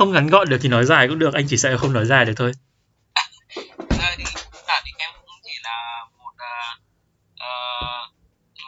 [0.00, 2.24] không ngắn gọn được thì nói dài cũng được anh chỉ sợ không nói dài
[2.24, 2.52] được thôi.
[3.14, 3.22] Ờ,
[4.18, 4.24] thì
[4.66, 6.76] cả thì em cũng chỉ là một à,
[7.38, 7.50] ờ,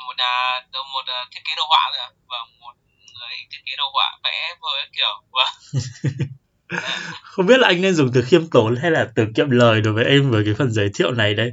[0.07, 0.17] một
[0.93, 4.89] một thiết kế đồ họa thôi và một người thiết kế đồ họa vẽ với
[4.97, 5.47] kiểu và
[7.23, 9.95] không biết là anh nên dùng từ khiêm tốn hay là từ kiệm lời đối
[9.95, 11.53] với em với cái phần giới thiệu này đây?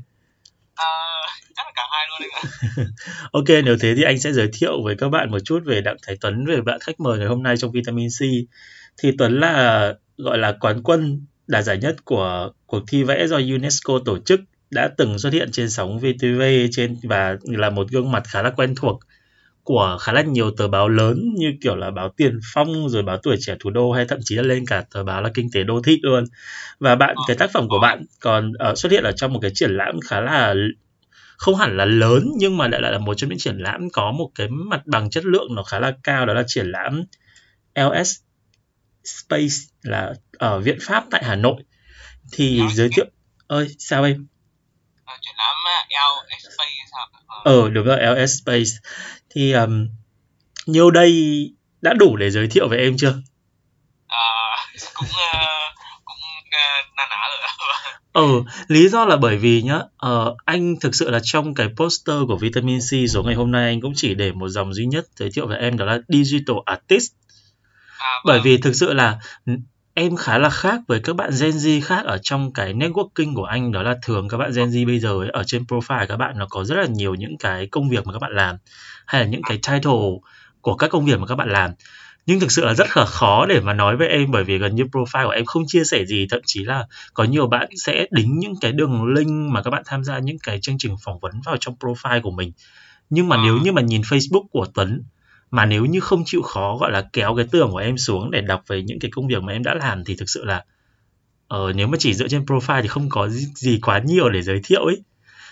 [1.55, 2.83] Chắc là cả hai luôn anh ạ.
[3.31, 5.97] Ok, nếu thế thì anh sẽ giới thiệu với các bạn một chút về Đặng
[6.07, 8.21] Thái Tuấn, về bạn khách mời ngày hôm nay trong Vitamin C.
[8.99, 13.37] Thì Tuấn là gọi là quán quân đạt giải nhất của cuộc thi vẽ do
[13.37, 18.11] UNESCO tổ chức, đã từng xuất hiện trên sóng VTV trên và là một gương
[18.11, 18.99] mặt khá là quen thuộc
[19.63, 23.17] của khá là nhiều tờ báo lớn như kiểu là báo Tiền Phong rồi báo
[23.17, 25.63] Tuổi Trẻ Thủ đô hay thậm chí là lên cả tờ báo là Kinh tế
[25.63, 26.23] Đô thị luôn.
[26.79, 29.51] Và bạn cái tác phẩm của bạn còn ờ, xuất hiện ở trong một cái
[29.53, 30.55] triển lãm khá là
[31.37, 34.31] không hẳn là lớn nhưng mà lại là một trong những triển lãm có một
[34.35, 37.03] cái mặt bằng chất lượng nó khá là cao đó là triển lãm
[37.75, 38.15] LS
[39.09, 41.63] Space là ở Viện Pháp tại Hà Nội.
[42.31, 43.05] Thì LS giới thiệu
[43.47, 44.27] ơi sao em?
[45.21, 45.55] Triển lãm
[45.89, 48.71] L Space sao Ờ, ờ đúng rồi LS Space.
[49.29, 49.87] Thì um,
[50.65, 51.13] nhiêu đây
[51.81, 53.13] đã đủ để giới thiệu về em chưa?
[54.07, 54.25] À,
[54.93, 55.47] cũng à,
[56.05, 56.17] cũng
[56.51, 57.39] à, na ná rồi.
[58.13, 62.15] Ừ, lý do là bởi vì nhá, ờ, anh thực sự là trong cái poster
[62.27, 65.05] của Vitamin C số ngày hôm nay anh cũng chỉ để một dòng duy nhất
[65.15, 67.11] giới thiệu về em đó là Digital Artist.
[67.99, 68.43] À, Bởi vâng.
[68.45, 69.19] vì thực sự là
[69.93, 73.43] em khá là khác với các bạn Gen Z khác ở trong cái networking của
[73.43, 76.17] anh đó là thường các bạn Gen Z bây giờ ấy, ở trên profile các
[76.17, 78.55] bạn nó có rất là nhiều những cái công việc mà các bạn làm
[79.05, 79.91] hay là những cái title
[80.61, 81.71] của các công việc mà các bạn làm
[82.25, 84.75] nhưng thực sự là rất là khó để mà nói với em bởi vì gần
[84.75, 88.05] như profile của em không chia sẻ gì thậm chí là có nhiều bạn sẽ
[88.11, 91.19] đính những cái đường link mà các bạn tham gia những cái chương trình phỏng
[91.19, 92.51] vấn vào trong profile của mình
[93.09, 93.41] nhưng mà Ờ.
[93.43, 95.03] nếu như mà nhìn Facebook của Tuấn
[95.51, 98.41] mà nếu như không chịu khó gọi là kéo cái tường của em xuống để
[98.41, 100.63] đọc về những cái công việc mà em đã làm thì thực sự là
[101.47, 104.41] ờ, nếu mà chỉ dựa trên profile thì không có gì, gì quá nhiều để
[104.41, 105.03] giới thiệu ấy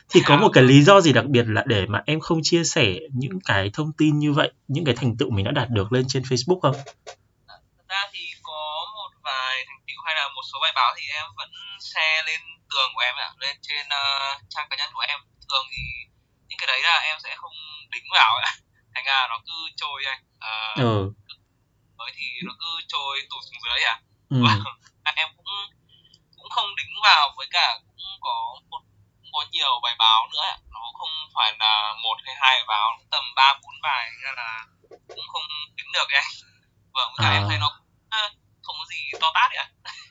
[0.10, 2.64] thì có một cái lý do gì đặc biệt là để mà em không chia
[2.64, 5.92] sẻ những cái thông tin như vậy những cái thành tựu mình đã đạt được
[5.92, 6.76] lên trên Facebook không?
[7.48, 8.62] Thật ra thì có
[8.96, 11.50] một vài thành tựu hay là một số bài báo thì em vẫn
[11.80, 12.40] share lên
[12.70, 15.20] tường của em ạ, lên trên uh, trang cá nhân của em.
[15.50, 15.84] Thường thì
[16.48, 17.56] những cái đấy là em sẽ không
[17.92, 18.52] đính vào ạ.
[18.98, 20.22] Thành ra nó cứ trôi anh.
[20.40, 20.94] Ờ, Ờ,
[21.98, 23.96] mới thì nó cứ trôi tụt xuống dưới ạ.
[24.30, 24.38] ừ,
[25.16, 25.46] em cũng
[26.38, 28.36] cũng không đính vào với cả cũng có
[28.70, 28.82] một
[29.22, 30.46] cũng có nhiều bài báo nữa.
[30.74, 34.66] Nó không phải là một hay hai bài báo, tầm ba bốn bài nên là
[35.08, 35.44] cũng không
[35.76, 36.26] đính được anh.
[36.94, 37.46] Vâng, cả em À.
[37.50, 38.30] thấy nó cũng, ờ,
[38.64, 39.66] không có gì to tát ạ.
[39.84, 39.92] à,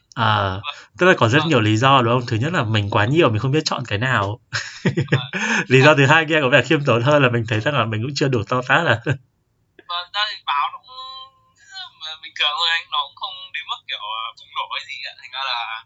[0.98, 2.26] tức là có rất nhiều lý do đúng không?
[2.28, 4.40] Thứ nhất là mình quá nhiều mình không biết chọn cái nào.
[5.68, 7.84] lý do thứ hai kia có vẻ khiêm tốn hơn là mình thấy rằng là
[7.84, 8.98] mình cũng chưa đủ to tát à.
[9.88, 10.96] Vâng, ra thì báo nó cũng
[12.22, 14.94] bình thường thôi anh, nó cũng không đến mức kiểu ờ, bùng nổ hay gì
[15.10, 15.12] ạ.
[15.20, 15.84] Thành ra là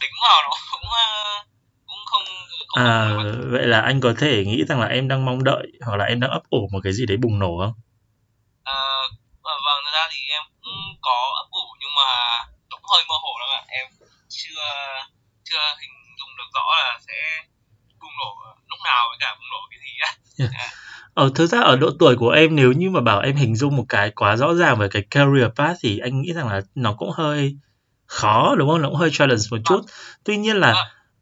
[0.00, 1.06] đính vào nó cũng ờ,
[1.86, 2.24] cũng không
[2.68, 3.14] không À,
[3.50, 6.20] vậy là anh có thể nghĩ rằng là em đang mong đợi hoặc là em
[6.20, 7.72] đang ấp ủ một cái gì đấy bùng nổ không?
[8.64, 9.02] Ờ,
[9.44, 12.08] vâng, vâng, ra thì em cũng có ấp ủ nhưng mà
[12.86, 13.62] cũng hơi mơ hồ lắm ạ.
[13.68, 13.86] Em
[14.28, 14.62] chưa
[15.44, 17.46] chưa hình dung được rõ là sẽ
[18.00, 18.30] bùng nổ
[18.68, 20.10] lúc nào với cả bùng nổ cái gì á.
[21.14, 23.76] Ờ, thực ra ở độ tuổi của em nếu như mà bảo em hình dung
[23.76, 26.92] một cái quá rõ ràng về cái career path thì anh nghĩ rằng là nó
[26.92, 27.56] cũng hơi
[28.06, 28.82] khó đúng không?
[28.82, 29.80] Nó cũng hơi challenge một chút.
[30.24, 30.74] Tuy nhiên là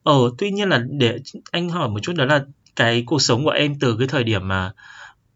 [0.03, 1.19] ờ tuy nhiên là để
[1.53, 2.41] anh hỏi một chút đó là
[2.77, 4.73] cái cuộc sống của em từ cái thời điểm mà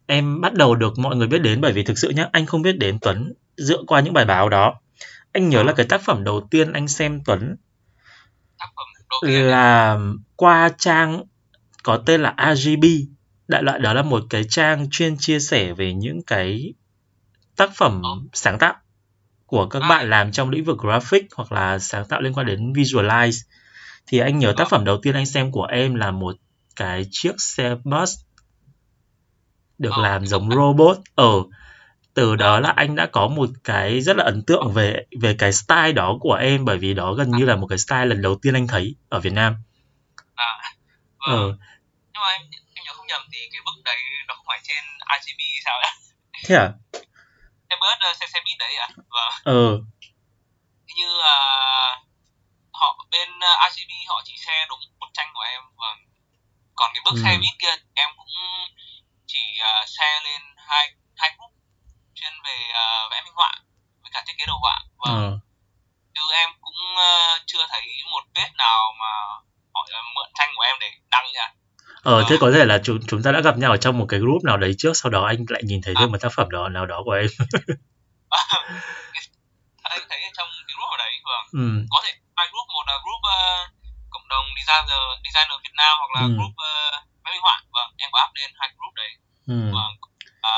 [0.06, 2.62] em bắt đầu được mọi người biết đến bởi vì thực sự nhá, anh không
[2.62, 4.74] biết đến Tuấn dựa qua những bài báo đó.
[5.38, 7.56] Anh nhớ là cái tác phẩm đầu tiên anh xem Tuấn.
[9.22, 9.98] Là
[10.36, 11.22] qua trang
[11.82, 12.84] có tên là RGB
[13.48, 16.74] đại loại đó là một cái trang chuyên chia sẻ về những cái
[17.56, 18.74] tác phẩm sáng tạo
[19.46, 19.88] của các À.
[19.88, 23.44] bạn làm trong lĩnh vực graphic hoặc là sáng tạo liên quan đến visualize.
[24.06, 26.36] Thì anh nhớ tác phẩm đầu tiên anh xem của em là một
[26.76, 28.18] cái chiếc xe bus
[29.78, 30.02] được Ờ.
[30.02, 30.98] làm giống robot.
[31.14, 31.32] Ở
[32.18, 35.52] từ đó là anh đã có một cái rất là ấn tượng về về cái
[35.52, 38.36] style đó của em bởi vì đó gần như là một cái style lần đầu
[38.42, 39.56] tiên anh thấy ở Việt Nam.
[40.34, 40.52] à,
[41.18, 41.58] Ờ, vâng.
[42.12, 42.42] Nhưng mà em
[42.74, 43.98] em nhớ không nhầm thì cái bức đấy
[44.28, 44.84] nó không phải trên
[45.16, 45.90] IGB sao ạ?
[46.46, 46.68] thế à?
[47.70, 48.88] Xe bus ờ, xe xe buýt đấy ạ.
[48.96, 49.32] Vâng.
[49.44, 49.78] Ờ,
[50.96, 51.36] như là
[52.72, 55.98] họ bên uh, RGB họ chỉ share đúng một tranh của em vâng
[56.74, 57.20] còn cái bức Ừ.
[57.24, 58.26] xe buýt kia em cũng
[59.26, 59.38] chỉ
[59.68, 60.84] uh, share lên hai
[61.16, 61.52] hai group
[62.14, 63.52] chuyên về uh, vẽ minh họa
[64.02, 64.44] với cả thiết kế
[65.08, 65.38] vâng ờ.
[66.14, 67.82] chứ em cũng uh, chưa thấy
[68.12, 69.10] một page nào mà
[69.74, 71.48] họ uh, mượn tranh của em để đăng nha
[72.02, 74.20] Ờ, thế có thể là chúng chúng ta đã gặp nhau ở trong một cái
[74.20, 76.68] group nào đấy trước sau đó anh lại nhìn thấy thêm một tác phẩm đó
[76.68, 77.26] nào đó của em.
[79.82, 81.46] anh thấy trong cái group ở đấy vâng.
[81.62, 81.66] Ừ.
[81.92, 83.40] Có thể hai group một là group ờ,
[84.10, 86.30] cộng đồng designer designer Việt Nam hoặc là Ừ.
[86.38, 89.10] group uh, máy minh họa vâng em có up lên hai group đấy.
[89.54, 89.58] Ừ.
[89.76, 89.92] Vâng
[90.52, 90.56] à,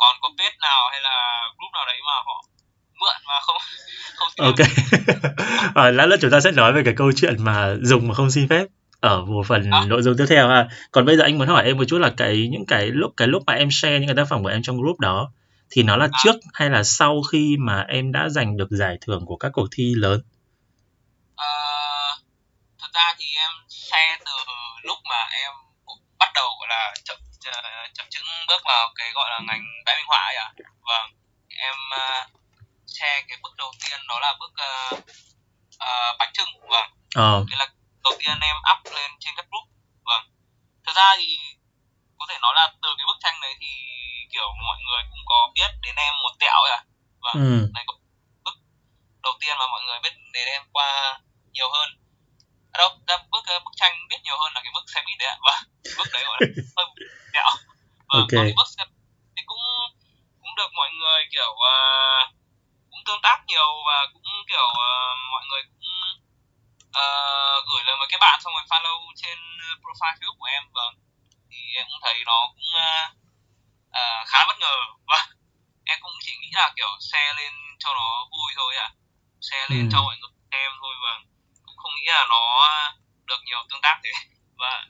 [0.00, 1.14] còn có page nào hay là
[1.56, 2.36] group nào đấy mà họ
[3.04, 3.56] mượn mà không
[4.16, 4.60] không xin ok
[5.74, 8.30] Ờ, lát nữa chúng ta sẽ nói về cái câu chuyện mà dùng mà không
[8.30, 8.66] xin phép
[9.00, 9.84] ở một phần À.
[9.86, 12.10] nội dung tiếp theo ha còn bây giờ anh muốn hỏi em một chút là
[12.16, 14.62] cái những cái lúc cái lúc mà em share những cái tác phẩm của em
[14.62, 15.30] trong group đó
[15.70, 16.18] thì nó là À.
[16.24, 19.66] trước hay là sau khi mà em đã giành được giải thưởng của các cuộc
[19.72, 20.20] thi lớn
[21.36, 21.46] Ờ,
[22.80, 24.32] thật ra thì em share từ
[24.82, 25.52] lúc mà em
[26.18, 27.16] bắt đầu gọi là chậm
[27.52, 27.60] ờ,
[27.94, 30.48] chậm chững bước vào cái gọi là ngành vẽ minh họa ấy ạ
[30.88, 31.10] vâng
[31.48, 32.30] em uh,
[32.96, 34.98] share cái bước đầu tiên đó là bước uh,
[35.86, 36.90] uh, bánh trưng vâng.
[37.14, 37.44] Ờ.
[37.50, 37.66] Đấy là
[38.04, 39.66] đầu tiên em up lên trên các group.
[40.08, 40.24] Vâng.
[40.84, 41.38] Thật ra thì
[42.18, 43.70] có thể nói là từ cái bức tranh đấy thì
[44.32, 46.82] kiểu mọi người cũng có biết đến em một tẹo ấy ạ.
[47.24, 47.36] Vâng.
[47.50, 47.68] Ừ.
[47.74, 47.94] Này có
[48.44, 48.56] bước
[49.22, 51.18] đầu tiên mà mọi người biết đến em qua
[51.52, 51.88] nhiều hơn.
[52.72, 55.18] À đâu ra bước ờ, bức tranh biết nhiều hơn là cái bước xe buýt
[55.18, 55.36] đấy ạ.
[55.46, 55.62] Vâng.
[55.98, 56.86] Bước đấy gọi là hơi
[57.32, 57.50] tẹo.
[58.08, 58.32] Vâng Ok.
[58.32, 58.82] còn cái bước xe
[59.36, 59.64] thì cũng
[60.40, 61.64] cũng được mọi người kiểu cũng
[63.06, 65.88] tương tác nhiều và cũng kiểu ờ, mọi người cũng
[66.92, 67.06] ờ,
[67.68, 70.62] gửi lời mời kết bạn xong rồi follow trên ờ, profile Facebook của em.
[70.72, 70.94] Vâng.
[71.50, 72.90] Thì em cũng thấy nó cũng ờ,
[73.90, 74.76] ờ, khá bất ngờ.
[75.10, 75.26] Vâng.
[75.84, 78.88] Em cũng chỉ nghĩ là kiểu share lên cho nó vui thôi ạ.
[79.40, 79.92] Share lên Ừ.
[79.92, 81.20] cho mọi người xem thôi vâng.
[81.66, 82.42] Cũng không nghĩ là nó
[83.26, 84.10] được nhiều tương tác thế.
[84.62, 84.84] Vâng.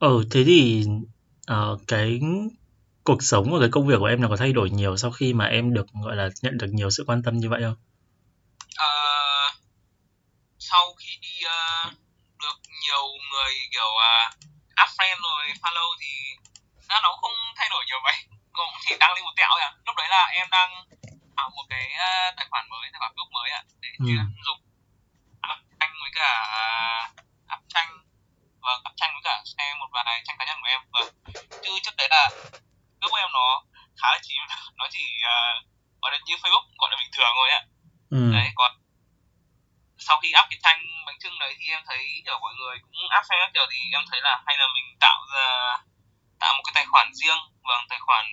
[0.00, 0.84] Ờ thế thì
[1.46, 2.20] ờ, cái
[3.08, 5.32] cuộc sống và cái công việc của em nó có thay đổi nhiều sau khi
[5.32, 7.78] mà em được gọi là nhận được nhiều sự quan tâm như vậy không?
[8.76, 8.92] Ờ,
[10.58, 11.12] sau khi
[11.44, 11.90] ờ,
[12.42, 14.28] được nhiều người kiểu uh,
[14.74, 16.12] add friend rồi follow thì
[16.88, 18.16] nó cũng không thay đổi nhiều vậy.
[18.52, 20.70] Cũng chỉ tăng lên một tẹo thôi ạ lúc đấy là em đang
[21.36, 24.14] tạo một cái ờ, tài khoản mới tài khoản Facebook mới ạ để Ừ.
[24.46, 24.60] dùng
[25.52, 26.30] up tranh với cả
[27.54, 27.88] up tranh.
[28.60, 30.80] Và up tranh với cả share một vài tranh cá nhân của em.
[30.92, 31.08] Vâng
[31.64, 32.30] chứ trước đấy là
[32.98, 33.62] Facebook của em nó
[33.96, 34.34] khá là chỉ
[34.76, 35.04] nó chỉ
[35.34, 35.66] uh,
[36.02, 37.62] gọi là như Facebook gọi là bình thường thôi ạ.
[38.10, 38.32] Ừ.
[38.32, 38.72] Đấy còn
[39.98, 43.04] sau khi up cái tranh bánh trưng đấy thì em thấy kiểu mọi người cũng
[43.18, 45.46] up fan các kiểu thì em thấy là hay là mình tạo ra
[46.40, 47.38] tạo một cái tài khoản riêng.
[47.68, 48.24] Vâng tài khoản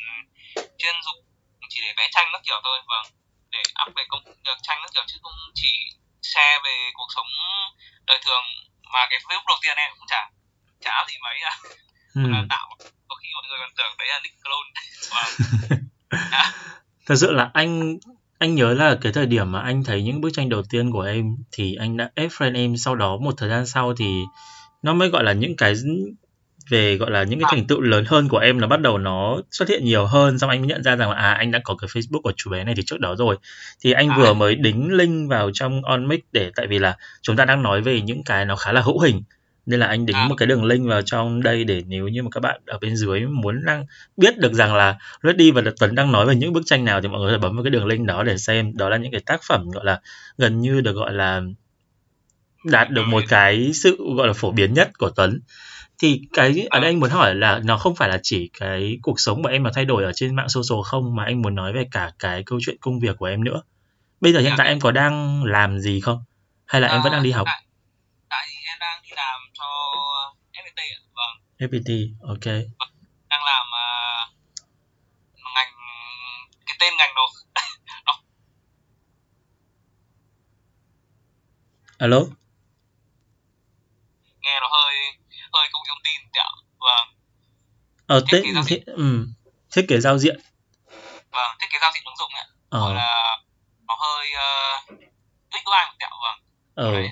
[0.56, 1.22] chuyên dụng
[1.70, 3.06] chỉ để vẽ tranh các kiểu thôi vâng.
[3.50, 5.72] Để up về công việc tranh các kiểu chứ không chỉ
[6.22, 7.28] share về cuộc sống
[8.06, 8.44] đời thường.
[8.94, 10.30] Mà cái Facebook đầu tiên em cũng chả
[10.82, 11.54] chả gì mấy à
[12.16, 12.22] ừ.
[12.34, 12.70] Là tạo
[13.36, 14.70] mọi người còn tưởng đấy là nick clone.
[17.06, 17.98] Thật sự là anh
[18.40, 21.02] anh nhớ là cái thời điểm mà anh thấy những bức tranh đầu tiên của
[21.02, 24.24] em thì anh đã add friend em sau đó một thời gian sau thì
[24.82, 25.74] nó mới gọi là những cái
[26.70, 29.42] về gọi là những cái thành tựu lớn hơn của em nó bắt đầu nó
[29.52, 30.40] xuất hiện nhiều hơn.
[30.40, 32.52] Xong anh mới nhận ra rằng là à anh đã có cái Facebook của chú
[32.52, 33.38] bé này từ trước đó rồi.
[33.82, 37.46] Thì anh vừa mới đính link vào trong onmic để tại vì là chúng ta
[37.46, 39.24] đang nói về những cái nó khá là hữu hình
[39.66, 40.28] nên là anh đính À.
[40.30, 42.96] một cái đường link vào trong đây để nếu như mà các bạn ở bên
[42.96, 43.86] dưới muốn đang
[44.18, 47.08] biết được rằng là Reddy và Tuấn đang nói về những bức tranh nào thì
[47.08, 48.78] mọi người có thể bấm vào cái đường link đó để xem.
[48.78, 50.02] Đó là những cái tác phẩm gọi là
[50.38, 51.42] gần như được gọi là
[52.66, 55.40] đạt được một cái sự gọi là phổ biến nhất của Tuấn.
[56.00, 59.20] Thì cái ở đây anh muốn hỏi là nó không phải là chỉ cái cuộc
[59.20, 61.74] sống của em mà thay đổi ở trên mạng social không mà anh muốn nói
[61.74, 63.62] về cả cái câu chuyện công việc của em nữa.
[64.22, 66.24] Bây giờ hiện tại em có đang làm gì không?
[66.66, 67.46] Hay là em vẫn đang đi học?
[67.46, 67.62] Tại
[71.60, 71.90] FPT
[72.22, 72.46] ok.
[73.30, 73.88] Đang làm à,
[75.56, 75.74] ngành
[76.66, 77.28] cái tên ngành nó
[81.98, 82.20] alo?
[84.42, 84.96] Nghe nó hơi
[85.54, 86.52] hơi công thông tin tẹo.
[86.80, 87.08] Vâng.
[88.08, 89.28] Ờ Thiết kế giao thiết, ừ,
[89.72, 90.40] thiết kế giao diện.
[91.32, 92.46] Vâng thiết kế giao diện ứng dụng ạ.
[92.72, 93.38] Gọi ờ là
[93.88, 94.90] nó hơi uh,
[95.52, 96.40] UI một tẹo vâng.
[96.76, 96.92] Ờ.
[96.92, 97.10] Đấy.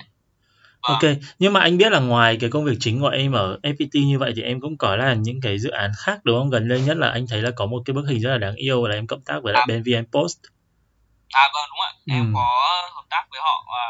[0.88, 0.98] Vâng.
[1.02, 4.06] Ok, nhưng mà anh biết là ngoài cái công việc chính của em ở FPT
[4.06, 6.50] như vậy thì em cũng có là những cái dự án khác đúng không?
[6.50, 8.54] Gần đây nhất là anh thấy là có một cái bức hình rất là đáng
[8.54, 9.66] yêu là em cộng tác với lại À.
[9.68, 10.38] bên VN Post.
[11.34, 12.32] à vâng đúng ạ em Ừ.
[12.34, 12.46] có
[12.96, 13.86] hợp tác với họ à,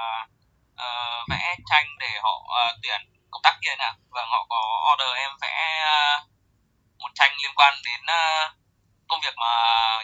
[0.77, 0.89] ờ,
[1.31, 4.61] vẽ tranh để họ à, tuyển cộng tác viên ạ vâng họ có
[4.93, 6.21] order em vẽ à,
[6.99, 8.53] một tranh liên quan đến à,
[9.09, 9.51] công việc mà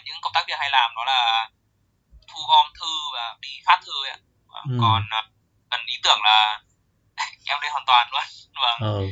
[0.04, 1.49] những cộng tác viên hay làm đó là
[2.28, 4.18] thu gom thư và đi phát thư ấy ạ
[4.52, 4.76] Vâng, Ừ.
[4.80, 5.20] còn à,
[5.70, 6.61] phần ý tưởng là
[7.50, 8.23] em đây hoàn toàn luôn
[8.62, 9.02] vâng Ờ.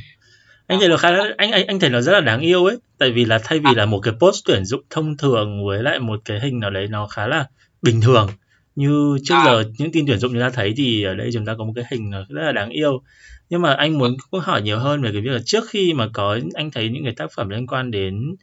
[0.67, 2.77] Anh thấy nó khá là anh anh anh thấy nó rất là đáng yêu ấy,
[2.99, 5.99] tại vì là thay vì là một cái post tuyển dụng thông thường với lại
[5.99, 7.47] một cái hình nào đấy nó khá là
[7.83, 8.29] bình thường
[8.77, 9.45] như trước À.
[9.45, 11.73] giờ những tin tuyển dụng chúng ta thấy thì ở đây chúng ta có một
[11.77, 13.03] cái hình rất là đáng yêu.
[13.51, 16.09] Nhưng mà anh muốn cũng hỏi nhiều hơn về cái việc là trước khi mà
[16.13, 18.35] có anh thấy những cái tác phẩm liên quan đến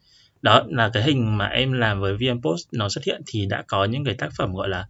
[0.41, 3.63] đó là cái hình mà em làm với VN Post nó xuất hiện thì đã
[3.67, 4.85] có những cái tác phẩm gọi là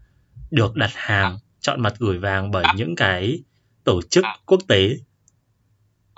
[0.52, 3.40] được đặt hàng chọn mặt gửi vàng bởi những cái
[3.86, 4.38] tổ chức À.
[4.46, 4.90] quốc tế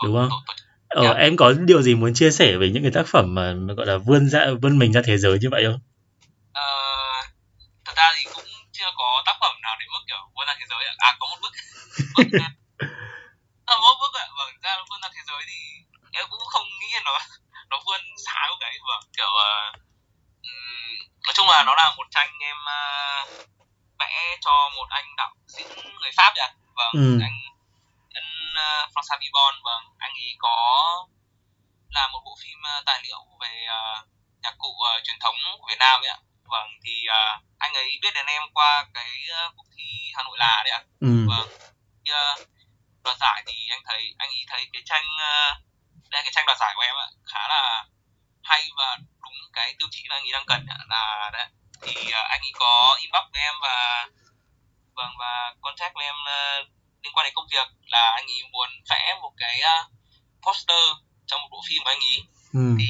[0.03, 0.29] đúng không?
[0.88, 1.12] Ờ, Dạ.
[1.13, 3.97] em có điều gì muốn chia sẻ về những cái tác phẩm mà, gọi là
[3.97, 5.79] vươn ra vươn mình ra thế giới như vậy không?
[6.53, 6.67] Ờ,
[7.86, 10.65] thật ra thì cũng chưa có tác phẩm nào đến mức kiểu vươn ra thế
[10.69, 10.79] giới.
[10.97, 11.51] À có một bức.
[12.15, 12.41] Bức
[13.65, 14.25] à, một bức ạ.
[14.38, 15.57] Vâng, ra vươn ra thế giới thì
[16.12, 17.12] em cũng không nghĩ là nó
[17.69, 19.71] nó vươn xa lúc đấy vâng kiểu ờ,
[20.43, 20.95] ừm,
[21.25, 22.81] nói chung là nó là một tranh em ờ,
[24.00, 25.67] vẽ cho một anh đạo diễn
[26.01, 26.47] người Pháp ạ.
[26.79, 27.19] Vâng, Ừ.
[27.21, 27.38] anh
[28.65, 30.57] uh, François Vivon vâng, anh ấy có
[31.89, 34.05] làm một bộ phim ờ, tài liệu về ờ,
[34.43, 36.17] nhạc cụ ờ, truyền thống của Việt Nam ấy ạ.
[36.43, 40.37] Vâng thì ờ, anh ấy biết đến em qua cái ờ, cuộc thi Hà Nội
[40.37, 40.81] là đấy ạ.
[40.99, 41.27] Ừ.
[41.29, 41.47] Vâng.
[42.05, 42.35] Thì, ờ,
[43.03, 45.55] đoạt giải thì anh thấy anh ấy thấy cái tranh ờ,
[46.09, 47.85] đây cái tranh đoạt giải của em ạ khá là
[48.43, 51.47] hay và đúng cái tiêu chí mà anh ấy đang cần ạ, là đấy
[51.81, 54.07] thì ờ, anh ấy có inbox với em và
[54.95, 56.63] vâng và contact với em ờ,
[57.04, 59.77] liên quan đến công việc là anh ấy muốn vẽ một cái ờ,
[60.46, 60.84] poster
[61.25, 62.22] trong một bộ phim của anh ấy
[62.54, 62.75] Ừ.
[62.80, 62.88] thì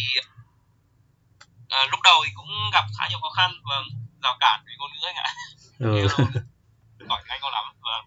[1.69, 3.85] ờ, lúc đầu thì cũng gặp khá nhiều khó khăn vâng
[4.23, 5.29] rào cản về ngôn ngữ anh ạ.
[5.79, 5.95] Ừ.
[5.95, 6.07] Yêu
[7.09, 8.05] giỏi tiếng Anh không lắm vâng.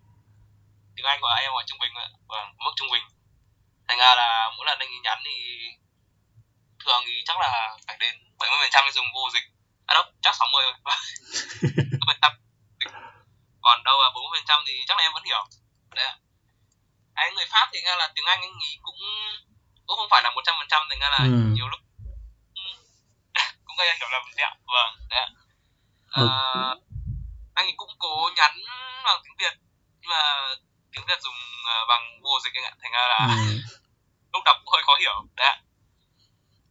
[0.96, 3.02] Tiếng Anh của em ở trung bình ạ vâng mức trung bình.
[3.88, 5.36] Thành ra là mỗi lần anh ấy nhắn thì
[6.84, 9.44] thường thì chắc là phải đến 70 phần trăm dùng vô dịch.
[9.86, 10.98] À đâu chắc 60 rồi vâng.
[12.06, 12.32] phần trăm
[13.60, 15.42] còn đâu là 40 phần trăm thì chắc là em vẫn hiểu
[15.94, 16.10] đấy
[17.14, 19.00] anh người Pháp thì ra là tiếng Anh anh ấy cũng
[19.86, 21.30] cũng không phải là 100 phần trăm thành ra là Ừ.
[21.56, 21.80] nhiều lúc
[23.64, 25.28] cũng gây ra hiểu lầm đấy ạ vâng đấy ạ.
[26.10, 26.26] Ờ,
[27.54, 28.52] anh ấy cũng cố nhắn
[29.04, 29.54] bằng tiếng Việt
[30.00, 30.22] nhưng mà
[30.92, 31.34] tiếng Việt dùng
[31.66, 32.72] ờ, bằng vô dịch anh ạ.
[32.82, 33.58] Thành ra là Ừ.
[34.32, 35.26] lúc đọc cũng hơi khó hiểu.
[35.36, 35.56] Đấy ạ.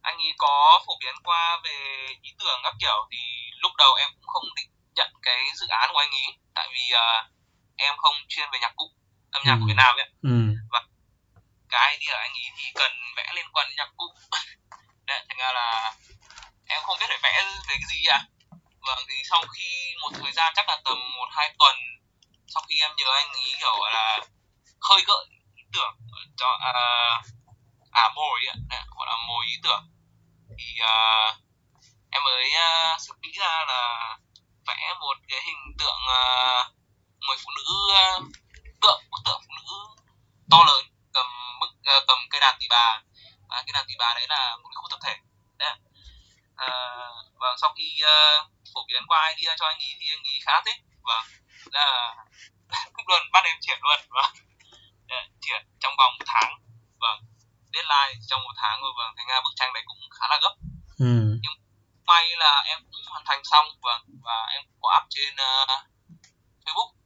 [0.01, 3.17] Anh ấy có phổ biến qua về ý tưởng các kiểu thì
[3.57, 6.91] lúc đầu em cũng không định nhận cái dự án của anh ấy tại vì
[6.91, 7.29] ờ,
[7.75, 8.91] em không chuyên về nhạc cụ
[9.31, 9.59] âm nhạc Ừ.
[9.59, 10.09] của Việt Nam ấy ạ.
[10.21, 10.35] Ừ.
[11.69, 14.05] cái idea anh ấy thì cần vẽ liên quan đến nhạc cụ
[15.07, 15.93] đấy thành ra là
[16.67, 18.19] em không biết phải vẽ về cái gì ạ
[18.87, 21.75] vâng thì sau khi một thời gian chắc là tầm một hai tuần
[22.47, 24.19] sau khi em nhờ anh ấy kiểu là
[24.79, 25.95] khơi gợi ý tưởng
[26.37, 26.73] cho à,
[27.91, 28.55] à mồi ạ
[28.97, 29.83] gọi là mồi ý tưởng
[30.57, 30.95] thì à,
[32.11, 34.17] em mới à, sực nghĩ ra là
[34.67, 36.23] vẽ một cái hình tượng à,
[37.27, 38.05] người phụ nữ à,
[38.81, 39.77] tượng bức tượng phụ nữ
[40.51, 40.83] to lớn
[41.13, 41.25] cầm
[41.59, 43.01] bức à, cầm cây đàn tỳ bà.
[43.49, 45.15] Và cái đàn tỳ bà đấy là một cái khu tập thể.
[45.57, 45.73] Đấy
[46.55, 46.69] à,
[47.41, 48.17] vâng sau khi à,
[48.73, 50.79] phổ biến qua idea cho anh ấy thì anh ấy khá thích.
[51.01, 51.25] Vâng
[51.71, 52.15] là
[52.93, 53.99] cũng luôn bắt em triển luôn.
[54.09, 54.33] Vâng.
[55.07, 56.51] Đấy, triển trong vòng một tháng.
[56.99, 57.19] Vâng
[57.73, 60.55] deadline trong một tháng rồi vâng thành ra bức tranh này cũng khá là gấp.
[60.97, 61.39] Ừ.
[62.05, 63.65] may là em cũng hoàn thành xong.
[63.81, 65.69] Vâng và em có up trên uh,
[66.65, 66.98] Facebook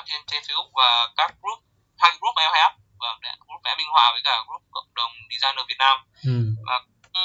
[0.00, 1.58] up trên trên Facebook và các group
[2.00, 2.74] hai group mà em hay up
[3.22, 5.96] đấy, group vẽ minh họa với cả group cộng đồng designer Việt Nam
[6.32, 6.36] Ừ.
[6.56, 7.24] cũng,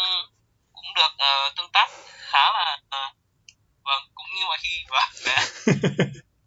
[0.73, 1.87] cũng được ờ, tương tác
[2.31, 3.03] khá là ờ,
[3.83, 5.45] vâng cũng như mọi khi vâng đấy,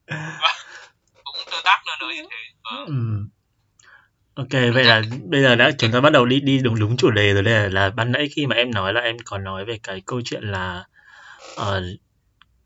[1.25, 2.87] cũng tương tác nữa nữa như thế vâng.
[2.87, 2.95] Ừ.
[4.35, 7.11] Ok, vậy là bây giờ đã chúng ta bắt đầu đi đi đúng đúng chủ
[7.11, 9.65] đề rồi đây là, là ban nãy khi mà em nói là em còn nói
[9.65, 10.85] về cái câu chuyện là
[11.57, 11.83] ờ,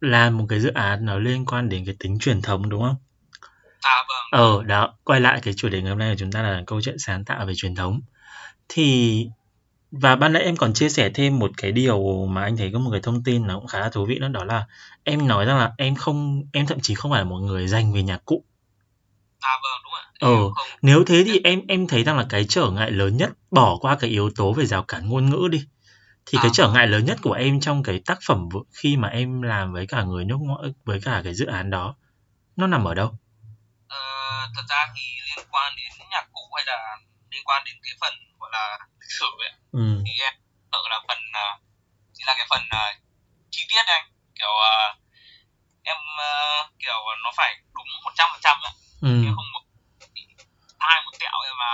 [0.01, 2.97] làm một cái dự án nó liên quan đến cái tính truyền thống đúng không?
[3.83, 6.43] À vâng Ờ đó, quay lại cái chủ đề ngày hôm nay của chúng ta
[6.43, 8.01] là câu chuyện sáng tạo về truyền thống.
[8.69, 9.27] Thì
[9.93, 12.79] và ban nãy em còn chia sẻ thêm một cái điều mà anh thấy có
[12.79, 14.67] một cái thông tin nó cũng khá là thú vị nữa đó là
[15.05, 17.93] em nói rằng là em không em thậm chí không phải là một người dành
[17.93, 18.45] về nhạc cụ.
[19.41, 20.63] à vâng đúng ạ Ờ.
[20.83, 23.97] Nếu thế thì em em thấy rằng là cái trở ngại lớn nhất bỏ qua
[23.97, 25.65] cái yếu tố về rào cản ngôn ngữ đi
[26.27, 26.55] thì cái À.
[26.55, 29.87] trở ngại lớn nhất của em trong cái tác phẩm khi mà em làm với
[29.87, 31.95] cả người nước ngoài với cả cái dự án đó
[32.57, 33.19] nó nằm ở đâu?
[34.55, 36.97] Thật ra thì liên quan đến nhạc cụ hay là
[37.31, 40.03] liên quan đến cái phần gọi là lịch sử ấy Ừ.
[40.07, 40.35] thì em
[40.73, 41.61] sợ là phần uh,
[42.15, 42.87] chỉ là cái phần ờ,
[43.51, 44.07] chi tiết anh
[44.39, 44.95] kiểu ờ,
[45.83, 49.09] em ờ, kiểu nó phải đúng một trăm phần trăm ấy Ừ.
[49.27, 49.65] em không một
[50.81, 51.73] sai một tẹo mà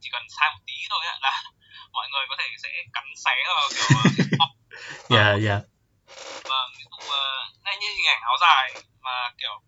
[0.00, 1.42] chỉ cần sai một tí thôi ấy là
[1.96, 3.86] mọi người có thể sẽ cắn xé vào kiểu
[5.14, 5.56] Dạ dạ.
[6.50, 8.66] vâng ví dụ uh, như hình ảnh áo dài
[9.00, 9.62] mà kiểu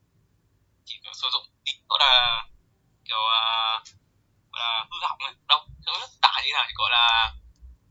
[0.84, 1.46] chỉ kiểu sử dụng
[1.88, 2.44] gọi là
[3.08, 3.82] kiểu uh,
[4.52, 7.32] gọi là hư hỏng này đâu không biết tả như nào thì gọi là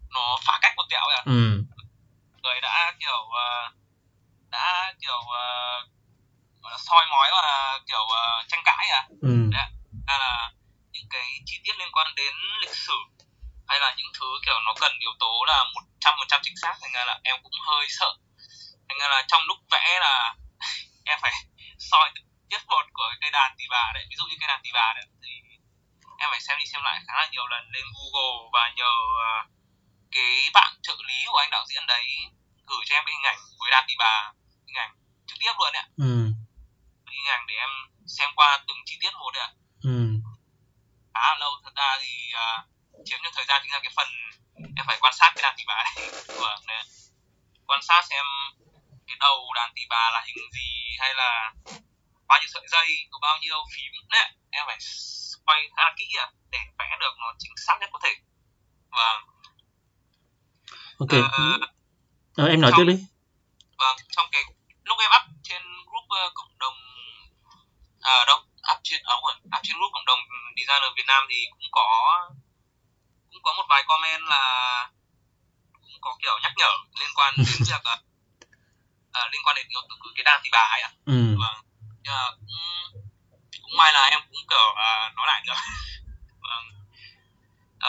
[0.10, 1.64] nó phá cách một tẹo ấy à Ừ.
[2.44, 3.74] người đã kiểu uh,
[4.50, 5.80] đã kiểu uh,
[6.62, 9.50] gọi là soi mói và kiểu uh, tranh cãi à Ừ.
[9.52, 9.68] đấy
[10.08, 10.52] là
[10.92, 12.98] những cái chi tiết liên quan đến lịch sử
[13.68, 16.58] hay là những thứ kiểu nó cần yếu tố là một trăm phần trăm chính
[16.62, 18.14] xác thành ra là em cũng hơi sợ
[18.90, 20.36] thành ra là trong lúc vẽ là
[21.06, 21.32] em phải
[21.80, 22.12] soi
[22.50, 24.94] tiết một của cây đàn tỳ bà đấy ví dụ như cây đàn tỳ bà
[24.96, 25.32] đấy thì
[26.18, 28.92] em phải xem đi xem lại khá là nhiều lần lên Google và nhờ
[29.28, 29.44] uh,
[30.12, 32.06] cái bạn trợ lý của anh đạo diễn đấy
[32.68, 34.32] gửi cho em cái hình ảnh với đàn tỳ bà
[34.68, 34.92] hình ảnh
[35.28, 36.14] trực tiếp luôn ạ ừ.
[37.12, 37.70] hình ảnh để em
[38.08, 39.50] xem qua từng chi tiết một ạ
[39.84, 39.98] ừ.
[41.14, 44.08] khá lâu thật ra thì uh, chiếm nhiều thời gian chính là cái phần
[44.78, 45.94] em phải quan sát cái đàn tỳ bà này
[46.42, 46.84] vâng đấy.
[47.68, 48.26] quan sát xem
[49.08, 51.54] cái đầu đàn tỳ bà là hình gì hay là
[52.28, 54.78] bao nhiêu sợi dây có bao nhiêu phím đấy em phải
[55.46, 58.14] quay khá là kỹ à, để vẽ được nó chính xác nhất có thể
[58.98, 59.22] vâng
[61.00, 61.62] ok uh,
[62.38, 62.98] ờ, em nói trong, tiếp đi
[63.78, 64.44] vâng trong cái
[64.84, 66.78] lúc em up trên group uh, cộng đồng
[68.02, 68.40] à uh, đâu
[68.72, 69.24] up trên ở uh,
[69.56, 70.20] up trên group cộng đồng
[70.58, 71.86] designer Việt Nam thì cũng có
[73.32, 74.44] cũng có một vài comment là
[75.74, 78.00] cũng có kiểu nhắc nhở liên quan đến việc uh,
[79.20, 80.98] uh, liên quan đến yếu tố cái đàn thì bà ấy ạ à.
[81.06, 81.36] ừ.
[81.42, 81.73] vâng
[82.04, 82.56] nhưng mà cũng,
[83.64, 85.60] cũng may là em cũng kiểu uh, nói lại được
[86.48, 86.66] vâng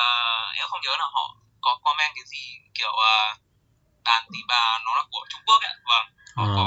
[0.01, 2.43] uh, em không nhớ là họ có comment cái gì
[2.75, 3.39] kiểu uh,
[4.05, 6.07] đàn tỳ bà nó là của Trung Quốc ấy vâng
[6.37, 6.53] họ ừ.
[6.57, 6.65] có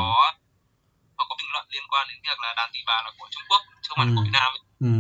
[1.18, 3.44] họ có bình luận liên quan đến việc là đàn tỳ bà là của Trung
[3.50, 4.14] Quốc chứ không phải ừ.
[4.16, 4.64] của Việt Nam ấy.
[4.80, 4.94] Ừ.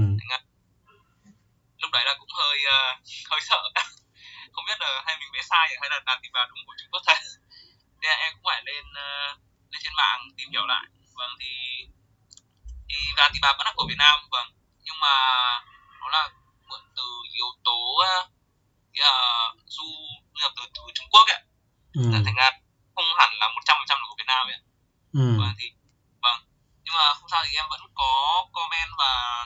[1.82, 2.98] lúc đấy là cũng hơi uh,
[3.32, 3.62] hơi sợ
[4.54, 6.92] không biết là hay mình vẽ sai hay là đàn tỳ bà đúng của Trung
[6.92, 7.20] Quốc thật
[8.02, 9.32] nên em cũng phải lên uh,
[9.72, 10.86] lên trên mạng tìm hiểu lại
[11.18, 11.67] vâng thì
[12.90, 14.48] thì đàn tỳ bà vẫn là của Việt Nam vâng.
[14.86, 15.14] Nhưng mà
[16.02, 16.30] nó là
[16.70, 17.04] mượn từ
[17.34, 19.90] yếu tố uh, du
[20.42, 21.42] nhập từ, từ Trung Quốc ấy.
[21.94, 22.02] Ừ.
[22.26, 22.52] thành ra
[22.96, 24.60] không hẳn là một trăm phần trăm là của Việt Nam ấy.
[25.14, 25.26] Ừ.
[25.40, 25.66] vâng thì
[26.22, 26.40] vâng.
[26.84, 28.12] Nhưng mà không sao thì em vẫn có
[28.54, 29.46] comment và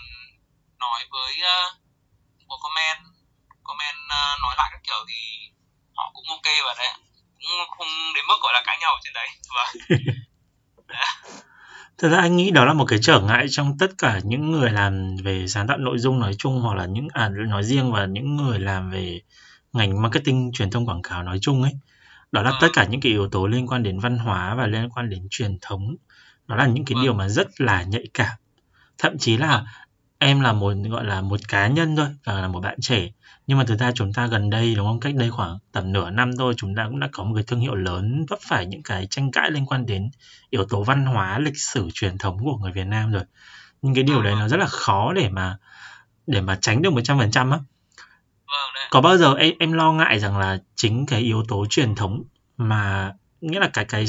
[0.79, 1.75] nói với uh,
[2.47, 3.03] một comment.
[3.63, 5.19] Comment uh, nói lại các kiểu thì
[5.95, 6.93] họ cũng ok và đấy.
[7.39, 9.67] Cũng không đến mức gọi là cãi nhau ở trên đấy vâng
[12.01, 14.71] Thật ra anh nghĩ đó là một cái trở ngại trong tất cả những người
[14.71, 18.05] làm về sáng tạo nội dung nói chung hoặc là những à nói riêng và
[18.05, 19.21] những người làm về
[19.73, 21.71] ngành marketing truyền thông quảng cáo nói chung ấy.
[22.31, 24.89] Đó là tất cả những cái yếu tố liên quan đến văn hóa và liên
[24.89, 25.95] quan đến truyền thống.
[26.47, 28.37] Nó là những cái điều mà rất là nhạy cảm.
[28.97, 29.65] Thậm chí là
[30.19, 33.09] em là một gọi là một cá nhân thôi và là một bạn trẻ
[33.47, 34.99] nhưng mà thực ra chúng ta gần đây đúng không?
[34.99, 37.59] Cách đây khoảng tầm nửa năm thôi chúng ta cũng đã có một cái thương
[37.59, 40.11] hiệu lớn vấp phải những cái tranh cãi liên quan đến
[40.49, 43.23] yếu tố văn hóa lịch sử truyền thống của người Việt Nam rồi.
[43.81, 45.57] Nhưng cái điều đấy nó rất là khó để mà
[46.27, 47.57] để mà tránh được một trăm phần trăm á.
[48.47, 51.95] Vâng, có bao giờ em em lo ngại rằng là chính cái yếu tố truyền
[51.95, 52.23] thống
[52.57, 54.05] mà nghĩa là cái cái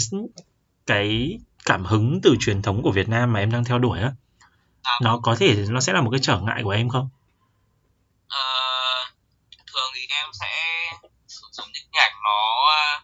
[0.87, 4.13] cái cảm hứng từ truyền thống của Việt Nam mà em đang theo đuổi á
[4.83, 7.09] à, nó có thể nó sẽ là một cái trở ngại của em không?
[8.29, 8.39] Ờ,
[9.73, 10.47] thường thì em sẽ
[11.29, 12.41] sử dụng những ảnh nó
[12.77, 13.01] ờ,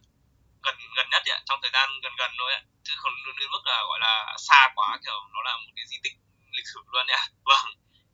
[0.62, 3.62] gần gần nhất ạ, trong thời gian gần gần thôi ạ, chứ không đến mức
[3.64, 6.16] là gọi là xa quá kiểu nó là một cái di tích
[6.56, 7.22] lịch sử luôn ạ.
[7.50, 7.66] Vâng,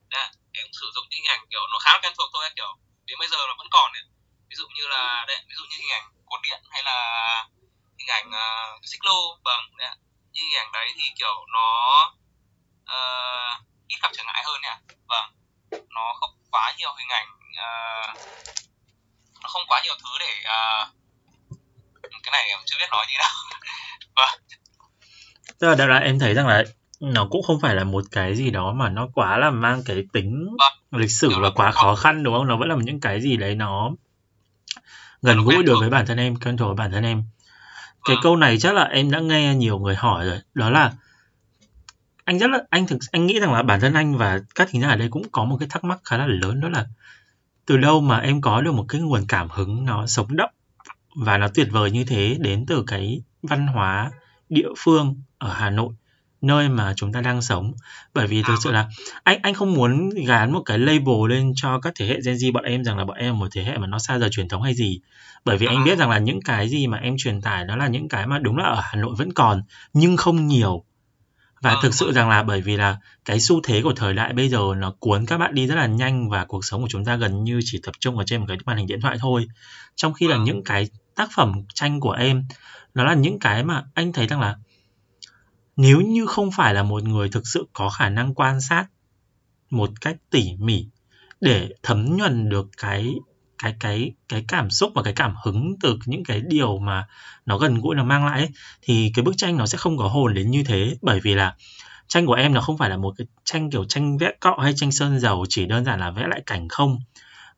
[0.09, 2.73] Đấy, em sử dụng những ảnh kiểu nó khá là quen thuộc thôi kiểu
[3.07, 4.03] đến bây giờ nó vẫn còn ấy.
[4.49, 6.97] ví dụ như là đây ví dụ như hình ảnh cột điện hay là
[7.99, 9.91] hình ảnh uh, xích lô vâng đấy.
[10.33, 11.71] những hình ảnh đấy thì kiểu nó
[12.97, 13.55] uh,
[13.89, 15.29] ít gặp trở ngại hơn nhỉ vâng
[15.91, 17.29] nó không quá nhiều hình ảnh
[17.67, 18.19] uh,
[19.43, 21.04] nó không quá nhiều thứ để uh,
[22.11, 23.31] cái này em chưa biết nói gì đâu.
[24.17, 24.41] Vâng.
[25.59, 26.65] Tức là đại loại em thấy rằng là
[27.01, 30.05] nó cũng không phải là một cái gì đó mà nó quá là mang cái
[30.13, 31.01] tính vâng.
[31.01, 32.47] lịch sử và quá khó khăn đúng không?
[32.47, 33.91] Nó vẫn là những cái gì đấy nó
[35.23, 37.23] gần gũi được với bản thân em quen thuộc với bản thân em.
[38.05, 38.23] Cái vâng.
[38.23, 40.41] câu này chắc là em đã nghe nhiều người hỏi rồi.
[40.55, 40.93] Đó là
[42.25, 44.83] anh rất là anh thực anh nghĩ rằng là bản thân anh và các thính
[44.83, 46.87] giả ở đây cũng có một cái thắc mắc khá là lớn đó là
[47.67, 50.51] từ đâu mà em có được một cái nguồn cảm hứng nó sống động
[51.15, 54.11] và nó tuyệt vời như thế đến từ cái văn hóa
[54.49, 55.95] địa phương ở Hà Nội
[56.45, 57.73] nơi mà chúng ta đang sống.
[58.15, 58.89] Bởi vì thực sự là
[59.23, 62.53] anh anh không muốn gán một cái label lên cho các thế hệ Gen Z
[62.53, 64.63] bọn em rằng là bọn em một thế hệ mà nó xa rời truyền thống
[64.63, 65.01] hay gì.
[65.45, 67.87] Bởi vì anh biết rằng là những cái gì mà em truyền tải đó là
[67.87, 70.85] những cái mà đúng là ở Hà Nội vẫn còn nhưng không nhiều.
[71.61, 74.49] Và thực sự rằng là bởi vì là cái xu thế của thời đại bây
[74.49, 77.17] giờ nó cuốn các bạn đi rất là nhanh và cuộc sống của chúng ta
[77.17, 79.47] gần như chỉ tập trung ở trên một cái màn hình điện thoại thôi.
[79.97, 82.45] Trong khi là những cái tác phẩm tranh của em
[82.95, 84.57] nó là những cái mà anh thấy rằng là
[85.77, 88.87] nếu như không phải là một người thực sự có khả năng quan sát
[89.71, 90.87] một cách tỉ mỉ
[91.41, 93.15] để thấm nhuần được cái
[93.59, 97.07] cái cái cái cảm xúc và cái cảm hứng từ những cái điều mà
[97.47, 98.51] nó gần gũi nó mang lại ấy,
[98.83, 100.97] thì cái bức tranh nó sẽ không có hồn đến như thế.
[101.03, 101.55] Bởi vì là
[102.09, 104.73] tranh của em nó không phải là một cái tranh kiểu tranh vẽ cọ hay
[104.77, 106.99] tranh sơn dầu chỉ đơn giản là vẽ lại cảnh không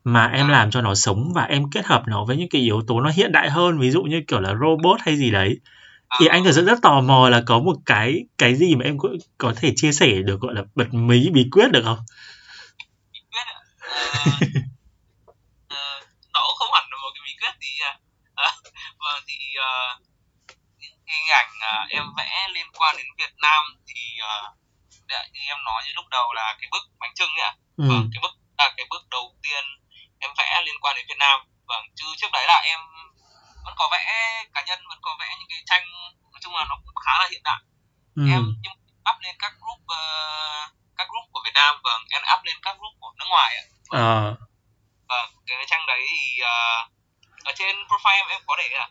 [0.06, 2.82] mà em làm cho nó sống và em kết hợp nó với những cái yếu
[2.86, 5.60] tố nó hiện đại hơn ví dụ như kiểu là robot hay gì đấy.
[6.20, 8.98] Thì anh thật sự rất tò mò là có một cái cái gì mà em
[8.98, 11.98] cũng có thể chia sẻ được gọi là bật mí bí quyết được không?
[13.12, 13.58] Bí quyết ạ
[13.98, 14.32] ờ,
[15.68, 16.00] ờ,
[16.34, 17.92] nó cũng không hẳn là một cái bí quyết gì à,
[18.34, 18.50] à
[18.98, 19.38] vâng thì
[19.68, 20.00] uh,
[20.78, 25.58] những hình ảnh uh, em vẽ liên quan đến Việt Nam thì uh, như em
[25.64, 27.52] nói như lúc đầu là cái bức bánh trưng ấy ạ.
[27.76, 27.88] Ừ.
[27.88, 29.64] vâng cái bức là cái bước đầu tiên
[30.26, 32.80] em vẽ liên quan đến Việt Nam vâng chứ trước đấy là em
[33.64, 34.04] vẫn có vẽ
[34.54, 35.84] cá nhân vẫn có vẽ những cái tranh
[36.32, 37.60] nói chung là nó cũng khá là hiện đại
[38.16, 38.22] ừ.
[38.34, 38.76] em nhưng
[39.10, 42.76] up lên các group uh, các group của Việt Nam vâng em up lên các
[42.78, 44.32] group của nước ngoài ạ vâng, à.
[45.08, 46.82] vâng cái tranh đấy thì uh,
[47.44, 48.88] ở trên profile em em có để à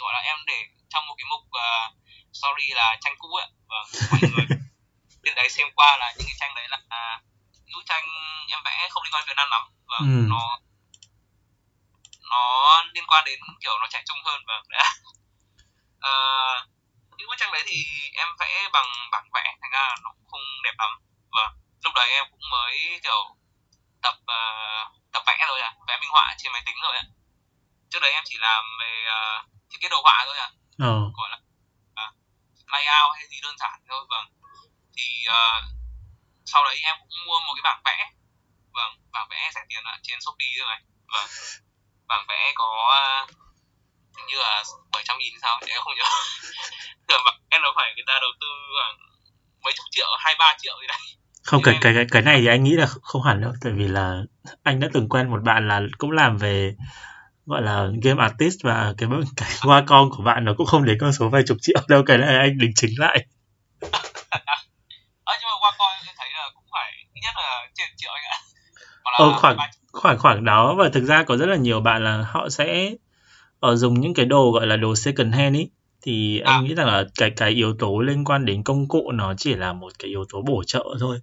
[0.00, 1.94] gọi là em để trong một cái mục uh,
[2.32, 4.46] story là tranh cũ ấy vâng mọi người
[5.24, 7.22] trên đấy xem qua là những cái tranh đấy là uh,
[7.64, 8.04] những tranh
[8.48, 10.26] em vẽ không liên quan Việt Nam lắm vâng, ừ.
[10.28, 10.58] nó
[12.32, 14.84] nó liên quan đến kiểu nó trẻ trung hơn và vâng, đã
[16.08, 16.68] uh,
[17.16, 17.78] những bức tranh đấy thì
[18.14, 20.90] em vẽ bằng bảng vẽ thành ra nó cũng không đẹp lắm.
[21.32, 21.52] Và vâng,
[21.84, 23.22] lúc đấy em cũng mới kiểu
[24.02, 27.04] tập uh, tập vẽ rồi à vẽ minh họa trên máy tính rồi ạ
[27.90, 30.48] trước đấy em chỉ làm về uh, thiết kế đồ họa thôi à.
[30.78, 30.94] Ừ.
[31.16, 31.38] gọi là
[32.02, 32.14] uh,
[32.66, 34.26] layout hay gì đơn giản thôi vâng.
[34.96, 35.64] Thì uh,
[36.44, 38.10] sau đấy em cũng mua một cái bảng vẽ.
[38.72, 40.76] Vâng bảng vẽ rẻ tiền ở trên shopee rồi
[41.12, 41.28] vâng
[42.08, 42.68] bảng vẽ có
[44.16, 44.62] hình như là
[44.92, 45.60] 700 nghìn sao?
[45.66, 46.04] Em không nhớ.
[47.08, 48.96] Thường bảng vẽ nó phải người ta đầu tư khoảng
[49.64, 50.98] mấy chục triệu hai ba triệu gì đấy.
[51.44, 53.88] Không cái, cái cái cái này thì anh nghĩ là không hẳn đâu tại vì
[53.88, 54.20] là
[54.62, 56.74] anh đã từng quen một bạn là cũng làm về
[57.46, 60.98] gọi là game artist và cái cái hoa con của bạn nó cũng không đến
[61.00, 63.26] con số vài chục triệu đâu cái này anh đính chính lại.
[67.22, 68.38] Nhất là trên triệu anh ạ
[69.18, 69.56] ờ, khoảng
[69.92, 72.94] khoảng khoảng đó và thực ra có rất là nhiều bạn là họ sẽ
[73.60, 75.70] ở ờ, dùng những cái đồ gọi là đồ second hand ý
[76.02, 76.52] thì à.
[76.52, 79.54] anh nghĩ rằng là cái cái yếu tố liên quan đến công cụ nó chỉ
[79.54, 81.20] là một cái yếu tố bổ trợ thôi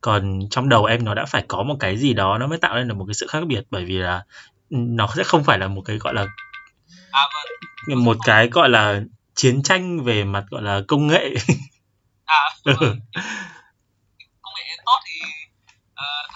[0.00, 2.74] còn trong đầu em nó đã phải có một cái gì đó nó mới tạo
[2.74, 4.24] nên được một cái sự khác biệt bởi vì là
[4.70, 6.26] nó sẽ không phải là một cái gọi là
[7.10, 7.20] à,
[7.88, 8.04] vâng.
[8.04, 9.00] một cái gọi là
[9.34, 11.34] chiến tranh về mặt gọi là công nghệ
[12.24, 12.40] à,
[12.80, 13.00] vâng.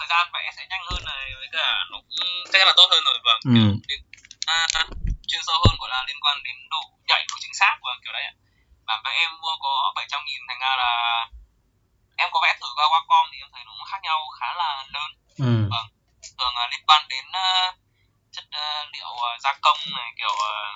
[0.07, 3.03] Thời gian vẽ sẽ nhanh hơn này với cả nó cũng sẽ là tốt hơn
[3.05, 3.63] rồi vâng ừ.
[3.87, 3.99] kiểu,
[4.45, 4.67] à,
[5.27, 8.13] chuyên sâu hơn gọi là liên quan đến độ nhạy độ chính xác và kiểu
[8.13, 8.23] đấy
[8.85, 10.91] bản vẽ em mua có 700 nghìn thành ra là
[12.17, 14.85] em có vẽ thử qua Wacom thì em thấy nó cũng khác nhau khá là
[14.95, 15.53] lớn ừ.
[15.71, 15.87] vâng
[16.39, 17.75] thường uh, liên quan đến uh,
[18.31, 20.73] chất uh, liệu uh, gia công này kiểu uh,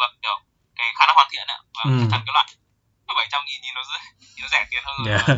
[0.00, 0.38] vâng kiểu
[0.76, 2.06] cái khả năng hoàn thiện ạ và vâng, ừ.
[2.10, 2.46] chắn cái loại
[3.16, 3.82] 700 nghìn nhìn nó,
[4.40, 5.26] nó rẻ tiền hơn yeah.
[5.26, 5.36] rồi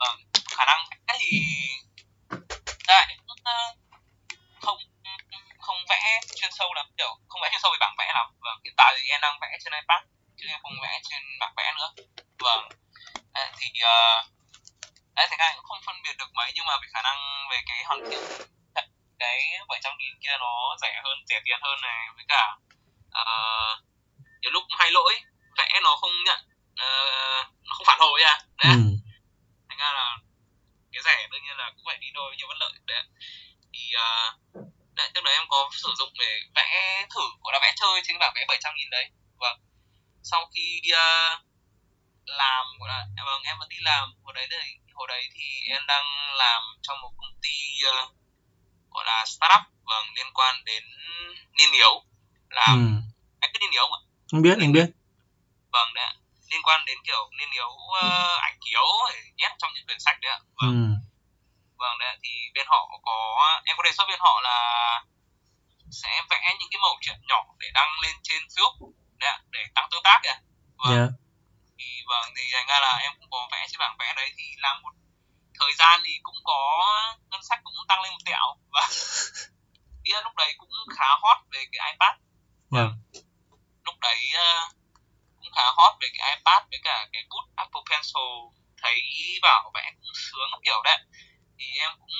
[0.00, 0.16] vâng
[0.56, 0.80] khả năng
[1.20, 1.30] thì
[2.88, 3.16] lại
[4.60, 4.78] không
[5.60, 8.26] không vẽ chuyên sâu lắm kiểu không vẽ chuyên sâu về bảng vẽ lắm.
[8.40, 10.02] Vâng hiện tại thì em đang vẽ trên ipad
[10.36, 11.90] chứ em không vẽ trên bảng vẽ nữa.
[12.38, 12.68] Vâng.
[13.32, 14.24] À, thì uh,
[15.16, 17.58] đấy thành ra cũng không phân biệt được mấy nhưng mà về khả năng về
[17.66, 18.50] cái hoàn thiện
[19.20, 22.56] cái 700 nghìn kia nó rẻ hơn rẻ tiền hơn này với cả
[23.20, 23.84] uh,
[24.40, 25.14] nhiều lúc hay lỗi
[25.58, 26.40] vẽ nó không nhận
[26.72, 28.72] uh, nó không phản hồi à đấy.
[28.72, 28.80] Ừ.
[29.68, 30.16] thành ra là
[31.02, 33.04] cái rẻ đương nhiên là cũng phải đi đôi với nhiều bất lợi đấy
[33.72, 34.30] thì uh,
[34.94, 38.18] đấy, trước đấy em có sử dụng để vẽ thử gọi là vẽ chơi trên
[38.18, 39.06] bảng vẽ 700 nghìn đấy.
[39.36, 39.58] Vâng.
[40.22, 41.40] Sau khi uh,
[42.24, 44.56] làm gọi là à, vâng em vẫn đi làm hồi đấy thì
[44.94, 47.56] hồi đấy thì em đang làm trong một công ty
[47.88, 48.10] uh,
[48.90, 50.82] gọi là startup vâng liên quan đến
[51.58, 52.04] niên yếu.
[52.50, 53.00] Làm ừ.
[53.40, 54.86] anh biết niên yếu không ạ không biết anh biết.
[55.72, 56.19] vâng đấy
[56.50, 60.16] liên quan đến kiểu niên yếu uh, ảnh kiếu để nhét trong những quyển sách
[60.22, 60.38] đấy ạ.
[60.60, 60.70] Vâng.
[60.70, 60.86] Ừ.
[61.80, 63.16] vâng đấy thì bên họ có
[63.64, 64.58] em có đề xuất bên họ là
[65.90, 69.60] sẽ vẽ những cái mẫu chuyện nhỏ để đăng lên trên Facebook đấy ạ để
[69.74, 70.38] tăng tương tác kìa
[70.78, 70.96] vâng.
[70.96, 71.10] Yeah.
[71.78, 74.44] thì vâng thì thành ra là em cũng có vẽ trên bảng vẽ đấy thì
[74.58, 74.92] làm một
[75.60, 76.60] thời gian thì cũng có
[77.30, 78.46] ngân sách cũng tăng lên một tẹo.
[78.72, 78.88] Và
[80.04, 82.14] ý lúc đấy cũng khá hot về cái iPad.
[82.70, 82.92] Vâng.
[83.12, 83.24] Yeah.
[83.84, 84.79] lúc đấy uh,
[85.60, 88.32] khá hot về cái iPad với cả cái bút Apple Pencil
[88.82, 88.96] thấy
[89.42, 90.98] bảo vẽ cũng sướng kiểu đấy.
[91.58, 92.16] Thì em cũng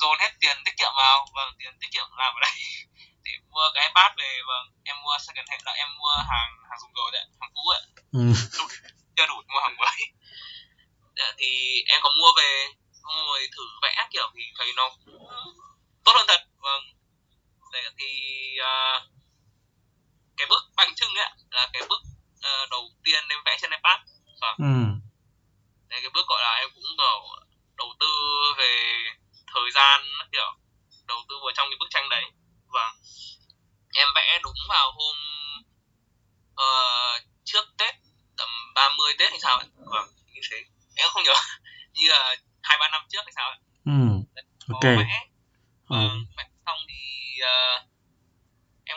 [0.00, 2.56] dồn hết tiền tiết kiệm vào vâng tiền tiết kiệm làm ở đây
[3.24, 6.78] để mua cái iPad về vâng em mua second hand là em mua hàng hàng
[6.82, 7.82] dùng rồi đấy hàng cũ ấy.
[8.12, 8.24] Ừ.
[9.16, 10.00] chưa đủ mua hàng mới.
[11.16, 11.50] Dạ, thì
[11.86, 12.66] em có mua về
[13.04, 14.90] rồi thử vẽ kiểu thì thấy nó
[16.04, 16.82] tốt hơn thật vâng.
[17.72, 18.10] Để thì
[18.60, 19.02] uh,
[20.36, 22.02] cái bước bánh trưng ấy là cái bước
[22.36, 24.00] uh, đầu tiên em vẽ trên ipad.
[24.40, 24.74] Và ừ.
[25.88, 27.20] đấy cái bước gọi là em cũng kiểu
[27.76, 28.06] đầu tư
[28.58, 28.72] về
[29.54, 30.00] thời gian
[30.32, 30.50] kiểu
[31.06, 32.24] đầu tư vào trong cái bức tranh đấy.
[32.66, 32.94] Và
[33.94, 35.16] em vẽ đúng vào hôm
[36.52, 37.94] uh, trước tết
[38.36, 39.66] tầm 30 tết hay sao ấy.
[39.76, 40.64] Vâng như thế.
[40.94, 41.34] Em không nhớ.
[41.94, 43.58] Như là hai ba năm trước hay sao ấy.
[43.84, 43.92] Ừ.
[44.68, 44.84] Có ok.
[44.84, 45.26] vẽ,
[45.88, 45.96] ừ.
[45.96, 47.02] Vâng, vẽ xong thì
[47.42, 47.93] uh,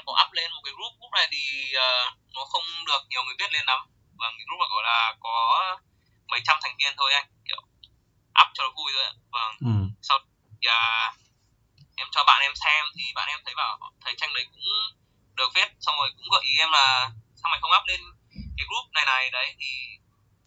[0.08, 1.41] có up lên một cái group group này thì
[1.88, 1.89] ờ,
[2.36, 3.80] nó không được nhiều người biết lên lắm.
[4.20, 5.36] Và cái group này gọi là có
[6.32, 7.62] mấy trăm thành viên thôi anh kiểu
[8.41, 9.74] up cho nó vui thôi vâng ừ.
[10.08, 10.17] sau
[10.62, 11.13] thì à,
[12.02, 14.67] em cho bạn em xem thì bạn em thấy bảo thấy tranh đấy cũng
[15.38, 15.67] được phết.
[15.80, 18.02] Xong rồi cũng gợi ý em là sao mày không up lên
[18.58, 19.70] cái group này này đấy thì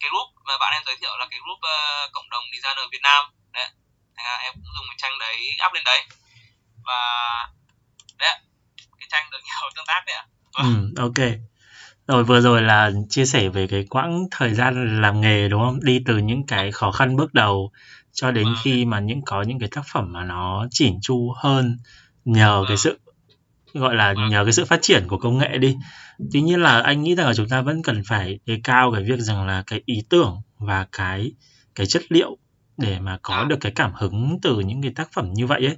[0.01, 3.03] cái group mà bạn em giới thiệu là cái group ờ, cộng đồng designer Việt
[3.03, 3.25] Nam.
[3.53, 3.69] Đấy
[4.17, 6.01] thành ra em cũng dùng cái tranh đấy up lên đấy.
[6.85, 7.01] Và
[8.19, 8.39] đấy
[9.01, 10.25] cái tranh được nhiều tương tác đấy ạ
[10.63, 11.39] ừ ok
[12.07, 15.79] rồi vừa rồi là chia sẻ về cái quãng thời gian làm nghề đúng không
[15.83, 17.71] đi từ những cái khó khăn bước đầu
[18.13, 18.55] cho đến Vâng.
[18.63, 21.79] khi mà những có những cái tác phẩm mà nó chỉn chu hơn
[22.25, 22.79] nhờ cái Vâng.
[22.79, 22.99] sự
[23.75, 24.29] gọi là Vâng.
[24.29, 25.77] nhờ cái sự phát triển của công nghệ đi
[26.33, 29.05] tuy nhiên là anh nghĩ rằng là chúng ta vẫn cần phải đề cao cái
[29.05, 31.33] việc rằng là cái ý tưởng và cái
[31.75, 32.37] cái chất liệu
[32.81, 33.45] để mà có À.
[33.45, 35.77] được cái cảm hứng từ những cái tác phẩm như vậy ấy.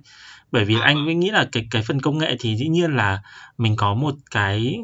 [0.53, 2.97] Bởi vì À, anh mới nghĩ là cái cái phần công nghệ thì dĩ nhiên
[2.97, 3.23] là
[3.59, 4.77] mình có một cái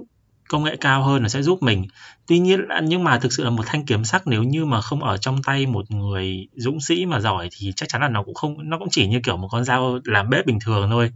[0.48, 1.86] công nghệ cao hơn nó sẽ giúp mình.
[2.26, 5.04] Tuy nhiên nhưng mà thực sự là một thanh kiếm sắc nếu như mà không
[5.04, 8.34] ở trong tay một người dũng sĩ mà giỏi thì chắc chắn là nó cũng
[8.34, 11.10] không nó cũng chỉ như kiểu một con dao làm bếp bình thường thôi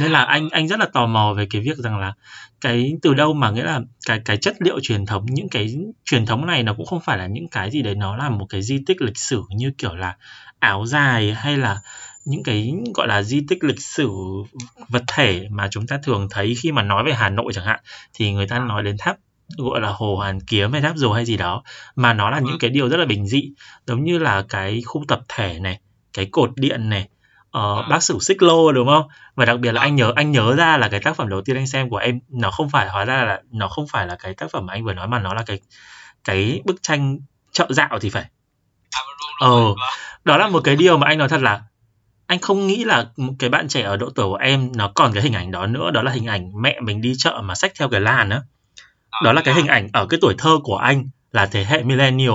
[0.00, 2.12] nên là anh anh rất là tò mò về cái việc rằng là
[2.60, 6.26] cái từ đâu mà nghĩa là cái cái chất liệu truyền thống những cái truyền
[6.26, 8.62] thống này nó cũng không phải là những cái gì đấy nó là một cái
[8.62, 10.16] di tích lịch sử như kiểu là
[10.58, 11.80] áo dài hay là
[12.24, 14.10] những cái gọi là di tích lịch sử
[14.88, 17.80] vật thể mà chúng ta thường thấy khi mà nói về Hà Nội chẳng hạn
[18.14, 19.16] thì người ta nói đến tháp
[19.56, 21.62] gọi là hồ Hoàn Kiếm hay tháp Dồ hay gì đó
[21.96, 23.50] mà nó là những cái điều rất là bình dị
[23.86, 25.80] giống như là cái khu tập thể này
[26.12, 27.08] cái cột điện này
[27.50, 27.88] ờ, Vâng.
[27.90, 30.76] bác sử xích lô đúng không và đặc biệt là anh nhớ anh nhớ ra
[30.76, 33.24] là cái tác phẩm đầu tiên anh xem của em nó không phải hóa ra
[33.24, 35.42] là nó không phải là cái tác phẩm mà anh vừa nói mà nó là
[35.46, 35.60] cái
[36.24, 37.18] cái bức tranh
[37.52, 38.24] chợ dạo thì phải
[39.40, 39.64] đúng, Ờ.
[39.64, 39.74] vâng.
[40.24, 41.60] đó là một cái điều mà anh nói thật là
[42.26, 45.12] anh không nghĩ là một cái bạn trẻ ở độ tuổi của em nó còn
[45.12, 47.72] cái hình ảnh đó nữa đó là hình ảnh mẹ mình đi chợ mà xách
[47.78, 48.40] theo cái làn á
[49.10, 49.60] À, đó là cái dạ.
[49.60, 52.34] hình ảnh ở cái tuổi thơ của anh là thế hệ millennial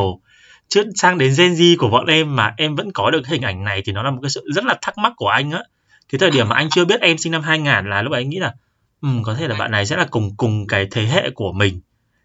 [0.74, 3.64] chứ sang đến Gen Z của bọn em mà em vẫn có được hình ảnh
[3.64, 5.60] này thì nó là một cái sự rất là thắc mắc của anh á.
[6.10, 8.30] Cái thời điểm mà anh chưa biết em sinh năm 2000 là lúc ấy anh
[8.30, 8.54] nghĩ là
[9.02, 11.82] um, có thể là bạn này sẽ là cùng cùng cái thế hệ của mình.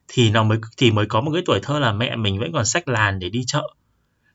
[0.08, 2.64] Thì nó mới thì mới có một cái tuổi thơ là mẹ mình vẫn còn
[2.64, 3.62] sách làn để đi chợ.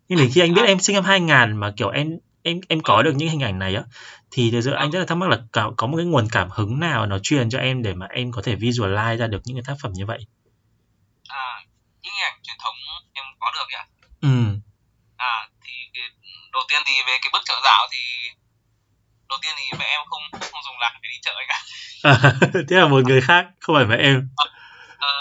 [0.10, 3.04] Nhưng đến khi anh biết em sinh năm 2000 mà kiểu em em em có
[3.04, 3.84] được những hình ảnh này á
[4.32, 6.50] thì thực sự anh rất là thắc mắc là có, có một cái nguồn cảm
[6.52, 9.58] hứng nào nó truyền cho em để mà em có thể visualize ra được những
[9.58, 10.20] cái tác phẩm như vậy?
[11.28, 11.66] À,
[12.02, 12.76] những hình ảnh truyền thống
[13.14, 13.84] em có được ạ
[14.30, 14.36] ừ.
[15.18, 16.04] À thì cái,
[16.54, 18.02] đầu tiên thì về cái bức chợ dạo thì
[19.30, 21.60] đầu tiên thì mẹ em không không dùng làn để đi chợ cả
[22.04, 22.14] à,
[22.70, 24.30] thế là một người khác không phải mẹ em.
[25.00, 25.14] Ờ,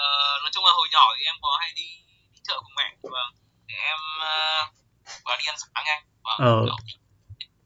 [0.42, 1.88] nói chung là hồi nhỏ thì em có hay đi,
[2.32, 2.88] đi chợ cùng mẹ.
[3.02, 3.30] Vâng
[3.68, 3.98] thì em
[5.24, 6.76] và đi ăn sáng anh vâng Ờ.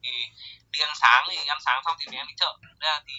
[0.02, 0.10] thì
[0.70, 2.56] đi ăn sáng thì ăn sáng xong thì em đi chợ.
[2.62, 3.14] Thế là thì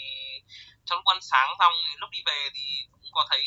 [0.85, 3.43] trong lúc ăn sáng xong thì lúc đi về thì cũng có thấy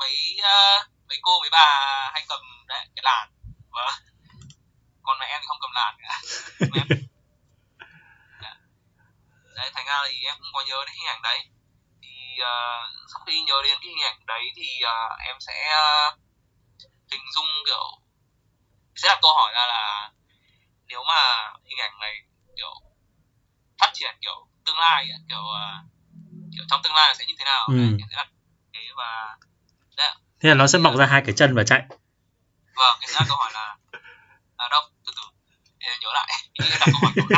[0.00, 1.66] mấy ờ, mấy cô mấy bà
[2.14, 3.28] hay cầm đấy, cái làn
[3.72, 3.94] vâng.
[5.02, 6.20] Còn mẹ em thì không cầm làn cả.
[6.78, 6.86] Em
[8.42, 8.54] Dạ.
[9.56, 11.38] đấy thành ra thì em cũng có nhớ đến hình ảnh đấy.
[12.02, 12.56] Thì ờ,
[13.12, 16.16] sau khi nhớ đến cái hình ảnh đấy thì ờ, em sẽ ờ,
[17.12, 17.86] hình dung kiểu
[18.96, 20.10] sẽ đặt câu hỏi ra là
[20.86, 22.14] nếu mà hình ảnh này
[22.56, 22.74] kiểu
[23.78, 25.64] phát triển kiểu tương lai ấy, kiểu ờ,
[26.54, 27.74] kiểu trong tương lai là sẽ như thế nào Ừ.
[27.76, 28.28] đấy, em sẽ đặt
[28.74, 29.36] thế và
[30.40, 31.82] thế là nó sẽ mọc ra hai cái chân và chạy
[32.74, 33.76] vâng sẽ đặt câu hỏi là
[34.56, 35.22] à, đâu từ từ
[35.78, 36.28] em nhớ lại.
[36.58, 37.28] Em đặt câu hỏi của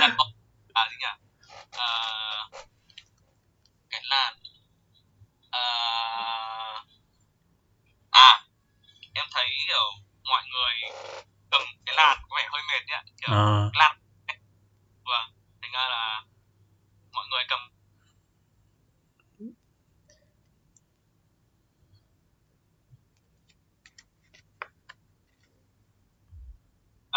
[0.00, 0.26] đặt câu
[0.72, 1.12] à gì nhỉ?
[1.72, 1.88] Ờ,
[3.90, 4.34] cái làn
[5.54, 5.60] Ờ,
[8.10, 8.42] à
[9.14, 9.90] em thấy kiểu
[10.24, 10.90] mọi người
[11.50, 13.30] cầm cái làn có vẻ hơi mệt đấy ạ kiểu
[13.72, 13.96] cái làn
[15.04, 15.26] vâng
[15.62, 16.22] thành ra là
[17.12, 17.60] mọi người cầm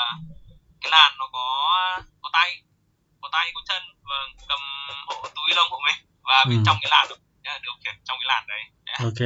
[0.03, 0.07] à,
[0.81, 1.45] cái làn nó có
[2.21, 2.49] có tay
[3.21, 4.59] có tay có chân vâng cầm
[5.07, 5.99] hộ túi lông hộ mình.
[6.23, 6.63] Và bên Ừ.
[6.65, 7.07] trong cái làn
[7.63, 8.61] điều khiển trong cái làn đấy.
[9.03, 9.21] Ok.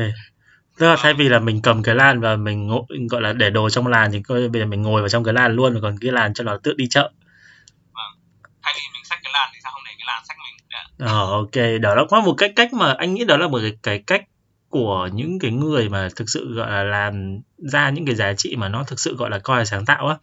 [0.77, 3.49] Tức là thay vì là mình cầm cái làn và mình ngồi, gọi là để
[3.49, 5.95] đồ trong làn thì coi bây giờ mình ngồi vào trong cái làn luôn còn
[6.01, 7.11] cái làn cho nó tự đi chợ.
[8.63, 9.71] Thay vì mình xách cái làn thì sao?
[9.71, 10.55] Không để cái làn xách mình.
[10.69, 10.85] Đấy ạ.
[10.99, 13.71] Ờ ok, đó là là một cái cách mà anh nghĩ đó là một cái,
[13.83, 14.21] cái cách
[14.71, 18.55] của những cái người mà thực sự gọi là làm ra những cái giá trị
[18.55, 20.17] mà nó thực sự gọi là coi là sáng tạo á.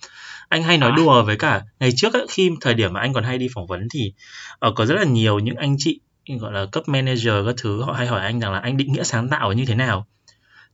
[0.49, 0.97] Anh hay nói À.
[0.97, 3.67] đùa với cả ngày trước á, khi thời điểm mà anh còn hay đi phỏng
[3.67, 4.13] vấn thì
[4.59, 6.01] ờ, có rất là nhiều những anh chị
[6.41, 9.03] gọi là cấp manager các thứ họ hay hỏi anh rằng là anh định nghĩa
[9.05, 10.07] sáng tạo như thế nào.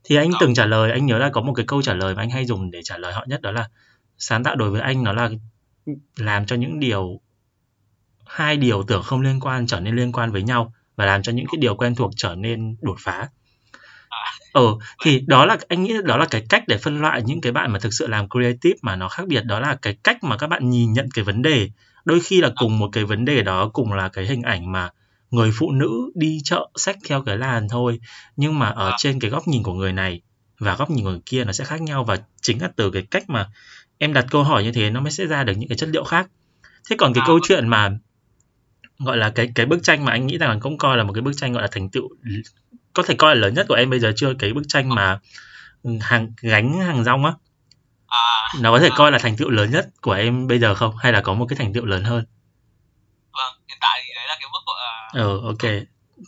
[0.03, 0.37] thì anh Đó.
[0.41, 2.45] từng trả lời anh nhớ là có một cái câu trả lời mà anh hay
[2.45, 3.69] dùng để trả lời họ nhất đó là
[4.17, 5.29] sáng tạo đối với anh nó là
[6.17, 7.19] làm cho những điều
[8.25, 11.31] hai điều tưởng không liên quan trở nên liên quan với nhau và làm cho
[11.31, 13.29] những cái điều quen thuộc trở nên đột phá
[14.55, 17.51] ờ thì đó là anh nghĩ đó là cái cách để phân loại những cái
[17.51, 19.41] bạn mà thực sự làm creative mà nó khác biệt.
[19.45, 21.69] Đó là cái cách mà các bạn nhìn nhận cái vấn đề.
[22.05, 24.89] Đôi khi là cùng một cái vấn đề đó cùng là cái hình ảnh mà
[25.31, 27.99] người phụ nữ đi chợ xách theo cái làn thôi.
[28.35, 28.95] Nhưng mà ở À.
[28.97, 30.21] trên cái góc nhìn của người này
[30.59, 32.03] và góc nhìn của người kia nó sẽ khác nhau.
[32.03, 33.49] Và chính là từ cái cách mà
[33.97, 36.03] em đặt câu hỏi như thế nó mới sẽ ra được những cái chất liệu
[36.03, 36.27] khác.
[36.89, 37.43] Thế còn cái À, câu vâng.
[37.47, 37.91] chuyện mà
[38.99, 41.13] gọi là cái cái bức tranh mà anh nghĩ rằng là cũng coi là một
[41.13, 42.09] cái bức tranh gọi là thành tựu
[42.95, 44.33] có thể coi là lớn nhất của em bây giờ chưa?
[44.39, 45.19] Cái bức tranh mà
[46.01, 47.31] hàng gánh hàng rong á.
[48.07, 48.95] À nó có thể À.
[48.97, 50.97] coi là thành tựu lớn nhất của em bây giờ không?
[50.97, 52.25] Hay là có một cái thành tựu lớn hơn?
[53.33, 55.71] Vâng hiện tại thì đấy là cái bước là ờ ok.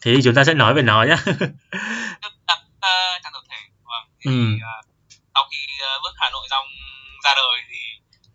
[0.01, 1.15] Thế thì chúng ta sẽ nói về nó nhá.
[2.47, 3.57] Đặt uh, trang tập thể.
[3.83, 4.57] Vâng thì Ừ.
[4.63, 4.81] ờ,
[5.35, 6.65] sau khi ờ, bước Hà Nội Rong
[7.23, 7.77] ra đời thì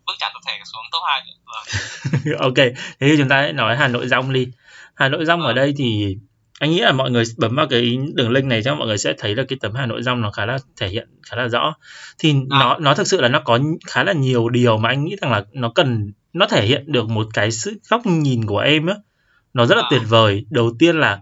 [0.06, 1.64] bước trang tập thể xuống top 2 vâng.
[2.40, 2.74] Ok thế
[3.08, 4.48] thì chúng ta hãy nói Hà Nội rong đi.
[4.94, 5.56] Hà Nội rong ở Vâng.
[5.56, 6.16] đây thì
[6.62, 9.14] anh nghĩ là mọi người bấm vào cái đường link này cho mọi người sẽ
[9.18, 11.74] thấy là cái tấm Hà Nội rong nó khá là thể hiện khá là rõ.
[12.18, 12.58] Thì À.
[12.58, 15.32] nó nó thực sự là nó có khá là nhiều điều mà anh nghĩ rằng
[15.32, 18.94] là nó cần nó thể hiện được một cái sự góc nhìn của em á.
[19.54, 19.86] Nó rất là À.
[19.90, 20.46] tuyệt vời.
[20.50, 21.18] Đầu tiên là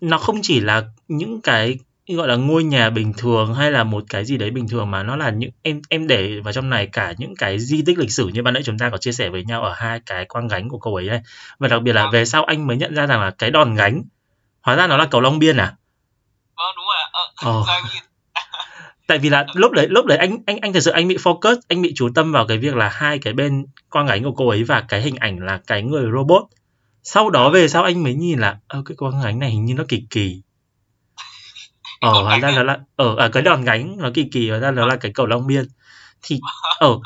[0.00, 4.04] nó không chỉ là những cái gọi là ngôi nhà bình thường hay là một
[4.10, 6.86] cái gì đấy bình thường mà nó là những em em để vào trong này
[6.86, 9.28] cả những cái di tích lịch sử như ban nãy chúng ta có chia sẻ
[9.28, 11.20] với nhau ở hai cái quang gánh của cô ấy đây.
[11.58, 14.02] Và đặc biệt là về sau anh mới nhận ra rằng là cái đòn gánh
[14.64, 15.76] hóa ra nó là cầu Long Biên à?
[16.56, 17.08] Vâng đúng rồi ạ.
[17.34, 18.02] Ờ, nhìn
[19.06, 21.56] tại vì là lúc đấy lúc đấy anh anh anh thật sự anh bị focus
[21.68, 24.48] anh bị chú tâm vào cái việc là hai cái bên quang gánh của cô
[24.48, 26.42] ấy và cái hình ảnh là cái người robot.
[27.02, 29.74] Sau đó về sau anh mới nhìn là ơ cái quang gánh này hình như
[29.74, 30.42] nó kỳ kỳ.
[32.00, 32.56] Ờ Đòn hóa ra à?
[32.56, 35.12] nó là ở à, cái đòn gánh nó kỳ kỳ hóa ra nó là cái
[35.14, 35.64] cầu Long Biên.
[36.22, 36.40] Thì
[36.78, 37.02] ở ờ, đúng.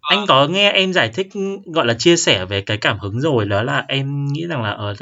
[0.00, 0.26] anh Vâng.
[0.28, 1.28] có nghe em giải thích
[1.64, 4.70] gọi là chia sẻ về cái cảm hứng rồi đó là em nghĩ rằng là
[4.70, 4.94] ở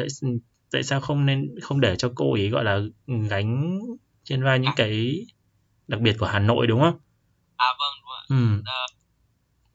[0.73, 2.79] tại sao không nên không để cho cô ấy gọi là
[3.31, 3.81] gánh
[4.25, 5.15] trên vai những cái
[5.89, 6.99] đặc biệt của Hà Nội đúng không?
[7.57, 8.63] à vâng đúng rồi Ừ.
[8.67, 8.87] Ờ,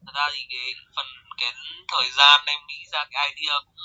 [0.06, 1.06] thật ra thì cái phần
[1.40, 1.50] cái
[1.92, 3.84] thời gian em nghĩ ra cái idea cũng,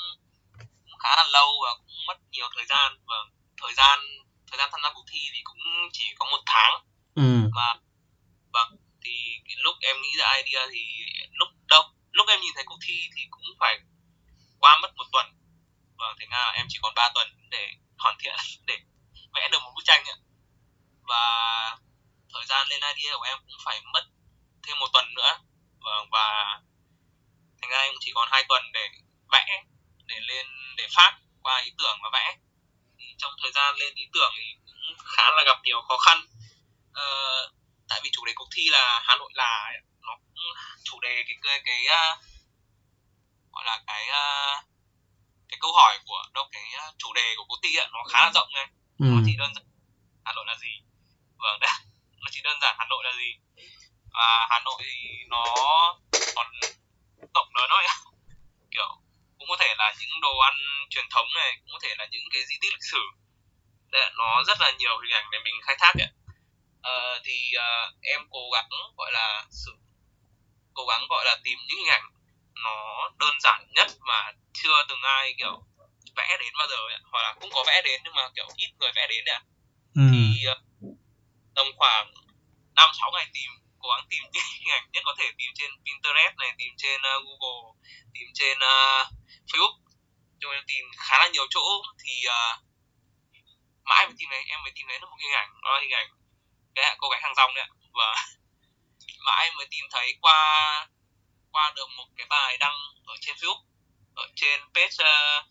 [0.86, 3.16] cũng khá là lâu và cũng mất nhiều thời gian và
[3.62, 4.00] thời gian
[4.52, 5.60] thời gian tham gia cuộc thi thì cũng
[5.92, 6.74] chỉ có một tháng
[7.16, 7.50] Ừ.
[7.56, 7.74] mà
[8.54, 8.70] vâng
[9.06, 9.12] thì
[9.46, 10.82] cái lúc em nghĩ ra idea thì
[11.40, 13.80] lúc đâu lúc em nhìn thấy cuộc thi thì cũng phải
[14.60, 15.26] qua mất một tuần
[16.02, 18.36] Vâng, và thành ra em chỉ còn 3 tuần để hoàn thiện
[18.68, 18.78] để
[19.34, 20.16] vẽ được một bức tranh ạ.
[21.10, 21.24] Và
[22.34, 24.04] thời gian lên idea của em cũng phải mất
[24.64, 25.40] thêm một tuần nữa.
[25.86, 26.60] Và, và
[27.62, 28.90] thành ra em chỉ còn hai tuần để
[29.32, 29.64] vẽ
[30.06, 32.38] để lên để phát qua ý tưởng và vẽ.
[32.98, 36.26] Thì trong thời gian lên ý tưởng thì cũng khá là gặp nhiều khó khăn.
[36.94, 37.06] Ờ,
[37.90, 40.36] tại vì chủ đề cuộc thi là Hà Nội là nó cũng
[40.84, 42.18] chủ đề cái cái, cái uh,
[43.52, 44.71] gọi là cái uh,
[45.52, 48.32] cái câu hỏi của đâu cái uh, chủ đề của thi ạ nó khá là
[48.36, 48.68] rộng này
[49.00, 49.06] Ừ.
[49.16, 49.66] nó chỉ đơn giản
[50.26, 50.74] Hà Nội là gì?
[51.38, 51.70] Vâng đấy.
[52.22, 53.32] Nó chỉ đơn giản Hà Nội là gì?
[54.14, 54.94] Và Hà Nội thì
[55.28, 55.44] nó
[56.36, 56.48] còn
[57.36, 57.84] rộng lớn thôi.
[58.72, 58.90] Kiểu
[59.38, 60.54] cũng có thể là những đồ ăn
[60.90, 63.02] truyền thống này cũng có thể là những cái di tích lịch sử.
[63.92, 66.10] Đấy, nó rất là nhiều hình ảnh để mình khai thác ạ.
[66.82, 69.72] Ờ, thì ờ, em cố gắng gọi là sự
[70.74, 72.06] cố gắng gọi là tìm những hình ảnh
[72.64, 75.64] nó đơn giản nhất mà chưa từng ai kiểu
[76.16, 77.00] vẽ đến bao giờ ấy.
[77.12, 79.42] hoặc là cũng có vẽ đến nhưng mà kiểu ít người vẽ đến đấy ạ.
[79.96, 80.02] Ừ.
[80.12, 80.56] thì ờ,
[81.56, 82.14] tầm khoảng
[82.76, 85.72] năm sáu ngày tìm cố gắng tìm những hình ảnh nhất có thể tìm trên
[85.86, 87.62] Pinterest này tìm trên ờ, Google
[88.14, 89.06] tìm trên ờ,
[89.50, 89.78] Facebook.
[90.40, 91.66] Cho em tìm khá là nhiều chỗ.
[92.04, 92.58] Thì ờ,
[93.84, 95.92] mãi mới tìm thấy em mới tìm thấy được một hình ảnh đó là hình
[95.92, 96.08] ảnh
[96.76, 97.70] cái cô gái hàng rong đấy ạ.
[97.94, 98.16] Và
[99.26, 100.40] mãi mới tìm thấy qua
[101.52, 103.71] qua được một cái bài đăng ở trên Facebook
[104.16, 105.44] ở trên page ờ,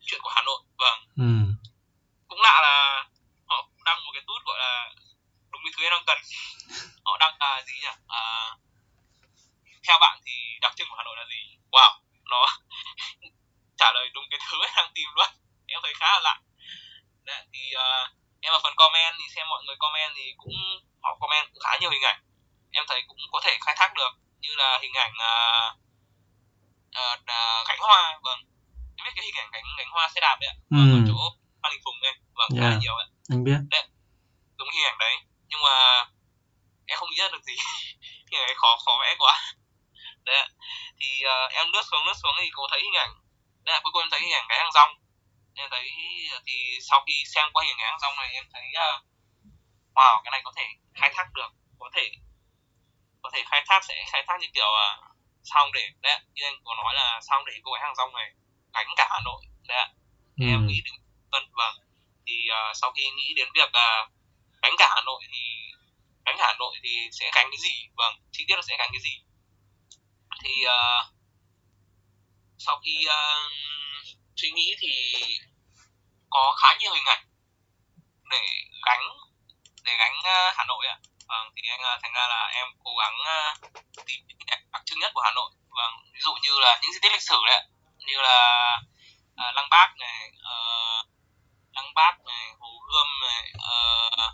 [0.00, 0.60] chuyện của Hà Nội.
[0.78, 0.98] Vâng.
[1.16, 1.30] Ừ.
[2.28, 3.04] cũng lạ là
[3.46, 4.90] họ đăng một cái tút gọi là
[5.50, 6.18] đúng cái thứ em đang cần.
[7.04, 7.94] Họ đăng là gì nhỉ?
[8.08, 8.22] À,
[9.88, 11.56] theo bạn thì đặc trưng của Hà Nội là gì?
[11.70, 12.46] Wow nó
[13.78, 15.30] trả lời đúng cái thứ em đang tìm luôn.
[15.66, 16.36] Em thấy khá là lạ.
[17.24, 18.08] Đấy, thì uh,
[18.40, 20.56] em vào phần comment thì xem mọi người comment thì cũng
[21.02, 22.20] họ comment cũng khá nhiều hình ảnh.
[22.72, 25.78] Em thấy cũng có thể khai thác được như là hình ảnh uh,
[27.00, 28.40] uh, uh, hoa vâng.
[28.96, 30.56] Em biết cái hình ảnh cánh cánh hoa xe đạp đấy ạ?
[30.70, 30.82] Ừ.
[30.96, 31.18] ở chỗ
[31.62, 32.82] Phan Đình Phùng đây vâng khá là Yeah.
[32.82, 33.06] nhiều ạ.
[33.34, 33.60] Anh biết.
[34.58, 35.14] đúng hình ảnh đấy.
[35.48, 35.74] Nhưng mà
[36.86, 37.56] em không nghĩ ra được gì.
[38.30, 39.34] Hình ảnh khó khó vẽ quá.
[40.26, 40.46] Đấy ạ.
[41.00, 43.12] thì ờ, em lướt xuống lướt xuống thì có thấy hình ảnh.
[43.64, 44.90] Đấy ạ, cuối cùng em thấy hình ảnh cái hàng rong.
[45.54, 45.90] Em thấy
[46.46, 48.90] thì sau khi xem qua hình ảnh hàng rong này em thấy ờ,
[49.94, 50.64] wow cái này có thể
[50.94, 51.50] khai thác được.
[51.78, 52.04] Có thể
[53.22, 55.11] có thể khai thác sẽ khai thác như kiểu uh,
[55.44, 58.32] xong để đấy như anh có nói là xong để cô gái hàng rong này
[58.74, 59.88] gánh cả Hà Nội đấy ạ
[60.36, 60.46] ừ.
[60.46, 60.94] em nghĩ đến
[61.32, 61.74] vâng vâng
[62.26, 64.12] thì uh, sau khi nghĩ đến việc uh,
[64.62, 65.42] gánh cả Hà Nội thì
[66.26, 68.90] gánh cả Hà Nội thì sẽ gánh cái gì vâng chi tiết là sẽ gánh
[68.92, 69.14] cái gì
[70.44, 71.04] thì uh,
[72.58, 73.52] sau khi uh,
[74.36, 74.90] suy nghĩ thì
[76.30, 77.24] có khá nhiều hình ảnh
[78.30, 78.42] để
[78.86, 79.02] gánh
[79.84, 81.11] để gánh uh, Hà Nội ạ à.
[81.28, 84.82] Vâng thì anh uh, thành ra là em cố gắng uh, tìm những ảnh đặc
[84.86, 85.50] trưng nhất của Hà Nội.
[85.78, 87.62] Vâng ví dụ như là những di tích lịch sử đấy
[88.06, 88.38] như là
[89.42, 90.18] uh, lăng bác này
[90.52, 91.06] uh,
[91.72, 94.32] lăng bác này hồ gươm này uh,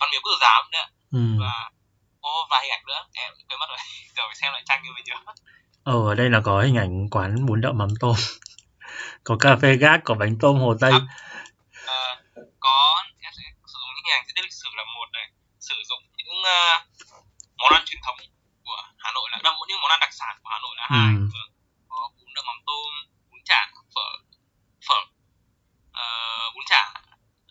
[0.00, 1.24] văn miếu quốc giám đấy ừ.
[1.40, 1.70] và
[2.22, 3.02] có vài hình ảnh nữa.
[3.12, 3.78] Em quên mất rồi.
[4.16, 5.16] Giờ phải xem lại tranh như mình nhớ
[5.84, 8.16] ở đây là có hình ảnh quán bún đậu mắm tôm.
[9.24, 10.92] có cà phê gác, có bánh tôm Hồ Tây.
[10.92, 11.00] À,
[11.86, 15.30] à, có, em sẽ sử dụng những hình ảnh di lịch sử là một này,
[15.60, 16.02] sử dụng
[16.32, 16.82] những uh,
[17.56, 18.16] món ăn truyền thống
[18.64, 21.14] của Hà Nội là đậm những món ăn đặc sản của Hà Nội là hai.
[21.16, 21.28] Ừ.
[21.32, 21.50] Vâng.
[21.88, 22.92] Có bún đậu mắm tôm,
[23.30, 24.08] bún chả, phở,
[24.88, 25.00] phở,
[26.02, 26.82] uh, bún chả,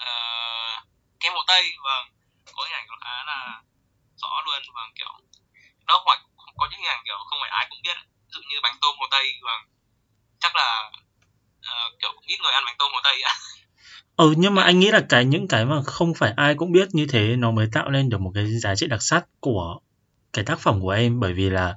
[0.07, 0.77] uh,
[1.19, 2.07] kem Hồ Tây, vâng.
[2.55, 3.61] Có hình ảnh khá là
[4.21, 5.13] rõ luôn, vâng kiểu
[5.87, 6.19] đó hoặc
[6.57, 8.95] có những hình ảnh kiểu không phải ai cũng biết ví dụ như bánh tôm
[8.99, 9.53] hồ tây và
[10.39, 10.91] chắc là
[11.59, 13.33] uh, kiểu ít người ăn bánh tôm hồ tây ạ
[14.17, 16.95] ừ nhưng mà anh nghĩ là cái những cái mà không phải ai cũng biết
[16.95, 19.79] như thế nó mới tạo nên được một cái giá trị đặc sắc của
[20.33, 21.19] cái tác phẩm của em.
[21.19, 21.75] Bởi vì là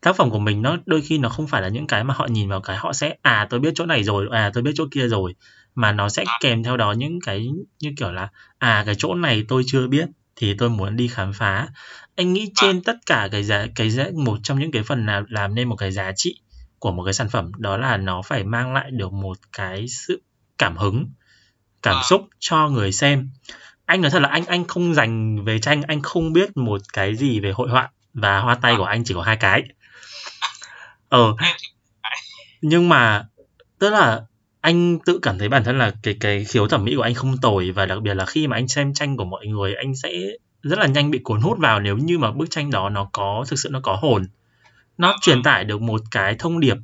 [0.00, 2.26] tác phẩm của mình nó đôi khi nó không phải là những cái mà họ
[2.26, 4.84] nhìn vào cái họ sẽ à tôi biết chỗ này rồi à tôi biết chỗ
[4.90, 5.34] kia rồi.
[5.74, 7.48] Mà nó sẽ kèm theo đó những cái,
[7.80, 8.28] như kiểu là
[8.58, 11.68] à cái chỗ này tôi chưa biết thì tôi muốn đi khám phá.
[12.16, 15.24] Anh nghĩ trên tất cả cái giá cái giá, một trong những cái phần nào
[15.28, 16.40] làm nên một cái giá trị
[16.78, 20.22] của một cái sản phẩm đó là nó phải mang lại được một cái sự
[20.58, 21.06] cảm hứng
[21.86, 23.30] cảm xúc cho người xem.
[23.84, 27.16] Anh nói thật là anh anh không dành về tranh anh không biết một cái
[27.16, 29.62] gì về hội họa và hoa tay của anh chỉ có hai cái.
[31.08, 31.36] Ờ.
[32.62, 33.24] Nhưng mà
[33.78, 34.22] tức là
[34.60, 37.36] anh tự cảm thấy bản thân là cái cái khiếu thẩm mỹ của anh không
[37.36, 40.10] tồi và đặc biệt là khi mà anh xem tranh của mọi người anh sẽ
[40.62, 43.44] rất là nhanh bị cuốn hút vào nếu như mà bức tranh đó nó có
[43.48, 44.26] thực sự nó có hồn.
[44.98, 46.76] Nó truyền tải được một cái thông điệp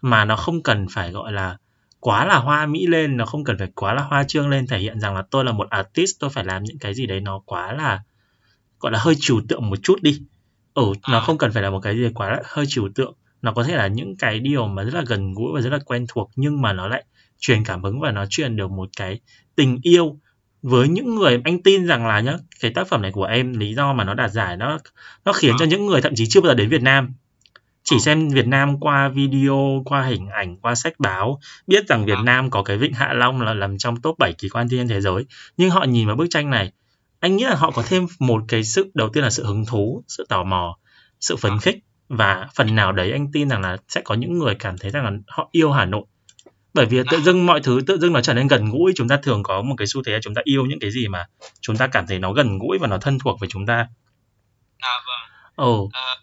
[0.00, 1.56] mà nó không cần phải gọi là
[2.02, 4.78] quá là hoa mỹ lên nó không cần phải quá là hoa trương lên thể
[4.78, 7.42] hiện rằng là tôi là một artist tôi phải làm những cái gì đấy nó
[7.46, 8.02] quá là
[8.80, 10.20] gọi là hơi trừu tượng một chút đi.
[10.74, 13.14] Ừ nó không cần phải là một cái gì quá là hơi trừu tượng.
[13.42, 15.78] Nó có thể là những cái điều mà rất là gần gũi và rất là
[15.78, 17.04] quen thuộc nhưng mà nó lại
[17.40, 19.20] truyền cảm hứng và nó truyền được một cái
[19.56, 20.16] tình yêu
[20.62, 23.74] với những người anh tin rằng là nhá cái tác phẩm này của em lý
[23.74, 24.78] do mà nó đạt giải nó
[25.24, 27.14] nó khiến cho những người thậm chí chưa bao giờ đến Việt Nam
[27.84, 32.18] chỉ xem Việt Nam qua video, qua hình ảnh, qua sách báo, biết rằng Việt
[32.24, 35.00] Nam có cái vịnh Hạ Long là nằm trong top 7 kỳ quan thiên thế
[35.00, 35.24] giới.
[35.56, 36.72] Nhưng họ nhìn vào bức tranh này,
[37.20, 40.04] anh nghĩ là họ có thêm một cái sự đầu tiên là sự hứng thú,
[40.08, 40.78] sự tò mò,
[41.20, 41.76] sự phấn khích.
[42.08, 45.04] Và phần nào đấy anh tin rằng là sẽ có những người cảm thấy rằng
[45.04, 46.04] là họ yêu Hà Nội.
[46.74, 49.16] Bởi vì tự dưng mọi thứ tự dưng nó trở nên gần gũi chúng ta
[49.16, 51.26] thường có một cái xu thế là chúng ta yêu những cái gì mà
[51.60, 53.88] chúng ta cảm thấy nó gần gũi và nó thân thuộc với chúng ta.
[54.78, 55.30] À vâng.
[55.54, 55.82] Ồ.
[55.82, 55.92] Oh.
[55.92, 56.21] à, à,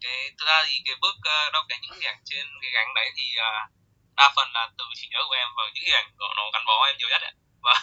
[0.00, 2.94] cái thực ra thì cái bước uh, đọc cái những hình ảnh trên cái gánh
[2.94, 3.78] đấy thì uh,
[4.18, 6.62] đa phần là từ trí nhớ của em và những hình ảnh của nó gắn
[6.66, 7.34] bó em nhiều nhất đấy.
[7.66, 7.74] Và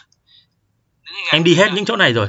[1.35, 2.27] em đi hết những chỗ này rồi.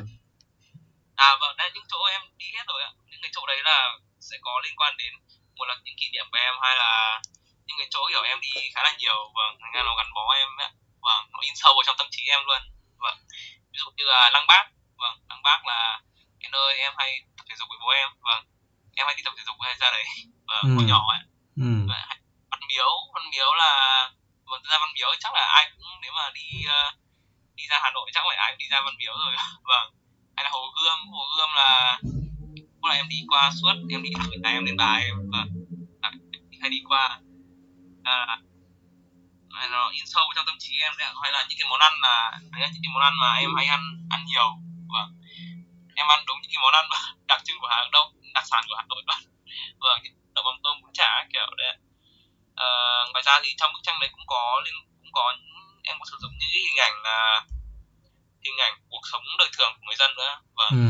[1.17, 2.91] À vâng đây những chỗ em đi hết rồi ạ.
[3.11, 3.77] Những cái chỗ đấy là
[4.21, 5.13] sẽ có liên quan đến
[5.57, 7.21] một là những kỷ niệm của em hay là
[7.67, 9.19] những cái chỗ kiểu em đi khá là nhiều.
[9.37, 10.71] Vâng thành ra nó gắn bó em ấy.
[11.07, 12.63] vâng nó in sâu vào trong tâm trí em luôn.
[13.05, 13.19] Vâng
[13.73, 14.65] ví dụ như là lăng bác.
[15.03, 16.01] Vâng lăng bác là
[16.41, 18.09] cái nơi em hay tập thể dục với bố em.
[18.21, 18.43] Vâng
[18.99, 20.05] em hay đi tập thể dục hay ra đấy.
[20.49, 20.75] Vâng ừ.
[20.77, 21.23] hồi nhỏ ấy.
[21.67, 21.71] Ừ.
[22.51, 23.71] văn miếu văn miếu là
[24.51, 26.91] vâng ra văn miếu chắc là ai cũng nếu mà đi uh,
[27.55, 29.35] đi ra hà nội chắc phải ai cũng đi ra văn miếu rồi.
[29.73, 29.89] Vâng
[30.37, 30.99] hay là hồ gươm.
[31.17, 31.99] Hồ gươm là
[32.87, 35.49] lúc là em đi qua suốt em đi từ nhà em đến bà em vâng
[36.61, 37.21] hay đi qua
[38.05, 38.39] à,
[39.71, 42.39] nó in sâu trong tâm trí em đấy hay là những cái món ăn là
[42.53, 44.49] đấy những cái món ăn mà em hay ăn ăn nhiều
[44.95, 45.11] vâng.
[45.95, 46.87] Em ăn đúng những cái món ăn
[47.29, 49.21] đặc trưng của Hà Nội đặc sản của Hà Nội luôn
[49.85, 50.01] vâng
[50.35, 51.75] đậu mắm tôm bún chả kiểu đấy
[52.57, 52.67] à,
[53.13, 55.35] ngoài ra thì trong bức tranh đấy cũng có liên cũng có
[55.83, 57.43] em có sử dụng những hình ảnh là
[58.45, 60.41] hình ảnh cuộc sống đời thường của người dân nữa.
[60.59, 60.71] Vâng.
[60.71, 60.85] Ừ.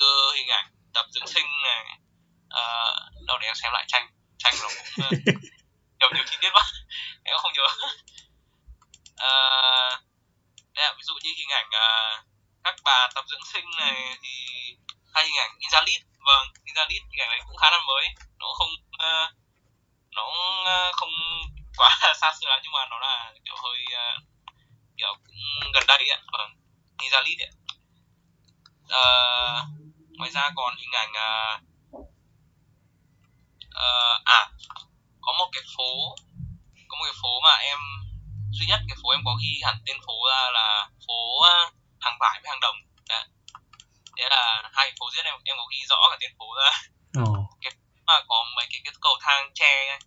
[0.00, 1.84] từ hình ảnh tập dưỡng sinh này
[2.48, 2.62] à,
[3.26, 4.06] đâu để em xem lại tranh
[4.38, 5.06] tranh nó cũng
[6.00, 6.62] nhiều nhiều chi tiết quá.
[7.24, 7.66] Em không nhớ.
[9.16, 9.32] À,
[10.74, 12.22] đây là ví dụ như hình ảnh à,
[12.64, 14.30] các bà tập dưỡng sinh này thì
[15.14, 18.06] hay hình ảnh Inzalit vâng Inzalit hình ảnh này cũng khá là mới.
[18.38, 19.28] Nó không uh,
[20.10, 20.24] nó
[20.64, 21.10] ờ, không
[21.76, 24.22] quá xa xưa nhưng mà nó là kiểu hơi uh,
[24.96, 26.18] kiểu cũng gần đây ạ.
[26.32, 26.50] Vâng
[26.98, 27.50] Inzalit ạ.
[28.82, 29.68] Uh,
[30.18, 31.60] ngoài ra còn hình ảnh uh,
[33.66, 34.48] uh, à
[35.20, 36.16] có một cái phố
[36.88, 37.78] có một cái phố mà em
[38.50, 41.40] duy nhất cái phố em có ghi hẳn tên phố ra là phố
[42.00, 42.76] hàng vải với hàng đồng.
[43.08, 43.24] Đấy
[44.22, 46.70] thế là hai cái phố giết em em có ghi rõ cả tên phố ra
[47.24, 47.32] Ồ.
[47.62, 47.72] cái
[48.06, 49.98] mà có mấy cái, cái cầu thang tre.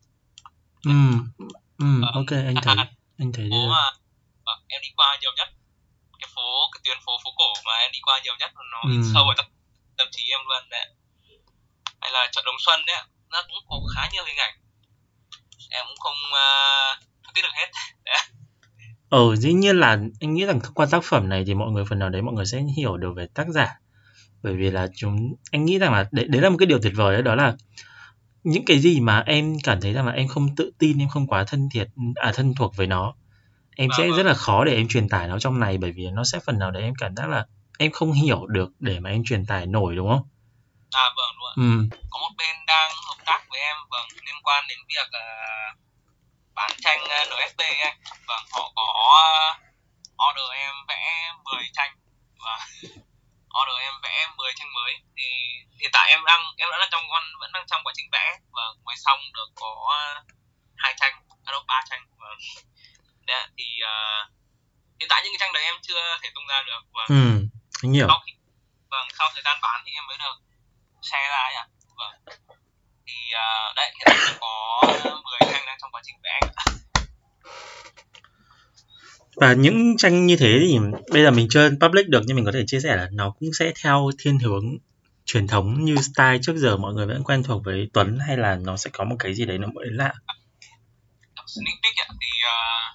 [0.84, 1.00] Ừ.
[1.78, 2.76] Ừ, Ờ, ok anh thấy
[3.24, 3.86] anh thấy phố mà
[4.46, 5.50] vâng, em đi qua nhiều nhất
[6.20, 8.92] cái phố cái tuyến phố phố cổ mà em đi qua nhiều nhất nó Ừ.
[8.92, 9.46] in sâu vào tâm,
[9.98, 10.86] tâm trí em luôn đấy
[12.02, 12.96] hay là chợ Đồng Xuân đấy
[13.32, 14.54] nó cũng có khá nhiều hình ảnh
[15.70, 17.70] em cũng không uh, biết được hết
[18.06, 18.18] đấy.
[19.10, 21.84] Ờ, dĩ nhiên là anh nghĩ rằng thông qua tác phẩm này thì mọi người
[21.90, 23.68] phần nào đấy mọi người sẽ hiểu được về tác giả.
[24.46, 26.94] Bởi vì là chúng anh nghĩ rằng là đấy, đấy là một cái điều tuyệt
[26.96, 27.54] vời đấy, đó là
[28.44, 31.28] những cái gì mà em cảm thấy rằng là em không tự tin, em không
[31.28, 33.14] quá thân thiệt à thân thuộc với nó.
[33.76, 34.18] Em Vâng, sẽ vâng.
[34.18, 36.60] rất là khó để em truyền tải nó trong này bởi vì nó sẽ phần
[36.60, 37.46] nào đấy em cảm giác là
[37.80, 40.24] em không hiểu được để mà em truyền tải nổi đúng không?
[40.92, 41.98] à vâng đúng ạ Ừ.
[42.10, 45.26] có một bên đang hợp tác với em vâng liên quan đến việc ờ,
[46.56, 47.94] bán tranh ờ, NFT ấy
[48.28, 48.84] vâng họ có
[49.24, 49.30] ờ,
[50.30, 51.92] order em vẽ 10 tranh
[52.46, 52.60] và
[53.62, 54.94] order em vẽ 10 tranh mới.
[55.18, 55.26] Thì
[55.82, 58.38] hiện tại em đang em đang trong con vẫn đang trong quá trình vẽ.
[58.52, 59.72] Và mới xong được có
[60.76, 61.14] hai tranh
[61.46, 62.02] à đâu ba tranh.
[62.18, 62.38] Vâng
[63.28, 63.96] đấy thì ờ,
[65.00, 66.82] hiện tại những cái tranh đấy em chưa thể tung ra được.
[66.94, 67.24] Và Ừ,
[67.84, 68.08] anh hiểu.
[68.10, 68.32] sau khi
[68.90, 70.36] vâng sau thời gian bán thì em mới được
[71.02, 71.66] share ra ạ.
[71.98, 72.14] Vâng.
[73.08, 74.82] Thì ờ, đấy hiện tại có
[75.24, 76.40] 10 tranh đang trong quá trình vẽ
[79.36, 80.80] Và những tranh như thế thì
[81.12, 83.50] bây giờ mình chưa public được nhưng mình có thể chia sẻ là nó cũng
[83.60, 84.78] sẽ theo thiên hướng
[85.26, 88.56] truyền thống như style trước giờ mọi người vẫn quen thuộc với Tuấn hay là
[88.56, 90.14] nó sẽ có một cái gì đấy nó mới lạ.
[91.48, 92.88] sneak peek ạ thì uh,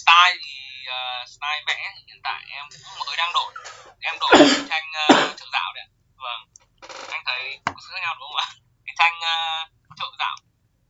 [0.00, 0.56] style thì
[0.96, 3.52] uh, style vẽ hiện tại em cũng mới đang đổi.
[4.00, 4.32] Em đổi
[4.70, 5.86] tranh ờ, uh, trợ dạo đấy
[6.24, 6.40] vâng
[7.10, 8.48] anh thấy có sự khác nhau đúng không ạ?
[8.86, 10.36] Cái tranh uh, trợ dạo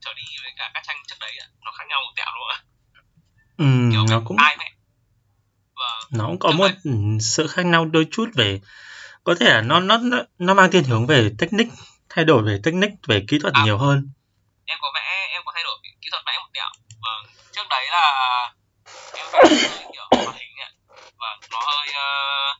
[0.01, 2.45] trở đi với cả các tranh trước đấy ạ nó khác nhau một tẹo đúng
[2.49, 2.61] không ạ?
[3.61, 4.71] Ừ, kiểu nó cũng style vẽ
[5.75, 5.99] vâng.
[6.19, 6.91] Nó cũng có một ừ,
[7.21, 8.61] sự khác nhau đôi chút về
[9.25, 9.99] có thể là nó nó
[10.39, 11.75] nó- mang thiên hướng về technique
[12.09, 13.63] thay đổi về technique về kỹ thuật À.
[13.65, 13.99] nhiều hơn.
[14.67, 16.71] em có vẽ em có thay đổi kỹ thuật vẽ một tẹo.
[17.03, 18.05] Vâng trước đấy là
[19.17, 20.71] em vẽ hơi kiểu hoạt hình ạ.
[21.23, 22.57] Vâng nó hơi uh,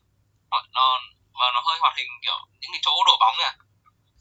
[0.51, 0.99] hoạt nó
[1.41, 3.53] và nó hơi hoạt hình kiểu những cái chỗ đổ bóng ạ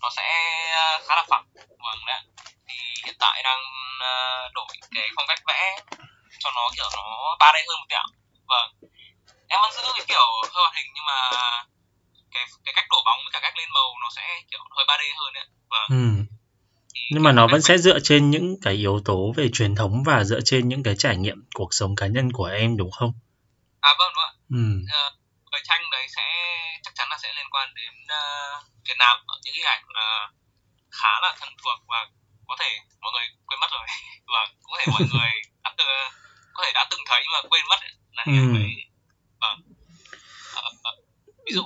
[0.02, 0.28] nó sẽ
[0.72, 1.46] ờ, khá là phẳng.
[1.56, 2.22] Vâng đấy
[2.68, 2.76] thì
[3.06, 3.60] hiện tại đang
[4.00, 4.14] ờ,
[4.54, 5.76] đổi cái phong cách vẽ
[6.40, 8.06] cho nó kiểu nó 3D hơn một tẹo
[8.52, 8.70] vâng
[9.48, 11.18] em vẫn giữ cái kiểu hơi hoạt hình nhưng mà
[12.32, 15.04] cái cái cách đổ bóng với cả cách lên màu nó sẽ kiểu hơi 3D
[15.20, 16.24] hơn đấy vâng Ừ.
[16.96, 20.04] thì Nhưng mà nó vẫn sẽ dựa trên những cái yếu tố về truyền thống
[20.06, 23.12] và dựa trên những cái trải nghiệm cuộc sống cá nhân của em đúng không?
[23.82, 24.64] à vâng đúng ạ Ừ.
[24.94, 25.12] Ờ,
[25.52, 26.24] cái tranh đấy sẽ
[26.84, 28.20] chắc chắn là sẽ liên quan đến ờ,
[28.86, 30.28] Việt Nam ở những cái ảnh ờ,
[30.92, 32.08] khá là thân thuộc và
[32.50, 32.70] có thể
[33.02, 33.86] mọi người quên mất rồi
[34.34, 34.42] và
[34.72, 35.32] có thể mọi người
[35.64, 35.88] đã từng,
[36.54, 37.80] có thể đã từng thấy mà quên mất
[38.18, 38.72] là hình ảnh đấy
[39.42, 39.58] vâng
[40.56, 40.92] Ờ, ờ,
[41.46, 41.62] ví dụ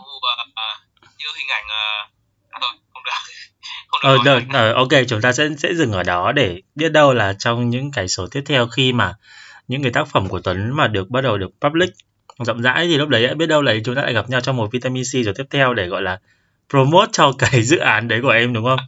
[0.56, 0.76] ờ,
[1.18, 2.08] như hình ảnh ờ,
[2.50, 3.12] à thôi không được
[3.88, 4.46] không được Ờ, rồi.
[4.54, 7.92] ờ, ok, chúng ta sẽ sẽ dừng ở đó để biết đâu là trong những
[7.92, 9.14] cái số tiếp theo khi mà
[9.68, 11.90] những cái tác phẩm của Tuấn mà được bắt đầu được public
[12.40, 14.72] rộng rãi thì lúc đấy biết đâu là chúng ta lại gặp nhau trong một
[14.72, 16.20] vitamin C rồi tiếp theo để gọi là
[16.70, 18.80] promote cho cái dự án đấy của em đúng không?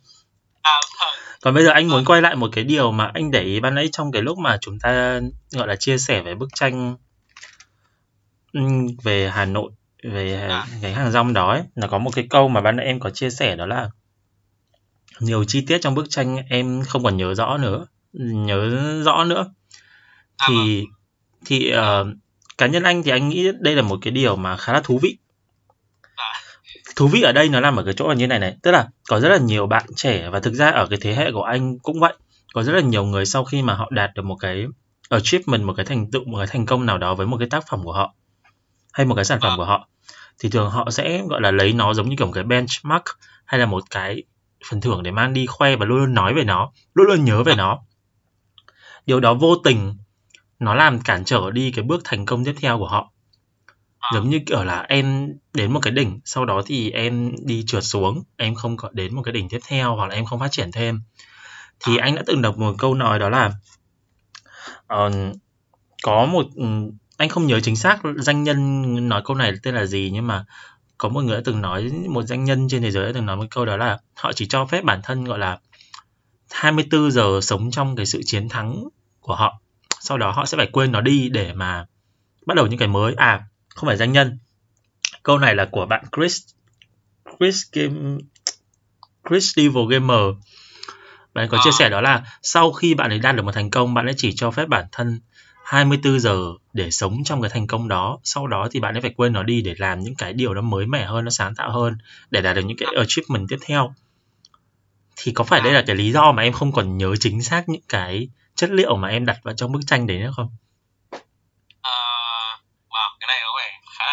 [0.62, 3.41] à vâng Còn bây giờ anh muốn quay lại một cái điều mà anh để
[3.41, 5.20] ý ban nãy trong cái lúc mà chúng ta
[5.52, 6.96] gọi là chia sẻ về bức tranh
[8.54, 9.72] ừm, về Hà Nội
[10.04, 10.66] về À.
[10.82, 13.10] cái hàng rong đó ấy, là có một cái câu mà ban nãy em có
[13.10, 13.89] chia sẻ đó là
[15.20, 18.70] nhiều chi tiết trong bức tranh em không còn nhớ rõ nữa nhớ
[19.04, 19.54] rõ nữa.
[20.38, 20.58] À vâng.
[20.58, 20.86] thì
[21.46, 22.06] thì ờ,
[22.58, 25.00] cá nhân anh thì anh nghĩ đây là một cái điều mà khá là thú
[25.02, 25.18] vị
[26.96, 28.58] thú vị ở đây nó nằm ở cái chỗ là như này này.
[28.64, 31.32] Tức là có rất là nhiều bạn trẻ và thực ra ở cái thế hệ
[31.32, 32.14] của anh cũng vậy.
[32.54, 34.66] Có rất là nhiều người sau khi mà họ đạt được một cái
[35.10, 37.64] achievement một cái thành tựu một cái thành công nào đó với một cái tác
[37.70, 38.14] phẩm của họ
[38.93, 39.58] hay một cái sản phẩm Vâng.
[39.58, 39.88] của họ
[40.39, 43.04] thì thường họ sẽ gọi là lấy nó giống như kiểu một cái benchmark
[43.46, 44.24] hay là một cái
[44.70, 47.43] phần thưởng để mang đi khoe và luôn luôn nói về nó luôn luôn nhớ
[47.43, 47.80] về nó.
[49.06, 49.98] Điều đó vô tình
[50.60, 53.12] nó làm cản trở đi cái bước thành công tiếp theo của họ
[54.14, 57.84] giống như kiểu là em đến một cái đỉnh sau đó thì em đi trượt
[57.84, 60.51] xuống em không có đến một cái đỉnh tiếp theo hoặc là em không phát
[60.51, 61.01] triển thêm.
[61.80, 63.51] Thì anh đã từng đọc một câu nói đó là
[64.88, 65.12] ờ,
[66.03, 66.66] có một ừ,
[67.18, 70.45] anh không nhớ chính xác danh nhân nói câu này tên là gì nhưng mà
[70.97, 73.38] có một người đã từng nói một danh nhân trên thế giới đã từng nói
[73.38, 75.60] một câu đó là họ chỉ cho phép bản thân gọi là
[76.51, 78.84] 24 giờ sống trong cái sự chiến thắng
[79.20, 79.62] của họ.
[79.99, 81.86] Sau đó họ sẽ phải quên nó đi để mà
[82.45, 83.14] bắt đầu những cái mới.
[83.14, 83.43] À
[83.76, 84.38] không phải danh nhân.
[85.23, 86.41] Câu này là của bạn Chris
[87.39, 88.17] Chris Game
[89.30, 90.19] Chris Devil Gamer.
[91.34, 91.61] Bạn có Ờ.
[91.63, 94.13] chia sẻ đó là sau khi bạn ấy đạt được một thành công bạn ấy
[94.17, 95.19] chỉ cho phép bản thân
[95.65, 96.39] 24 giờ
[96.73, 98.19] để sống trong cái thành công đó.
[98.23, 100.61] Sau đó thì bạn ấy phải quên nó đi để làm những cái điều nó
[100.61, 101.97] mới mẻ hơn nó sáng tạo hơn
[102.32, 103.93] để đạt được những cái achievement tiếp theo.
[105.15, 107.69] Thì có phải đây là cái lý do mà em không còn nhớ chính xác
[107.69, 110.49] những cái chất liệu mà em đặt vào trong bức tranh đấy nữa không
[111.82, 111.91] Ờ,
[112.89, 114.05] wow, cái này có vẻ khá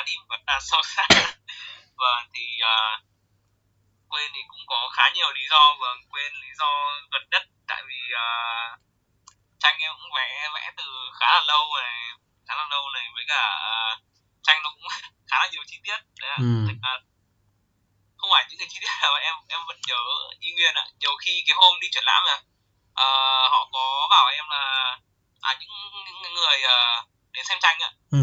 [0.47, 1.07] là và là sâu xa.
[2.03, 2.99] vâng, thì ờ,
[4.09, 5.77] quên thì cũng có khá nhiều lý do.
[5.81, 6.71] Vâng, quên lý do
[7.13, 8.29] gần nhất tại vì ờ,
[9.59, 10.85] tranh em cũng vẽ vẽ từ
[11.21, 12.11] khá là lâu này,
[12.49, 13.99] khá là lâu này với cả ờ,
[14.43, 14.87] tranh nó cũng
[15.29, 15.99] khá là nhiều chi tiết.
[16.21, 16.37] Đấy.
[16.39, 16.67] Ừ.
[16.83, 16.99] Ra
[18.17, 20.03] không phải những cái chi tiết nào mà em em vẫn nhớ
[20.41, 20.85] y nguyên ạ.
[21.01, 22.37] Nhiều khi cái hôm đi triển lãm à,
[22.95, 23.07] ờ,
[23.49, 24.99] họ có bảo em là
[25.41, 25.71] à những
[26.23, 28.19] những người ờ, đến xem tranh ạ ừ.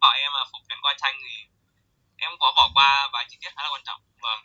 [0.00, 1.34] Bảo em là phổ biến qua tranh thì
[2.16, 4.00] em có bỏ qua vài chi tiết khá là quan trọng.
[4.22, 4.40] Vâng.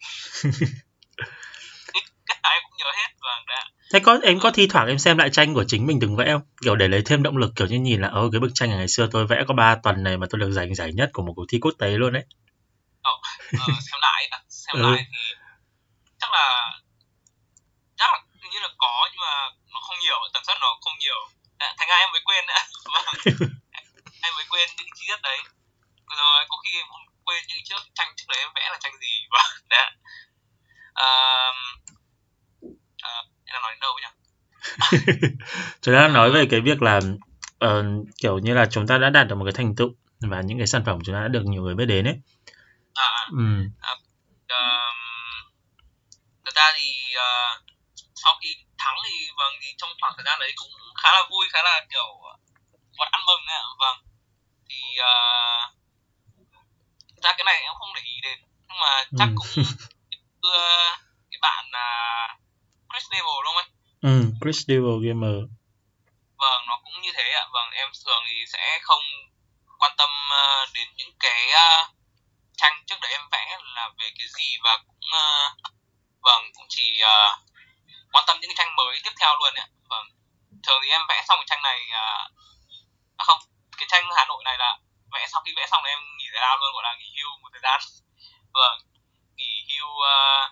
[2.27, 3.63] Tất cả em cũng nhớ hết vâng ạ.
[3.93, 6.25] thế có em có thi thoảng em xem lại tranh của chính mình từng vẽ
[6.31, 6.41] không?
[6.63, 8.87] Kiểu để lấy thêm động lực kiểu như nhìn là ơ cái bức tranh ngày
[8.87, 11.33] xưa tôi vẽ có 3 tuần này mà tôi được giành giải nhất của một
[11.35, 12.23] cuộc thi quốc tế luôn đấy.
[13.03, 13.11] Ờ,
[13.91, 14.91] xem lại xem Ừ.
[14.91, 15.35] lại thì
[16.19, 16.71] chắc là
[17.95, 20.93] chắc là hình như là có nhưng mà nó không nhiều tần suất nó không
[20.99, 21.29] nhiều.
[21.77, 22.53] Thành ra em mới quên nữa
[22.93, 23.05] vâng
[24.25, 25.39] em mới quên những chi tiết đấy
[26.17, 28.93] rồi có khi em cũng quên những trước tranh trước đấy em vẽ là tranh
[29.01, 29.91] gì vâng đấy.
[30.93, 31.11] Ờ,
[33.01, 34.11] ờ, em nói đến đâu nhỉ
[35.81, 36.99] chúng ta đang nói về cái việc là
[37.59, 37.83] ờ,
[38.17, 40.67] kiểu như là chúng ta đã đạt được một cái thành tựu và những cái
[40.67, 42.15] sản phẩm chúng ta đã được nhiều người biết đến ấy
[42.93, 43.27] à, à.
[43.31, 43.45] ừ.
[44.47, 44.95] Ờm,
[46.45, 47.61] thật ra thì ờ,
[48.15, 50.71] sau khi thắng thì vâng thì trong khoảng thời gian đấy cũng
[51.03, 52.21] khá là vui khá là kiểu
[52.97, 53.97] vật ăn mừng ấy ạ vâng
[54.69, 55.75] thì uh,
[57.23, 59.35] ra cái này em không để ý đến nhưng mà chắc Ừ.
[59.35, 59.63] cũng
[60.43, 60.87] đưa
[61.31, 61.87] cái bạn là
[62.93, 63.71] Chris Devil đúng không anh?
[64.01, 64.15] Ừ.
[64.41, 65.35] Chris Devil Gamer.
[66.41, 67.43] Vâng nó cũng như thế ạ.
[67.53, 69.03] Vâng em thường thì sẽ không
[69.79, 71.69] quan tâm ờ, đến những cái ờ,
[72.57, 75.49] tranh trước đấy em vẽ là về cái gì và cũng ờ,
[76.21, 77.37] vâng cũng chỉ ờ,
[78.11, 79.67] quan tâm những cái tranh mới tiếp theo luôn ạ.
[79.89, 80.05] Vâng
[80.63, 82.05] thường thì em vẽ xong cái tranh này ờ,
[83.17, 83.39] à không
[83.77, 84.77] cái tranh Hà Nội này là
[85.13, 87.31] vẽ sau khi vẽ xong là em nghỉ giải lao luôn gọi là nghỉ hưu
[87.41, 87.79] một thời gian.
[88.53, 88.77] Vâng
[89.85, 90.49] hưu ờ,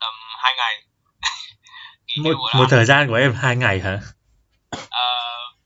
[0.00, 0.74] tầm hai ngày.
[2.06, 3.98] Nghỉ một, một thời gian của em hai ngày hả?
[4.90, 5.08] Ờ,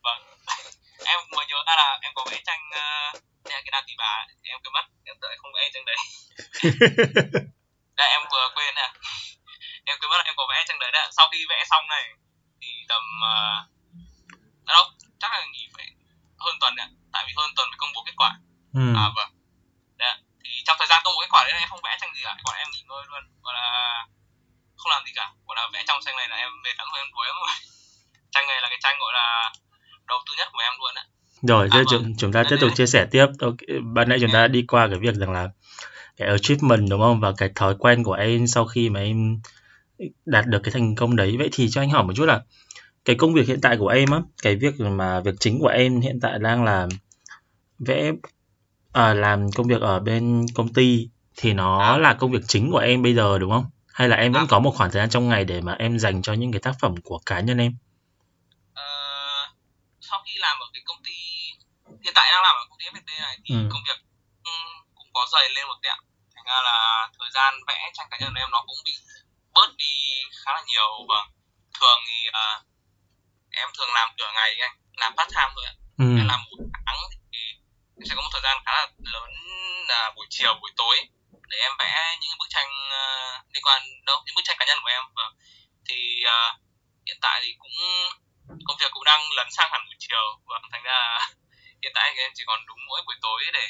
[0.05, 0.21] vâng.
[1.13, 4.59] Em mới nhớ ra là em có vẽ tranh uh, cái đàn tỷ bà em
[4.63, 4.85] quên mất.
[5.05, 5.97] Em tự không vẽ tranh đấy.
[7.97, 8.89] Đây em vừa quên nè.
[9.85, 11.09] Em quên mất là em có vẽ tranh đấy đấy.
[11.17, 12.05] Sau khi vẽ xong này
[12.61, 14.85] thì tầm uh, đâu
[15.21, 15.87] chắc là nghỉ phải
[16.39, 18.31] hơn tuần ạ tại vì hơn tuần mới công bố kết quả.
[18.75, 18.95] Ừ.
[18.97, 19.34] à vâng
[20.67, 22.55] trong thời gian công bố kết quả đấy em không vẽ tranh gì cả còn
[22.62, 23.67] em nghỉ ngơi luôn gọi là
[24.79, 27.11] không làm gì cả gọi là vẽ trong tranh này là em lắm rồi em
[27.15, 27.55] đuối lắm rồi
[28.35, 29.27] tranh này là cái tranh gọi là
[30.11, 31.05] đầu tư nhất của em luôn ạ
[31.43, 31.87] Rồi, À, thế vâng.
[31.91, 33.27] chúng, chúng ta tiếp tục chia sẻ tiếp.
[33.41, 33.57] Ok,
[33.95, 35.49] Ban nãy chúng ta đã đi qua cái việc rằng là
[36.17, 37.21] cái achievement đúng không?
[37.21, 39.41] Và cái thói quen của em sau khi mà em
[40.25, 41.37] đạt được cái thành công đấy.
[41.39, 42.41] Vậy thì cho anh hỏi một chút là
[43.05, 46.01] cái công việc hiện tại của em á, cái việc mà việc chính của em
[46.01, 46.87] hiện tại đang là
[47.79, 48.12] vẽ
[48.95, 51.99] à, làm công việc ở bên công ty thì nó À.
[51.99, 53.67] là công việc chính của em bây giờ đúng không?
[53.93, 54.47] Hay là em vẫn À.
[54.49, 56.73] có một khoảng thời gian trong ngày để mà em dành cho những cái tác
[56.81, 57.73] phẩm của cá nhân em?
[58.75, 58.85] Ờ,
[60.01, 61.13] sau khi làm ở cái công ty
[62.05, 63.61] hiện tại đang làm ở công ty FPT này thì Ừ.
[63.73, 63.99] công việc
[64.45, 64.61] cũng,
[64.95, 65.97] cũng có dày lên một tẹo
[66.35, 68.93] thành ra là thời gian vẽ tranh cá nhân em nó cũng bị
[69.55, 69.95] bớt đi
[70.45, 71.21] khá là nhiều và
[71.81, 72.47] thường thì ờ,
[73.51, 76.05] em thường làm nửa ngày anh làm part time thôi ạ Ừ.
[76.19, 76.97] em làm một tháng
[78.07, 79.31] sẽ có một thời gian khá là lớn
[79.89, 80.97] là buổi chiều buổi tối
[81.51, 83.05] để em vẽ những bức tranh ờ,
[83.53, 85.03] liên quan đâu những bức tranh cá nhân của em.
[85.17, 85.27] Và
[85.89, 85.99] thì
[86.37, 86.41] ờ,
[87.07, 87.77] hiện tại thì cũng
[88.67, 90.25] công việc cũng đang lấn sang hẳn buổi chiều.
[90.49, 90.99] Và thành ra
[91.83, 93.67] hiện tại em chỉ còn đúng mỗi buổi tối để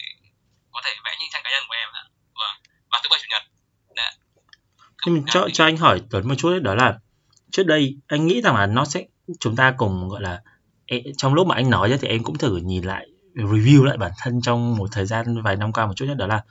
[0.72, 2.04] có thể vẽ những tranh cá nhân của em ạ.
[2.40, 2.56] Vâng
[2.90, 3.42] và thứ bảy chủ nhật.
[3.96, 4.12] Đấy.
[5.06, 6.94] Nhưng chủ cho thì- cho anh hỏi Tuấn một chút ấy, đó là
[7.52, 9.04] trước đây anh nghĩ rằng là nó sẽ
[9.40, 10.40] chúng ta cùng gọi là
[11.18, 14.12] trong lúc mà anh nói ấy, thì em cũng thử nhìn lại review lại bản
[14.22, 16.42] thân trong một thời gian vài năm qua một chút nhất đó là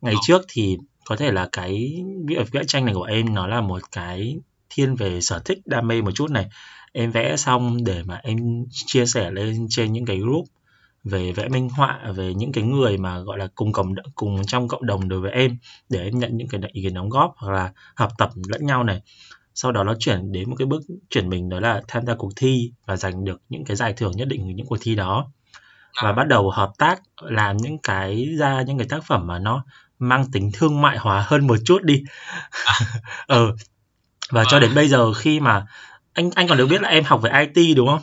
[0.00, 0.20] ngày Ờ.
[0.26, 3.82] trước thì có thể là cái việc vẽ tranh này của em nó là một
[3.92, 4.36] cái
[4.70, 6.48] thiên về sở thích đam mê một chút này.
[6.92, 10.44] Em vẽ xong để mà em chia sẻ lên trên những cái group
[11.04, 14.68] về vẽ minh họa về những cái người mà gọi là cùng cộng cùng trong
[14.68, 15.58] cộng đồng đối với em
[15.88, 18.84] để em nhận những cái ý kiến đóng góp hoặc là học tập lẫn nhau
[18.84, 19.02] này.
[19.54, 22.32] Sau đó nó chuyển đến một cái bước chuyển mình đó là tham gia cuộc
[22.36, 25.30] thi và giành được những cái giải thưởng nhất định ở những cuộc thi đó
[26.02, 26.12] và À.
[26.12, 29.64] bắt đầu hợp tác làm những cái ra những cái tác phẩm mà nó
[29.98, 32.02] mang tính thương mại hóa hơn một chút đi
[33.26, 33.52] ờ
[34.30, 35.66] và cho đến bây giờ khi mà
[36.14, 38.00] anh anh còn được biết là em học về IT đúng không?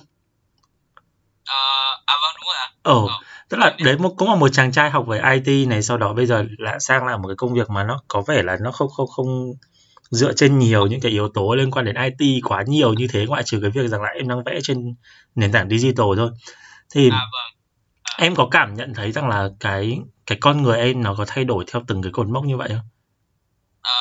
[1.45, 1.55] Ờ,
[2.05, 2.67] à vâng đúng rồi ạ.
[2.83, 5.97] Ờ, tức là đấy một cũng là một chàng trai học về IT này sau
[5.97, 8.57] đó bây giờ lại sang làm một cái công việc mà nó có vẻ là
[8.61, 9.53] nó không không không
[10.11, 13.25] dựa trên nhiều những cái yếu tố liên quan đến IT quá nhiều như thế
[13.25, 14.95] ngoại trừ cái việc rằng là em đang vẽ trên
[15.35, 16.29] nền tảng digital thôi.
[16.95, 17.54] Thì À vâng.
[18.17, 21.25] À, em có cảm nhận thấy rằng là cái cái con người em nó có
[21.27, 22.89] thay đổi theo từng cái cột mốc như vậy không?
[23.81, 23.93] ờ,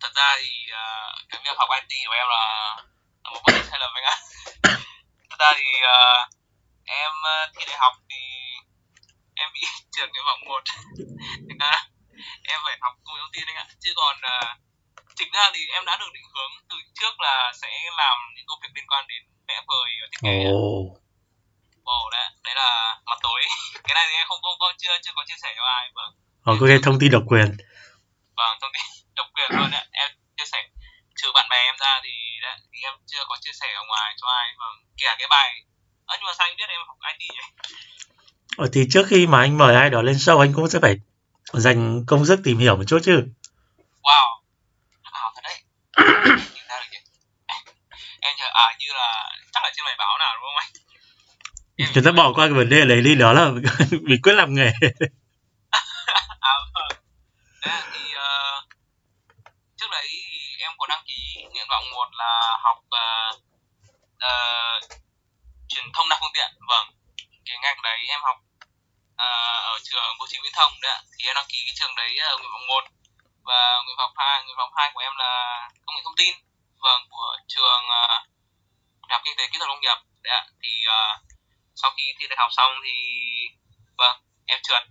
[0.00, 2.76] thật ra thì ờ, cái việc học IT của em là,
[3.24, 4.16] là một vấn đề sai lầm anh ạ.
[5.30, 6.28] Thật ra thì ờ,
[6.84, 7.12] em
[7.54, 8.22] thi đại học thì
[9.34, 9.60] em bị
[9.92, 10.62] trượt nguyện vọng một
[11.48, 11.72] Thành ra
[12.42, 14.40] em phải học công nghệ thông tin anh ạ chứ còn ờ,
[15.18, 18.58] thực ra thì em đã được định hướng từ trước là sẽ làm những công
[18.62, 20.54] việc liên quan đến vẽ vời và thiết kế ạ.
[21.86, 22.68] Ồ, đấy, đấy là
[23.10, 23.40] mặt tối.
[23.86, 26.12] cái này thì em không không, không chưa chưa có chia sẻ cho ai vâng.
[26.60, 27.48] có cái thông tin độc quyền.
[28.38, 28.84] Vâng, thông tin
[29.18, 29.84] độc quyền luôn đấy.
[30.02, 30.58] Em chia sẻ
[31.18, 34.14] trừ bạn bè em ra thì đấy, thì em chưa có chia sẻ ở ngoài
[34.20, 34.76] cho ai vâng.
[34.98, 35.50] Kể cả cái bài
[36.06, 37.50] Ơ nhưng mà sao anh biết em học IT vậy?
[38.56, 40.96] Ờ, thì trước khi mà anh mời ai đó lên show anh cũng sẽ phải
[41.52, 43.24] dành công sức tìm hiểu một chút chứ.
[44.02, 44.40] Wow.
[45.34, 45.58] Thật đấy.
[48.20, 50.85] Em chờ à như là chắc là trên bài báo nào đúng không anh?
[51.76, 53.50] Chúng ta bỏ qua cái vấn đề đấy đi đó là
[54.02, 54.72] mình quyết làm nghề.
[56.40, 56.88] à vâng.
[57.66, 58.64] Đấy, thì uh,
[59.76, 63.42] trước đấy thì em có đăng ký nguyện vọng một là học uh,
[64.30, 65.00] uh,
[65.68, 66.86] truyền thông đa phương tiện vâng
[67.44, 68.38] cái ngành đấy em học
[69.12, 72.18] uh, ở trường bộ chính viễn thông đấy thì em đăng ký cái trường đấy
[72.18, 72.84] ở nguyện vọng một
[73.42, 75.32] và nguyện vọng hai nguyện vọng hai của em là
[75.86, 76.34] công nghệ thông tin
[76.84, 78.20] vâng của trường uh,
[79.08, 80.42] đại học kinh tế kỹ thuật công nghiệp đấy ạ.
[80.62, 81.35] thì uh,
[81.76, 82.94] sau khi thi đại học xong thì
[83.98, 84.16] vâng
[84.46, 84.82] em trượt.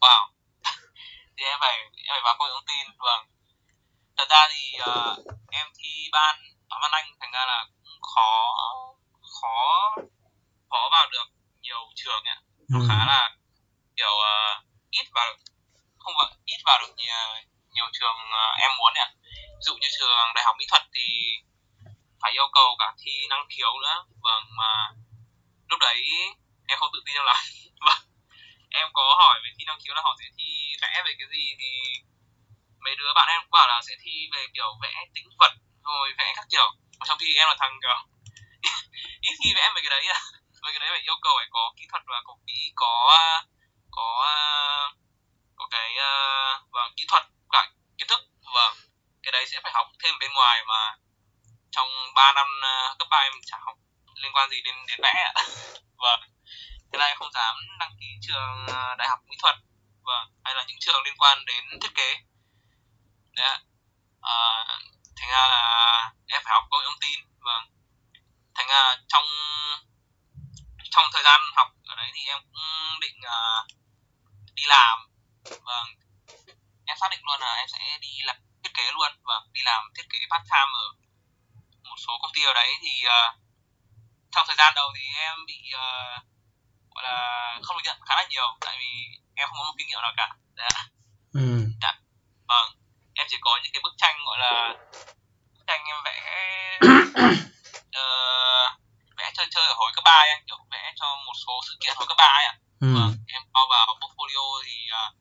[0.00, 0.22] Wow.
[1.36, 3.26] Thì em phải em phải vào công nghệ thông tin vâng.
[4.16, 5.16] Thật ra thì ờ,
[5.50, 6.36] em thi ban
[6.82, 8.30] văn anh thành ra là cũng khó
[9.40, 9.96] khó
[10.70, 11.26] khó vào được
[11.60, 12.36] nhiều trường ạ
[12.74, 12.80] Ừ.
[12.88, 13.30] khá là
[13.96, 15.26] kiểu ờ, ít vào
[15.98, 17.14] không vào ít vào được nhiều,
[17.70, 19.08] nhiều trường ờ, em muốn ạ
[19.56, 21.06] ví dụ như trường đại học mỹ thuật thì
[22.22, 24.04] phải yêu cầu cả thi năng khiếu nữa.
[24.22, 24.90] Vâng mà
[25.70, 26.00] lúc đấy
[26.68, 27.36] em không tự tin lắm.
[27.86, 28.02] Vâng.
[28.70, 30.50] Em có hỏi về thi năng khiếu là họ sẽ thi
[30.82, 31.70] vẽ về cái gì thì
[32.84, 35.52] mấy đứa bạn em cũng bảo là sẽ thi về kiểu vẽ tĩnh vật,
[35.84, 36.68] rồi vẽ các kiểu.
[37.06, 37.98] Trong khi em là thằng, kiểu,
[39.28, 40.20] ít khi vẽ về cái đấy à.
[40.62, 42.94] Về cái đấy phải yêu cầu phải có kỹ thuật và có kỹ, có
[43.90, 44.08] có
[45.56, 45.90] có cái
[46.72, 47.62] và kỹ thuật, cả
[47.98, 48.20] kiến thức.
[48.54, 48.74] Và
[49.22, 50.96] cái đấy sẽ phải học thêm bên ngoài mà
[51.70, 53.76] trong 3 năm ờ, cấp ba em chả học
[54.22, 55.32] liên quan gì đến đến vẽ ạ?
[56.04, 56.20] Vâng.
[56.92, 59.56] Thế này không dám đăng ký trường ờ, đại học mỹ thuật.
[60.02, 62.16] Vâng hay là những trường liên quan đến thiết kế.
[63.36, 63.58] Đấy ạ.
[64.20, 64.36] À,
[65.16, 65.64] thành ra là
[66.26, 67.18] em phải học công nghệ thông tin.
[67.40, 67.64] Vâng.
[68.54, 69.24] Thành ra trong
[70.90, 73.66] trong thời gian học ở đấy thì em cũng định uh,
[74.54, 74.98] đi làm.
[75.44, 75.86] Vâng.
[76.86, 79.12] Em xác định luôn là em sẽ đi làm thiết kế luôn.
[79.22, 80.86] Vâng đi làm thiết kế part time ở
[81.90, 83.49] một số công ty ở đấy thì uh,
[84.32, 86.22] trong thời gian đầu thì em bị uh,
[86.94, 88.90] gọi là không được nhận khá là nhiều tại vì
[89.34, 90.82] em không có một kinh nghiệm nào cả Đấy ạ.
[91.32, 91.66] Ừ.
[92.48, 92.68] vâng
[93.14, 94.74] em chỉ có những cái bức tranh gọi là
[95.58, 96.18] bức tranh em vẽ
[97.92, 98.06] ờ,
[99.16, 101.92] vẽ chơi chơi ở hồi cấp ba ấy, kiểu vẽ cho một số sự kiện
[101.96, 102.94] hồi cấp ba ấy ạ Ừ.
[102.94, 105.14] vâng em cho vào portfolio thì uh,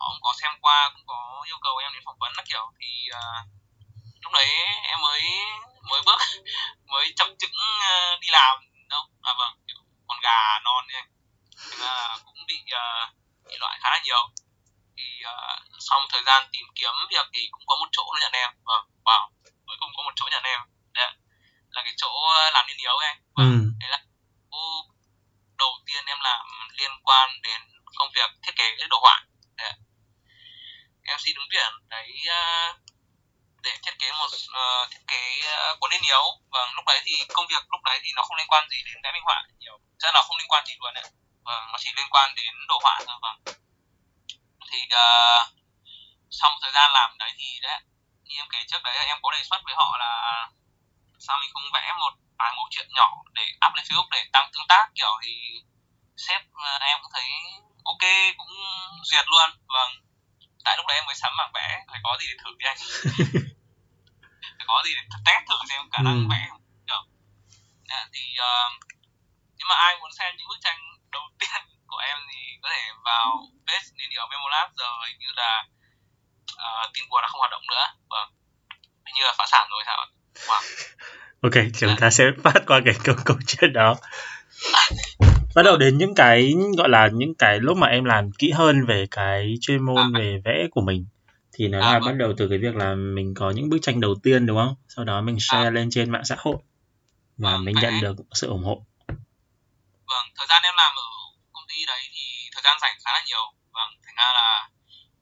[0.00, 2.72] họ cũng có xem qua cũng có yêu cầu em đến phỏng vấn các kiểu
[2.80, 3.46] thì uh,
[4.22, 4.48] lúc đấy
[4.82, 5.22] em mới
[5.90, 6.20] mới bước
[6.92, 8.58] mới chập chững uh, đi làm
[8.88, 9.02] đâu.
[9.22, 9.76] À vâng kiểu
[10.08, 11.02] con gà non ấy
[11.70, 13.14] Thế là cũng bị uh,
[13.48, 14.22] bị loại khá là nhiều.
[14.96, 18.32] Thì uh, sau một thời gian tìm kiếm việc thì cũng có một chỗ nhận
[18.32, 19.28] em vâng wow
[19.66, 20.60] cuối cùng có một chỗ nhận em
[20.94, 21.10] đấy
[21.70, 23.16] là cái chỗ ờ, làm liên yếu anh.
[23.36, 23.70] Vâng Ừ.
[23.80, 23.98] đấy là
[24.50, 24.58] chỗ
[25.58, 26.46] đầu tiên em làm
[26.78, 27.60] liên quan đến
[27.96, 29.26] công việc thiết kế đồ họa.
[29.56, 29.72] Đấy.
[31.04, 32.72] em xin ứng tuyển đấy ờ,
[33.62, 36.24] để thiết kế một uh, thiết kế ờ, cuốn liên yếu.
[36.52, 38.96] Và lúc đấy thì công việc lúc đấy thì nó không liên quan gì đến
[39.04, 39.78] vẽ minh họa nhiều.
[39.98, 41.04] Rất là không liên quan gì luôn ạ.
[41.44, 43.56] Và nó chỉ liên quan đến đồ họa thôi vâng.
[44.70, 45.42] Thì uh,
[46.30, 47.78] sau một thời gian làm đấy thì đấy
[48.24, 50.12] như em kể trước đấy em có đề xuất với họ là
[51.18, 54.50] sao mình không vẽ một vài mẫu chuyện nhỏ để up lên Facebook để tăng
[54.52, 55.32] tương tác kiểu thì
[56.16, 56.42] sếp
[56.80, 57.28] em cũng thấy
[57.84, 58.04] ok
[58.36, 58.52] cũng
[59.02, 59.50] duyệt luôn.
[59.66, 60.07] Vâng
[60.64, 62.78] tại lúc đấy em mới sắm bảng vẽ phải có gì để thử đi anh.
[64.58, 66.26] Phải có gì để test thử xem khả năng Ừ.
[66.30, 66.62] vẽ không?
[66.88, 67.04] Được.
[67.88, 68.54] Dạ, thì ờ,
[69.58, 70.78] nếu mà ai muốn xem những bức tranh
[71.12, 73.26] đầu tiên của của em thì có thể vào
[73.66, 75.64] page liên điều Memolab giờ hình như là
[76.52, 77.84] uh, tin buồn là không hoạt động nữa.
[78.10, 78.28] Vâng.
[79.06, 80.06] Hình như là phá sản rồi sao
[80.46, 80.62] wow.
[81.42, 83.94] ok chúng ta sẽ phát qua cái câu câu chuyện đó
[85.58, 88.86] bắt đầu đến những cái gọi là những cái lúc mà em làm kỹ hơn
[88.86, 90.18] về cái chuyên môn À.
[90.18, 91.06] về vẽ của mình
[91.52, 92.06] thì nó À, là vâng.
[92.06, 94.74] bắt đầu từ cái việc là mình có những bức tranh đầu tiên đúng không
[94.88, 96.56] sau đó mình share lên trên mạng xã hội
[97.36, 98.00] và Vâng, mình nhận đấy.
[98.02, 98.76] được sự ủng hộ
[100.10, 101.08] vâng thời gian em làm ở
[101.52, 104.68] công ty đấy thì thời gian rảnh khá là nhiều vâng thành ra là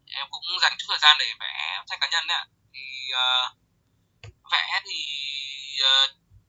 [0.06, 2.80] em cũng dành chút thời gian để vẽ tranh cá nhân đấy ạ thì
[3.12, 3.28] ờ,
[4.52, 4.98] vẽ thì
[5.84, 6.06] ờ,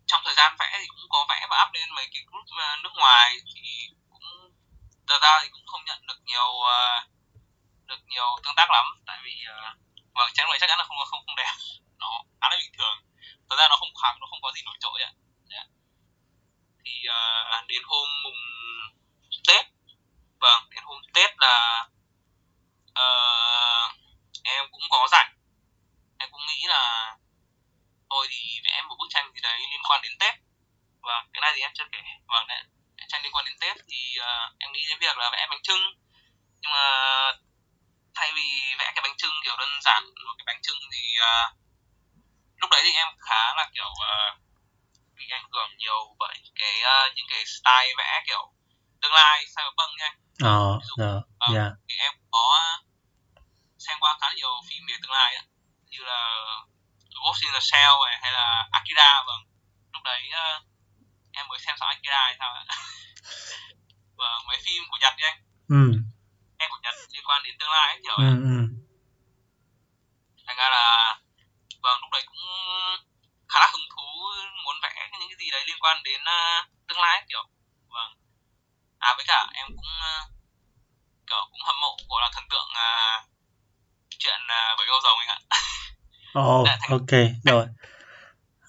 [0.08, 2.76] trong thời gian vẽ thì cũng có vẽ và up lên mấy cái group ờ,
[2.84, 4.52] nước ngoài thì cũng
[5.08, 7.04] thật ra thì cũng không nhận được nhiều uh,
[7.86, 8.86] được nhiều tương tác lắm.
[9.06, 9.78] Tại vì uh,
[10.16, 11.54] vâng tranh này chắc chắn là không không không đẹp.
[12.00, 12.98] Nó khá là bình thường.
[13.50, 15.12] Thật ra nó không khoảng nó không có gì nổi trội ạ.
[15.52, 15.68] Yeah.
[16.86, 18.42] thì uh, đến hôm mùng
[19.48, 19.66] tết.
[20.40, 21.88] Vâng đến hôm tết là
[23.06, 23.92] uh,
[24.44, 25.34] em cũng có rảnh.
[26.20, 27.16] Em cũng nghĩ là
[28.10, 30.34] thôi thì vẽ một bức tranh gì đấy liên quan đến tết
[31.02, 32.64] vâng cái này thì em chưa kể vâng đấy
[33.10, 35.84] tranh liên quan đến tết thì ờ, em nghĩ đến việc là vẽ bánh trưng
[36.62, 36.88] nhưng mà
[38.16, 38.48] thay vì
[38.80, 41.36] vẽ cái bánh trưng kiểu đơn giản một cái bánh trưng thì ờ,
[42.58, 44.38] lúc đấy thì em khá là kiểu ờ,
[45.16, 48.54] bị ảnh hưởng nhiều bởi cái ờ, những cái style vẽ kiểu
[49.02, 50.12] tương lai cyberpunk nha
[50.44, 51.56] ờ rồi Vâng.
[51.56, 51.72] yeah.
[51.90, 52.78] thì em có
[53.80, 55.44] xem qua khá nhiều phim về tương lai á
[55.90, 56.46] như là
[57.28, 59.42] Ghost in the Shell này hay là Akira vâng.
[59.94, 60.64] Lúc đấy ờ,
[61.32, 62.64] em mới xem xong Akira hay sao ạ?
[64.20, 65.40] Vâng mấy phim của Nhật đi anh.
[65.70, 65.84] Ừ.
[66.58, 68.58] Em của Nhật liên quan đến tương lai ấy kiểu ừ ừ.
[70.48, 71.16] Thành ra là
[71.84, 72.46] vâng lúc đấy cũng
[73.50, 74.08] khá là hứng thú
[74.64, 77.44] muốn vẽ những cái gì đấy liên quan đến ờ, tương lai ấy, kiểu.
[77.88, 78.12] Vâng.
[79.00, 80.26] À với cả em cũng ờ,
[81.28, 83.20] kiểu cũng hâm mộ gọi là thần tượng uh,
[84.20, 85.40] chuyện uh, bảy câu rồng anh ạ
[86.38, 87.12] Ồ, Dạ, thành- ok,
[87.44, 87.66] rồi.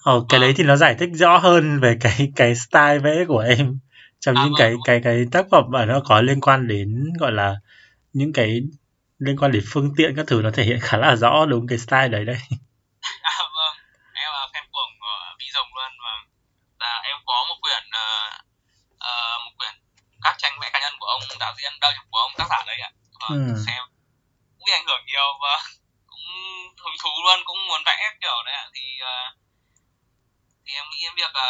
[0.03, 0.41] Ồ, cái Vâng.
[0.47, 3.79] đấy thì nó giải thích rõ hơn về cái cái style vẽ của em
[4.19, 7.13] trong À, những vâng, cái cái cái tác phẩm mà nó có liên quan đến
[7.19, 7.55] gọi là
[8.13, 8.59] những cái
[9.19, 11.77] liên quan đến phương tiện các thứ nó thể hiện khá là rõ đúng cái
[11.77, 12.37] style đấy đấy.
[13.21, 13.75] À vâng,
[14.13, 16.13] em là fan cuồng của Vĩ Rồng luôn và
[16.79, 18.07] là em có một quyển ờ,
[18.97, 19.73] ờ, một quyển
[20.23, 22.77] các tranh vẽ cá nhân của ông đạo diễn đâu của ông tác giả đấy
[22.79, 22.91] ạ.
[23.21, 23.53] Vâng, Ừ.
[23.67, 23.81] xem
[24.57, 25.53] cũng bị ảnh hưởng nhiều và
[26.99, 28.65] cũng thú luôn cũng muốn vẽ kiểu đấy ạ.
[28.73, 29.37] Thì uh,
[30.65, 31.49] thì em nghĩ việc là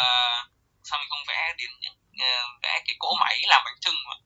[0.82, 4.16] sao mình không vẽ đến những ờ, vẽ cái cỗ máy làm bánh trưng mà.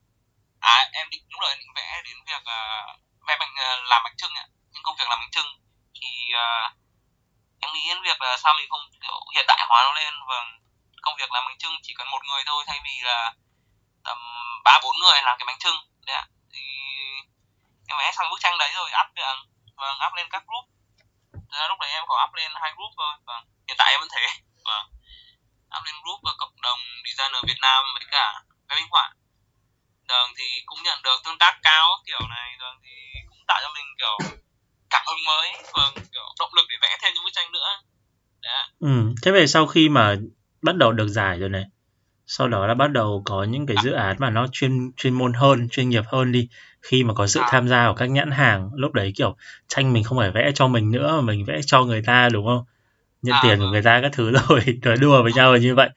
[0.61, 4.17] À em định lúc đấy định vẽ đến việc uh, vẽ bánh uh, làm bánh
[4.17, 4.47] trưng ạ.
[4.73, 5.47] Những công việc làm bánh trưng
[6.01, 6.73] thì uh,
[7.61, 10.15] em nghĩ đến việc là sao mình không kiểu hiện đại hóa nó lên.
[10.29, 10.37] Và
[11.03, 13.33] công việc làm bánh trưng chỉ cần một người thôi thay vì là
[14.05, 14.19] tầm
[14.65, 16.25] ba bốn người làm cái bánh trưng đấy ạ.
[16.53, 16.63] Thì
[17.89, 19.09] em vẽ xong bức tranh đấy rồi up
[19.77, 20.74] vâng up lên các group.
[21.55, 24.13] Ra lúc đấy em có up lên hai group thôi vâng hiện tại em vẫn
[24.15, 24.25] thế
[24.69, 24.87] vâng
[25.77, 28.27] up lên group và cộng đồng designer Việt Nam với cả
[28.69, 29.07] cái minh họa
[30.09, 32.95] vâng thì cũng nhận được tương tác cao kiểu này vâng thì
[33.29, 34.17] cũng tạo cho mình kiểu
[34.93, 37.71] cảm hứng mới vâng kiểu động lực để vẽ thêm những bức tranh nữa
[38.45, 38.65] đấy ạ.
[38.81, 40.17] Ừ, thế về sau khi mà
[40.63, 41.65] bắt đầu được giải rồi này,
[42.27, 45.33] sau đó là bắt đầu có những cái dự án mà nó chuyên chuyên môn
[45.35, 46.49] hơn, chuyên nghiệp hơn đi.
[46.85, 47.49] Khi mà có sự À.
[47.51, 49.37] tham gia của các nhãn hàng, lúc đấy kiểu
[49.69, 52.47] tranh mình không phải vẽ cho mình nữa mà mình vẽ cho người ta đúng
[52.47, 52.65] không?
[53.23, 53.73] Nhận À, tiền của vâng.
[53.73, 55.91] người ta các thứ rồi, nói đùa với nhau là như vậy.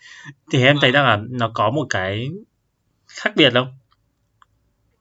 [0.51, 2.29] Thì em thấy rằng là nó có một cái
[3.07, 3.77] khác biệt không?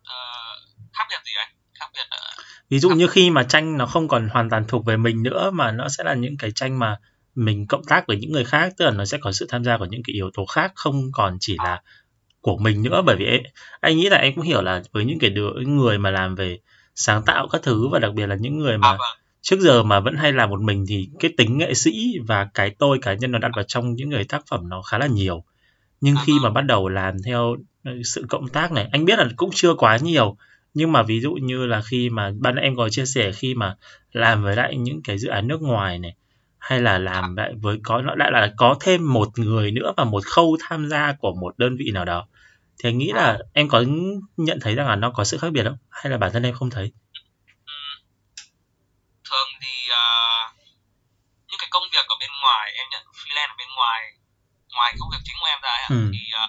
[0.05, 0.15] Ờ,
[0.93, 1.49] khác biệt gì anh
[1.81, 2.17] khác biệt
[2.71, 5.51] Ví dụ như khi mà tranh nó không còn hoàn toàn thuộc về mình nữa
[5.51, 6.97] mà nó sẽ là những cái tranh mà
[7.35, 9.79] mình cộng tác với những người khác, tức là nó sẽ có sự tham gia
[9.79, 11.83] của những cái yếu tố khác không còn chỉ là
[12.47, 13.03] của mình nữa.
[13.07, 13.43] Bởi vì ấy,
[13.81, 16.59] anh nghĩ là em cũng hiểu là với những cái đứa người mà làm về
[16.95, 19.01] sáng tạo các thứ và đặc biệt là những người à mà vâng.
[19.41, 22.71] trước giờ mà vẫn hay làm một mình thì cái tính nghệ sĩ và cái
[22.79, 25.45] tôi cá nhân nó đặt vào trong những người tác phẩm nó khá là nhiều.
[26.01, 26.43] Nhưng À khi vâng.
[26.43, 29.75] mà bắt đầu làm theo ờ, sự cộng tác này anh biết là cũng chưa
[29.75, 30.37] quá nhiều.
[30.75, 33.77] Nhưng mà ví dụ như là khi mà ban em có chia sẻ khi mà
[34.13, 36.15] làm với lại những cái dự án nước ngoài này
[36.59, 40.05] hay là làm lại với có nó lại là có thêm một người nữa và
[40.05, 42.27] một khâu tham gia của một đơn vị nào đó
[42.79, 43.85] thì anh nghĩ là em có
[44.37, 46.55] nhận thấy rằng là nó có sự khác biệt không hay là bản thân em
[46.55, 46.93] không thấy
[49.25, 50.05] thường thì ờ,
[51.49, 54.01] những cái công việc ở bên ngoài em nhận freelance ở bên ngoài
[54.75, 56.11] ngoài công việc chính của em ra ấy, Ừ.
[56.13, 56.47] thì ờ,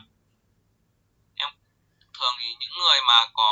[1.36, 1.50] em
[2.20, 3.50] thường thì những người mà có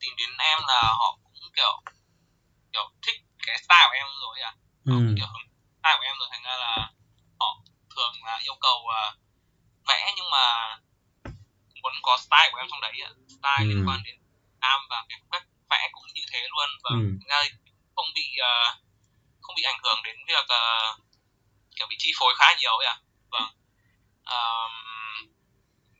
[0.00, 1.74] tìm đến em là họ cũng kiểu
[2.72, 4.52] kiểu thích cái style của em rồi ạ
[4.84, 4.92] ừ.
[4.92, 5.46] họ kiểu hứng
[5.80, 6.90] style của em rồi thành ra là
[7.40, 7.48] họ
[7.96, 9.04] thường là yêu cầu ờ,
[9.88, 10.44] vẽ nhưng mà
[11.92, 13.10] muốn có style của em trong đấy ạ.
[13.36, 13.68] Style Ừ.
[13.68, 14.16] liên quan đến
[14.60, 16.68] am và cái cách vẽ cũng như thế luôn.
[16.84, 17.02] Và Ừ.
[17.30, 17.38] ra
[17.96, 18.54] không bị ờ,
[19.40, 20.96] không bị ảnh hưởng đến việc ờ,
[21.76, 22.96] kiểu bị chi phối khá nhiều ấy ạ.
[23.30, 23.48] Vâng.
[24.24, 24.72] Ờm,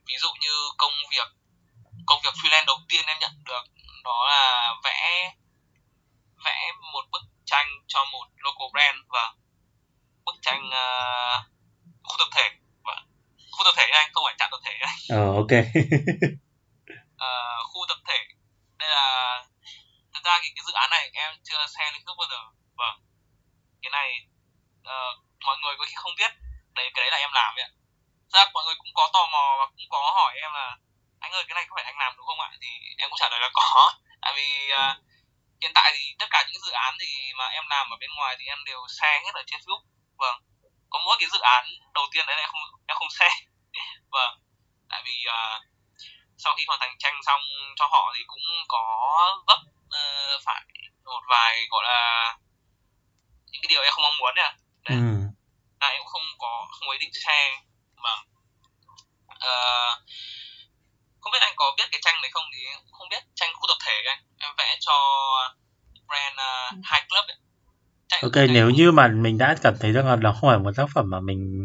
[0.06, 1.28] ví dụ như công việc
[2.06, 3.64] công việc freelance đầu tiên em nhận được
[4.04, 5.32] đó là vẽ
[6.44, 8.98] vẽ một bức tranh cho một local brand.
[9.08, 9.34] Và
[10.24, 11.42] bức tranh ờ,
[12.04, 12.50] khu tập thể
[13.60, 14.98] khu tập thể anh không phải trạm tập thể anh.
[15.20, 15.52] Ờ ok.
[17.28, 17.32] Ờ,
[17.70, 18.18] khu tập thể.
[18.78, 19.04] Đây là
[20.14, 22.40] thực ra cái, cái dự án này em chưa share lên bao giờ.
[22.80, 22.96] Vâng.
[23.82, 24.08] Cái này
[24.84, 24.98] ờ,
[25.46, 26.32] mọi người có khi không biết.
[26.76, 27.54] Đấy cái đấy là em làm
[28.26, 30.76] Thực ra mọi người cũng có tò mò và cũng có hỏi em là
[31.20, 32.50] anh ơi cái này có phải anh làm đúng không ạ?
[32.62, 33.92] Thì em cũng trả lời là có.
[34.22, 34.96] Tại vì ờ,
[35.62, 38.36] hiện tại thì tất cả những dự án thì mà em làm ở bên ngoài
[38.38, 39.82] thì em đều share hết ở trên Facebook.
[40.16, 40.36] Vâng.
[40.90, 43.49] Có mỗi cái dự án đầu tiên đấy là em không em không share
[44.16, 44.32] vâng
[44.88, 45.60] tại vì ờ,
[46.38, 47.40] sau khi hoàn thành tranh xong
[47.76, 48.82] cho họ thì cũng có
[49.46, 49.58] vấp
[49.90, 50.02] ờ,
[50.44, 50.62] phải
[51.04, 52.36] một vài gọi là
[53.52, 54.50] những cái điều em không mong muốn ạ
[54.84, 54.94] Ừ.
[55.80, 57.50] là em cũng không có không có ý định share.
[58.02, 58.10] Mà
[59.40, 59.54] Ờ,
[61.20, 63.48] không biết anh có biết cái tranh đấy không thì em cũng không biết tranh
[63.54, 64.92] khu tập thể anh em vẽ cho
[66.08, 67.36] brand uh, High Club ấy.
[68.08, 70.50] Tranh- Ok, tranh nếu khu- như mà mình đã cảm thấy rằng là nó không
[70.50, 71.59] phải một tác phẩm mà mình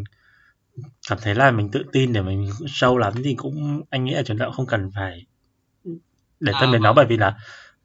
[1.08, 4.22] cảm thấy là mình tự tin để mình show lắm thì cũng anh nghĩ là
[4.22, 5.26] chúng ta cũng không cần phải
[6.40, 6.96] để À, tâm đến nó vâng.
[6.96, 7.34] bởi vì là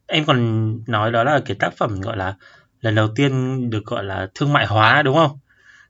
[0.07, 2.36] em còn nói đó là cái tác phẩm gọi là
[2.82, 5.32] lần đầu tiên được gọi là thương mại hóa đúng không?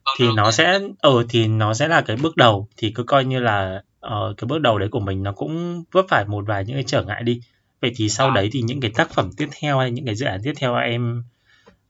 [0.06, 3.26] Vâng, thì nó sẽ ờ thì nó sẽ là cái bước đầu thì cứ coi
[3.26, 6.66] như là ờ, cái bước đầu đấy của mình nó cũng vấp phải một vài
[6.66, 7.42] những cái trở ngại đi
[7.82, 8.34] vậy thì sau À.
[8.36, 10.76] đấy thì những cái tác phẩm tiếp theo hay những cái dự án tiếp theo
[10.76, 11.24] em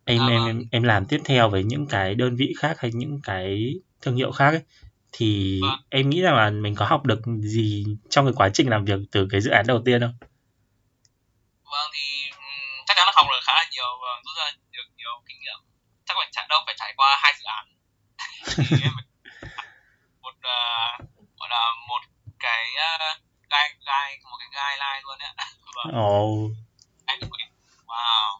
[0.05, 0.47] em À, em vâng.
[0.47, 4.15] em em làm tiếp theo với những cái đơn vị khác hay những cái thương
[4.15, 4.61] hiệu khác ấy,
[5.11, 5.79] thì Vâng.
[5.89, 8.99] em nghĩ rằng là mình có học được gì trong cái quá trình làm việc
[9.11, 10.17] từ cái dự án đầu tiên không?
[11.71, 12.29] vâng thì
[12.87, 15.59] chắc chắn là học được khá là nhiều và rút ra được nhiều kinh nghiệm.
[16.05, 17.65] Chắc là chạy đâu phải trải qua hai dự án.
[20.21, 20.97] Một ờ,
[21.39, 22.01] gọi là một
[22.39, 23.17] cái uh,
[23.49, 25.31] gai gai một cái guideline luôn đấy
[25.75, 25.87] vâng.
[25.87, 25.93] Bị
[27.87, 28.39] wow.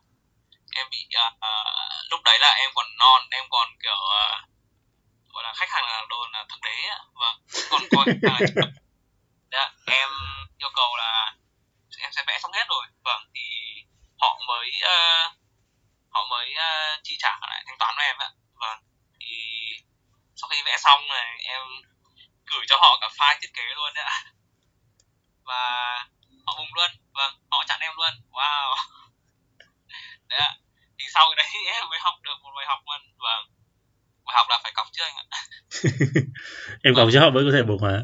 [0.75, 1.07] Em bị
[1.39, 1.49] ờ,
[2.09, 4.41] lúc đấy là em còn non em còn kiểu ờ,
[5.41, 7.35] gọi là khách hàng là đồn là thực ạ vâng.
[7.69, 8.71] Còn coi khách hàng là trực tiếp.
[9.51, 10.09] Đấy ạ, em
[10.57, 11.35] yêu cầu là
[11.99, 12.85] em sẽ vẽ xong hết rồi.
[13.03, 13.41] Vâng thì
[14.21, 15.29] họ mới ờ,
[16.09, 18.79] họ mới ờ, chi trả lại thanh toán cho em ạ vâng
[19.19, 19.35] thì
[20.35, 21.61] sau khi vẽ xong này em
[22.45, 24.23] gửi cho họ cả file thiết kế luôn đấy ạ
[25.43, 25.61] và
[26.45, 26.91] họ bùng luôn.
[27.13, 28.13] Vâng họ chặn em luôn.
[28.31, 28.75] Wow.
[30.29, 30.51] Đấy ạ.
[30.99, 33.01] Thì sau cái đấy em mới học được một bài học luôn.
[33.17, 33.60] Vâng
[34.33, 35.25] học là phải cọc trước anh ạ.
[36.83, 37.99] Em còn cho họ mới có thể bùng hả?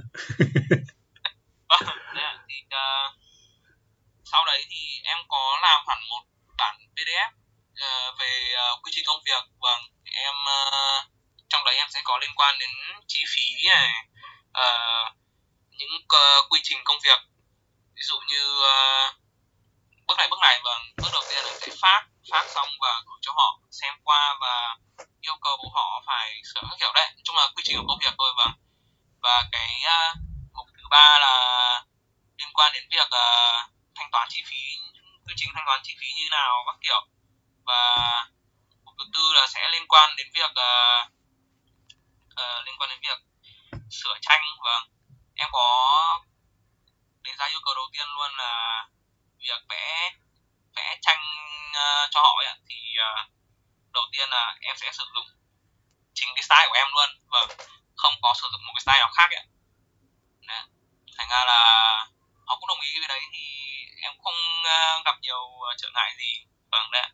[1.69, 1.95] vâng
[2.49, 3.13] thì ờ,
[4.31, 6.23] sau đấy thì em có làm hẳn một
[6.57, 7.31] bản PDF
[7.81, 9.43] ờ, về ờ, quy trình công việc.
[9.61, 10.61] Vâng thì em ờ,
[11.49, 12.69] trong đấy em sẽ có liên quan đến
[13.07, 13.89] chi phí này
[14.51, 14.73] ờ,
[15.69, 17.19] những ờ, quy trình công việc.
[17.95, 19.13] Ví dụ như ờ,
[20.07, 20.81] bước này bước này vâng.
[20.97, 22.01] Bước đầu tiên là sẽ phát
[22.31, 24.77] phát xong và gửi cho họ xem qua và
[25.21, 27.07] yêu cầu họ phải sửa các kiểu đấy.
[27.15, 28.53] Nói chung là quy trình của công việc thôi vâng.
[29.21, 30.17] Và cái uh,
[30.53, 31.35] mục thứ ba là
[32.37, 34.61] liên quan đến việc uh, thanh toán chi phí
[35.25, 37.01] quy trình thanh toán chi phí như nào các kiểu.
[37.65, 37.81] Và
[38.85, 41.11] mục thứ tư là sẽ liên quan đến việc uh,
[42.41, 43.19] uh, liên quan đến việc
[43.91, 44.83] sửa tranh vâng.
[45.35, 45.67] Em có
[47.23, 48.85] đề ra yêu cầu đầu tiên luôn là
[49.47, 50.11] việc vẽ
[50.75, 51.21] vẽ tranh
[51.73, 53.11] ờ, cho họ ấy thì ờ,
[53.93, 55.27] đầu tiên là em sẽ sử dụng
[56.13, 57.09] chính cái style của em luôn.
[57.31, 57.55] Và
[57.95, 59.45] không có sử dụng một cái style nào khác ấy
[60.47, 60.63] Đấy.
[61.17, 61.61] thành ra là
[62.47, 63.45] họ cũng đồng ý với đấy thì
[64.01, 65.41] em không ờ, gặp nhiều
[65.77, 66.45] trở ngại gì.
[66.71, 67.07] Vâng đấy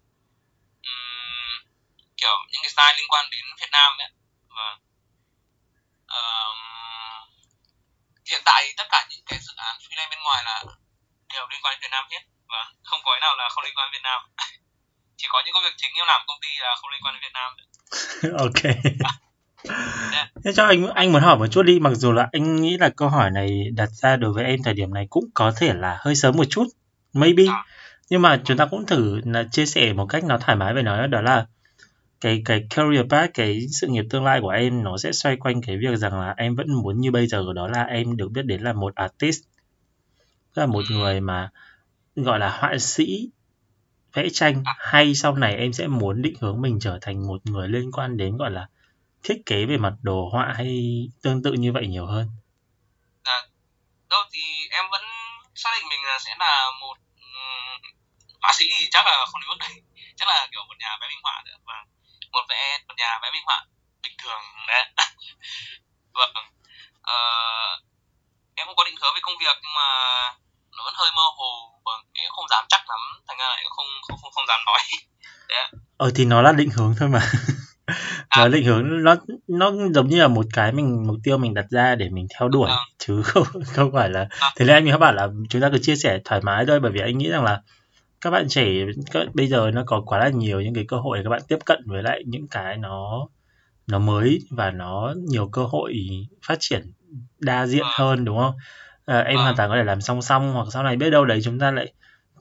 [0.90, 1.56] uhm,
[2.18, 4.10] kiểu những cái style liên quan đến Việt Nam ấy
[4.50, 4.80] và vâng.
[8.30, 10.64] Hiện tại thì tất cả những cái dự án freelance bên ngoài là
[11.34, 13.76] đều liên quan đến Việt Nam hết và không có cái nào là không liên
[13.78, 14.20] quan đến Việt Nam
[15.20, 17.22] chỉ có những công việc chính em làm công ty là không liên quan đến
[17.26, 17.50] Việt Nam
[18.46, 18.62] ok.
[20.44, 22.90] Thế cho anh anh muốn hỏi một chút đi, mặc dù là anh nghĩ là
[22.90, 25.98] câu hỏi này đặt ra đối với em thời điểm này cũng có thể là
[26.00, 26.64] hơi sớm một chút,
[27.14, 27.44] maybe.
[27.50, 27.66] À.
[28.10, 30.82] Nhưng mà chúng ta cũng thử là chia sẻ một cách nó thoải mái về
[30.82, 31.46] nó đó là
[32.22, 35.62] cái cái career path, cái sự nghiệp tương lai của em nó sẽ xoay quanh
[35.62, 38.46] cái việc rằng là em vẫn muốn như bây giờ đó là em được biết
[38.46, 39.40] đến là một artist,
[40.54, 41.50] tức là một người mà
[42.16, 43.30] gọi là họa sĩ
[44.14, 47.68] vẽ tranh hay sau này em sẽ muốn định hướng mình trở thành một người
[47.68, 48.68] liên quan đến gọi là
[49.24, 50.68] thiết kế về mặt đồ họa hay
[51.24, 52.28] tương tự như vậy nhiều hơn?
[53.26, 53.46] Vâng.
[54.10, 54.40] Đâu thì
[54.72, 55.02] em vẫn
[55.56, 57.92] xác định mình là sẽ là một um,
[58.42, 59.82] họa sĩ thì chắc là không đến mức đấy.
[60.18, 61.86] Chắc là kiểu một nhà vẽ minh họa được và
[62.32, 63.66] một vẽ một nhà vẽ minh họa
[64.04, 64.86] bình thường đấy.
[66.14, 66.46] Vâng.
[67.02, 67.93] Uh,
[68.56, 69.88] em không có định hướng về công việc nhưng mà
[70.78, 71.50] nó vẫn hơi mơ hồ.
[71.86, 73.00] Vâng em không dám chắc lắm.
[73.28, 74.80] Thành ra lại không không không, không dám nói.
[75.50, 75.64] Đấy
[75.98, 77.22] ờ thì nó là định hướng thôi mà.
[78.30, 78.42] À.
[78.42, 79.16] nó định hướng nó
[79.48, 82.50] nó giống như là một cái mình mục tiêu mình đặt ra để mình theo
[82.50, 82.70] đuổi.
[82.70, 82.78] Vâng.
[82.98, 84.52] chứ không không phải là À.
[84.56, 86.92] thế nên anh mới bảo là chúng ta cứ chia sẻ thoải mái thôi bởi
[86.92, 87.62] vì anh nghĩ rằng là
[88.22, 88.66] các bạn trẻ
[89.12, 91.42] các, bây giờ nó có quá là nhiều những cái cơ hội để các bạn
[91.48, 93.28] tiếp cận với lại những cái nó
[93.88, 95.94] nó mới và nó nhiều cơ hội
[96.48, 96.94] phát triển
[97.40, 97.92] đa diện Vâng.
[97.94, 98.54] hơn đúng không
[99.06, 99.44] à, em Vâng.
[99.44, 101.72] hoàn toàn có thể làm song song hoặc sau này biết đâu đấy chúng ta
[101.72, 101.94] lại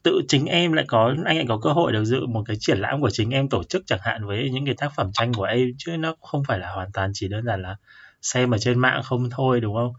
[0.02, 2.78] tự chính em lại có anh lại có cơ hội được dự một cái triển
[2.78, 5.44] lãm của chính em tổ chức chẳng hạn với những cái tác phẩm tranh của
[5.44, 7.76] em chứ nó không phải là hoàn toàn chỉ đơn giản là
[8.22, 9.92] xem ở trên mạng không thôi đúng không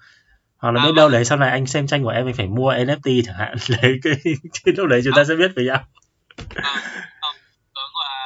[0.57, 1.13] hoặc là À, biết đâu vâng.
[1.13, 3.99] đấy sau này anh xem tranh của em anh phải mua NFT chẳng hạn đấy
[4.03, 4.15] cái,
[4.63, 5.83] cái lúc đấy chúng ta sẽ biết với nhau
[6.63, 7.35] Vâng,
[7.75, 8.19] vâng, vâng, là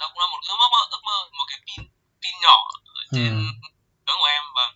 [0.00, 1.80] đó cũng là một ước mơ ước mơ một cái pin
[2.22, 2.58] pin nhỏ
[3.00, 3.36] ở trên Ừ.
[4.06, 4.72] hướng của em vâng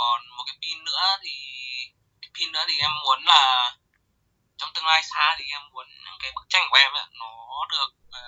[0.00, 1.34] còn một cái pin nữa thì
[2.34, 3.72] pin nữa thì em muốn là
[4.56, 5.86] trong tương lai xa thì em muốn
[6.22, 8.22] cái bức tranh của em ấy, nó được ờ,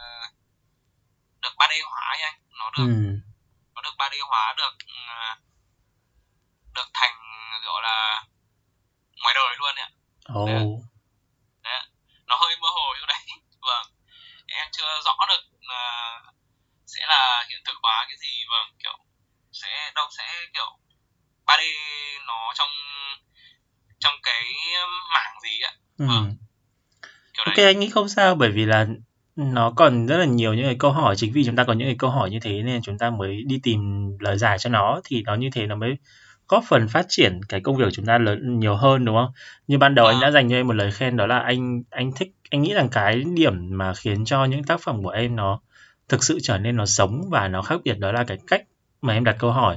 [1.43, 2.41] được 3D hóa ấy anh.
[2.59, 3.19] Nó được ừ.
[3.75, 4.75] nó được 3D hóa được
[5.09, 5.37] ờ,
[6.75, 7.15] được thành
[7.65, 8.25] gọi là
[9.23, 9.91] ngoài đời luôn ấy ạ.
[10.25, 10.47] Ồ,
[12.27, 13.25] nó hơi mơ hồ chỗ đấy.
[13.69, 13.87] Vâng.
[14.47, 16.21] Em chưa rõ được là
[16.87, 18.45] sẽ là hiện thực hóa cái gì.
[18.51, 18.99] Vâng kiểu
[19.53, 20.79] sẽ đâu sẽ kiểu
[21.51, 21.65] 3D
[22.27, 22.69] nó trong
[23.99, 24.43] trong cái
[25.15, 26.07] mảng gì ạ ừ.
[26.09, 26.37] Vâng.
[27.35, 28.87] kiểu Ok đấy anh nghĩ không sao bởi vì là
[29.37, 31.89] nó còn rất là nhiều những cái câu hỏi chính vì chúng ta có những
[31.89, 35.01] cái câu hỏi như thế nên chúng ta mới đi tìm lời giải cho nó
[35.05, 35.97] thì nó như thế nó mới
[36.49, 39.33] góp phần phát triển cái công việc của chúng ta lớn nhiều hơn đúng không?
[39.67, 40.23] Như ban đầu anh Vâng.
[40.23, 42.89] đã dành cho em một lời khen đó là anh anh thích anh nghĩ rằng
[42.89, 45.61] cái điểm mà khiến cho những tác phẩm của em nó
[46.09, 48.63] thực sự trở nên nó sống và nó khác biệt đó là cái cách
[49.03, 49.77] mà em đặt câu hỏi.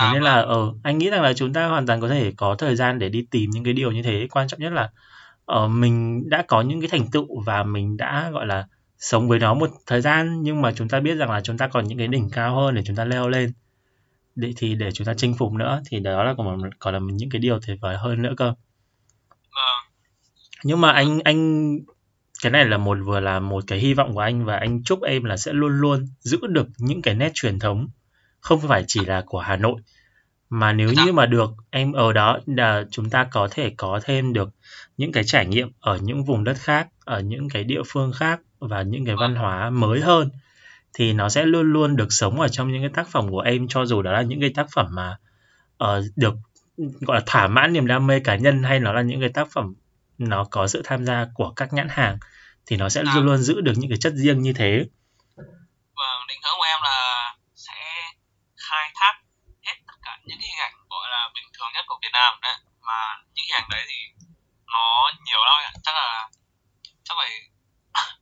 [0.00, 2.54] Thế nên là ờ anh nghĩ rằng là chúng ta hoàn toàn có thể có
[2.58, 4.26] thời gian để đi tìm những cái điều như thế.
[4.30, 4.90] Quan trọng nhất là
[5.44, 8.66] ờ, mình đã có những cái thành tựu và mình đã gọi là
[8.98, 11.68] sống với nó một thời gian nhưng mà chúng ta biết rằng là chúng ta
[11.68, 13.52] còn những cái đỉnh cao hơn để chúng ta leo lên.
[14.34, 17.30] Để thì để chúng ta chinh phục nữa thì đó là còn còn là những
[17.30, 18.46] cái điều tuyệt vời hơn nữa cơ.
[18.46, 19.84] Vâng.
[20.64, 21.70] Nhưng mà anh anh
[22.42, 25.02] cái này là một vừa là một cái hy vọng của anh và anh chúc
[25.02, 27.88] em là sẽ luôn luôn giữ được những cái nét truyền thống
[28.44, 29.80] không phải chỉ là của Hà Nội.
[30.50, 34.32] Mà nếu như mà được em ở đó là chúng ta có thể có thêm
[34.32, 34.50] được
[34.96, 38.40] những cái trải nghiệm ở những vùng đất khác ở những cái địa phương khác
[38.58, 40.30] và những cái văn hóa mới hơn
[40.94, 43.68] thì nó sẽ luôn luôn được sống ở trong những cái tác phẩm của em
[43.68, 45.16] cho dù đó là những cái tác phẩm mà
[45.78, 46.34] ờ, được
[46.76, 49.48] gọi là thỏa mãn niềm đam mê cá nhân hay nó là những cái tác
[49.52, 49.74] phẩm
[50.18, 52.18] nó có sự tham gia của các nhãn hàng
[52.66, 53.12] thì nó sẽ À.
[53.14, 54.84] luôn luôn giữ được những cái chất riêng như thế
[55.96, 57.72] vâng định hướng của em là sẽ
[58.56, 59.12] khai thác
[59.62, 62.34] hết tất cả những cái hình ảnh gọi là bình thường nhất của Việt Nam
[62.42, 62.56] đấy.
[62.88, 62.98] Mà
[63.34, 63.98] những hình ảnh đấy thì
[64.72, 64.84] nó
[65.26, 65.72] nhiều lắm ạ.
[65.84, 66.28] Chắc là
[67.04, 67.30] chắc phải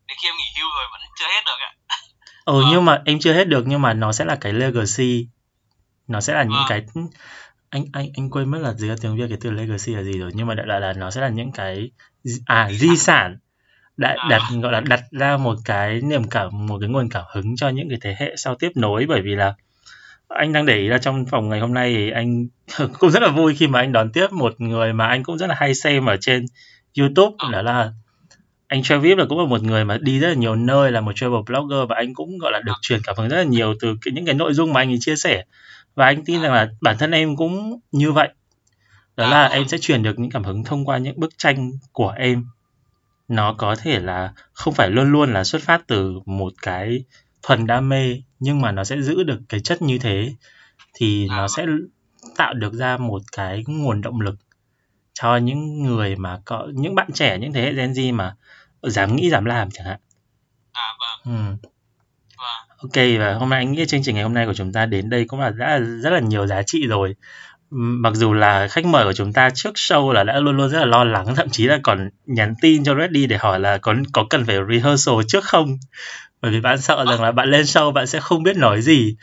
[0.07, 1.73] đến khi em nghỉ hưu rồi vẫn chưa hết được ạ.
[2.45, 2.69] Ừ Vâng.
[2.71, 5.27] nhưng mà em chưa hết được nhưng mà nó sẽ là cái legacy.
[6.09, 6.67] Nó sẽ là những Vâng.
[6.69, 6.81] cái
[7.71, 10.31] anh anh anh quên mất là gì tiếng việt cái từ legacy là gì rồi.
[10.35, 11.91] Nhưng mà đại loại là nó sẽ là những cái
[12.47, 13.39] à di sản.
[13.97, 14.27] đã À.
[14.29, 17.69] đặt gọi là đặt ra một cái niềm cảm một cái nguồn cảm hứng cho
[17.69, 19.07] những cái thế hệ sau tiếp nối.
[19.09, 19.55] Bởi vì là
[20.35, 22.47] anh đang để ý là trong phòng ngày hôm nay thì anh
[22.99, 25.47] cũng rất là vui khi mà anh đón tiếp một người mà anh cũng rất
[25.47, 26.45] là hay xem ở trên
[26.99, 27.37] YouTube.
[27.53, 27.93] Đó là
[28.69, 31.13] anh Travis là cũng là một người mà đi rất là nhiều nơi là một
[31.17, 33.97] travel blogger và anh cũng gọi là được truyền cảm hứng rất là nhiều từ
[34.03, 35.45] cái, những cái nội dung mà anh ấy chia sẻ.
[35.95, 38.29] Và anh tin rằng là bản thân em cũng như vậy.
[39.17, 42.11] Đó là em sẽ truyền được những cảm hứng thông qua những bức tranh của
[42.11, 42.45] em.
[43.29, 47.05] Nó có thể là không phải luôn luôn là xuất phát từ một cái
[47.43, 50.35] thuần đam mê nhưng mà nó sẽ giữ được cái chất như thế
[50.95, 51.67] thì nó sẽ
[52.37, 54.35] tạo được ra một cái nguồn động lực
[55.15, 58.35] cho những người mà có những bạn trẻ những thế hệ Gen Z mà
[58.83, 60.01] dám nghĩ dám làm chẳng hạn.
[60.73, 61.69] à vâng Ừ.
[62.39, 64.87] vâng Ok và hôm nay anh nghĩ chương trình ngày hôm nay của chúng ta
[64.87, 67.15] đến đây cũng là đã rất là nhiều giá trị rồi.
[67.71, 70.71] Ừm, Mặc dù là khách mời của chúng ta trước show là đã luôn luôn
[70.71, 73.79] rất là lo lắng thậm chí là còn nhắn tin cho Reddy để hỏi là
[73.79, 75.79] có có cần phải rehearsal trước không
[76.43, 79.17] bởi vì bạn sợ rằng là bạn lên show bạn sẽ không biết nói gì.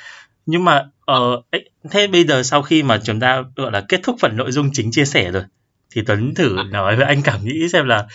[0.46, 4.00] Nhưng mà ờ ấy, thế bây giờ sau khi mà chúng ta gọi là kết
[4.04, 5.44] thúc phần nội dung chính chia sẻ rồi
[5.92, 8.06] thì Tuấn thử nói với anh cảm nghĩ xem là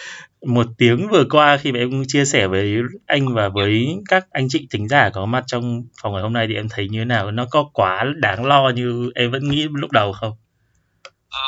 [0.47, 2.77] một tiếng vừa qua khi mà em chia sẻ với
[3.07, 6.47] anh và với các anh chị thính giả có mặt trong phòng ngày hôm nay
[6.49, 7.31] thì em thấy như thế nào?
[7.31, 10.33] Nó có quá đáng lo như em vẫn nghĩ lúc đầu không?
[11.31, 11.41] Ờ,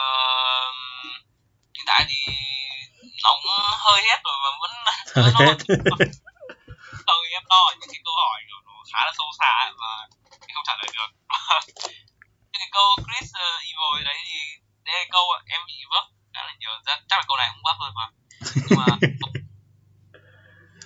[1.74, 2.32] hiện tại thì
[3.46, 4.70] nó hơi hết rồi mà vẫn
[5.36, 6.06] Hơi hết.
[7.36, 9.92] Không em lo những cái câu hỏi kiểu nó khá là sâu xa ấy mà
[10.48, 11.10] em không trả lời được.
[12.50, 14.38] Những cái câu Chris uh, Evil đấy thì
[14.86, 16.04] đấy là câu em bị vấp
[16.34, 18.06] khá là nhiều chắc, chắc là câu này cũng vấp thôi mà.
[18.66, 18.86] Nhưng mà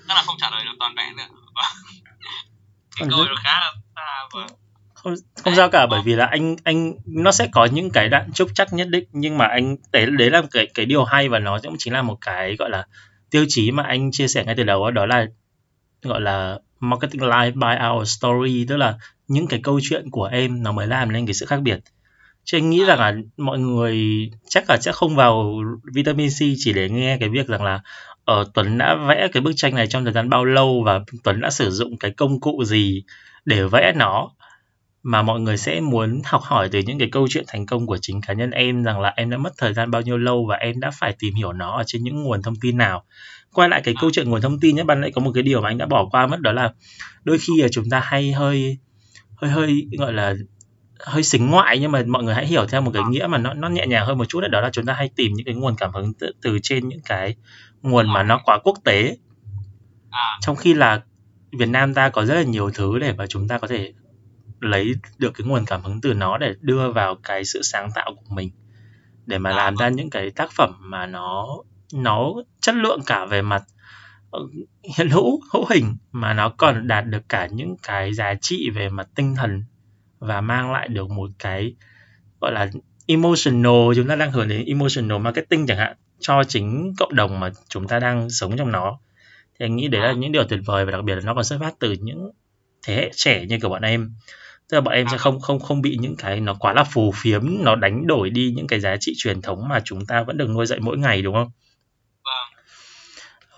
[0.09, 1.29] chắc là không trả lời được toàn vẹn nữa.
[2.97, 4.47] Cái câu nó khá là xa và
[4.95, 5.15] không
[5.45, 8.49] không sao cả bởi vì là anh anh nó sẽ có những cái đoạn trúc
[8.55, 11.59] chắc nhất định nhưng mà anh đấy đấy là cái cái điều hay và nó
[11.63, 12.87] cũng chính là một cái gọi là
[13.31, 15.27] tiêu chí mà anh chia sẻ ngay từ đầu đó, đó là
[16.03, 18.99] gọi là marketing life by our story tức là
[19.29, 21.79] những cái câu chuyện của em nó mới làm nên cái sự khác biệt.
[22.45, 25.55] Chứ anh nghĩ rằng là mọi người chắc là sẽ không vào
[25.95, 27.81] vitamin C chỉ để nghe cái việc rằng là
[28.25, 31.41] ờ, Tuấn đã vẽ cái bức tranh này trong thời gian bao lâu và Tuấn
[31.41, 33.03] đã sử dụng cái công cụ gì
[33.45, 34.31] để vẽ nó.
[35.03, 37.99] Mà mọi người sẽ muốn học hỏi từ những cái câu chuyện thành công của
[38.01, 40.57] chính cá nhân em rằng là em đã mất thời gian bao nhiêu lâu và
[40.57, 43.05] em đã phải tìm hiểu nó ở trên những nguồn thông tin nào
[43.55, 45.61] quay lại cái câu chuyện nguồn thông tin nhé ban nãy có một cái điều
[45.61, 46.73] mà anh đã bỏ qua mất đó là
[47.25, 48.79] đôi khi là chúng ta hay hơi
[49.35, 50.35] hơi hơi gọi là
[51.01, 53.55] hơi xính ngoại nhưng mà mọi người hãy hiểu theo một cái nghĩa mà nó
[53.55, 55.55] nó nhẹ nhàng hơn một chút đấy đó là chúng ta hay tìm những cái
[55.55, 57.35] nguồn cảm hứng từ, từ trên những cái
[57.83, 59.17] nguồn mà nó quá quốc tế.
[60.11, 60.39] À.
[60.41, 61.01] Trong khi là
[61.59, 63.93] Việt Nam ta có rất là nhiều thứ để mà chúng ta có thể
[64.61, 68.15] lấy được cái nguồn cảm hứng từ nó để đưa vào cái sự sáng tạo
[68.15, 68.51] của mình
[69.27, 71.59] để mà À, làm ra những cái tác phẩm mà nó
[71.95, 73.63] nó chất lượng cả về mặt
[74.31, 74.41] ờ,
[74.97, 78.89] hiện hữu hữu hình mà nó còn đạt được cả những cái giá trị về
[78.89, 79.65] mặt tinh thần
[80.19, 81.75] và mang lại được một cái
[82.41, 82.71] gọi là
[83.07, 87.51] emotional chúng ta đang hướng đến emotional marketing chẳng hạn cho chính cộng đồng mà
[87.69, 88.99] chúng ta đang sống trong nó.
[89.59, 91.45] Thì anh nghĩ đấy là những điều tuyệt vời và đặc biệt là nó còn
[91.45, 92.31] xuất phát từ những
[92.87, 94.15] thế hệ trẻ như của bọn em.
[94.69, 97.13] Tức là bọn em sẽ không không không bị những cái nó quá là phù
[97.17, 100.37] phiếm nó đánh đổi đi những cái giá trị truyền thống mà chúng ta vẫn
[100.37, 101.51] được nuôi dạy mỗi ngày đúng không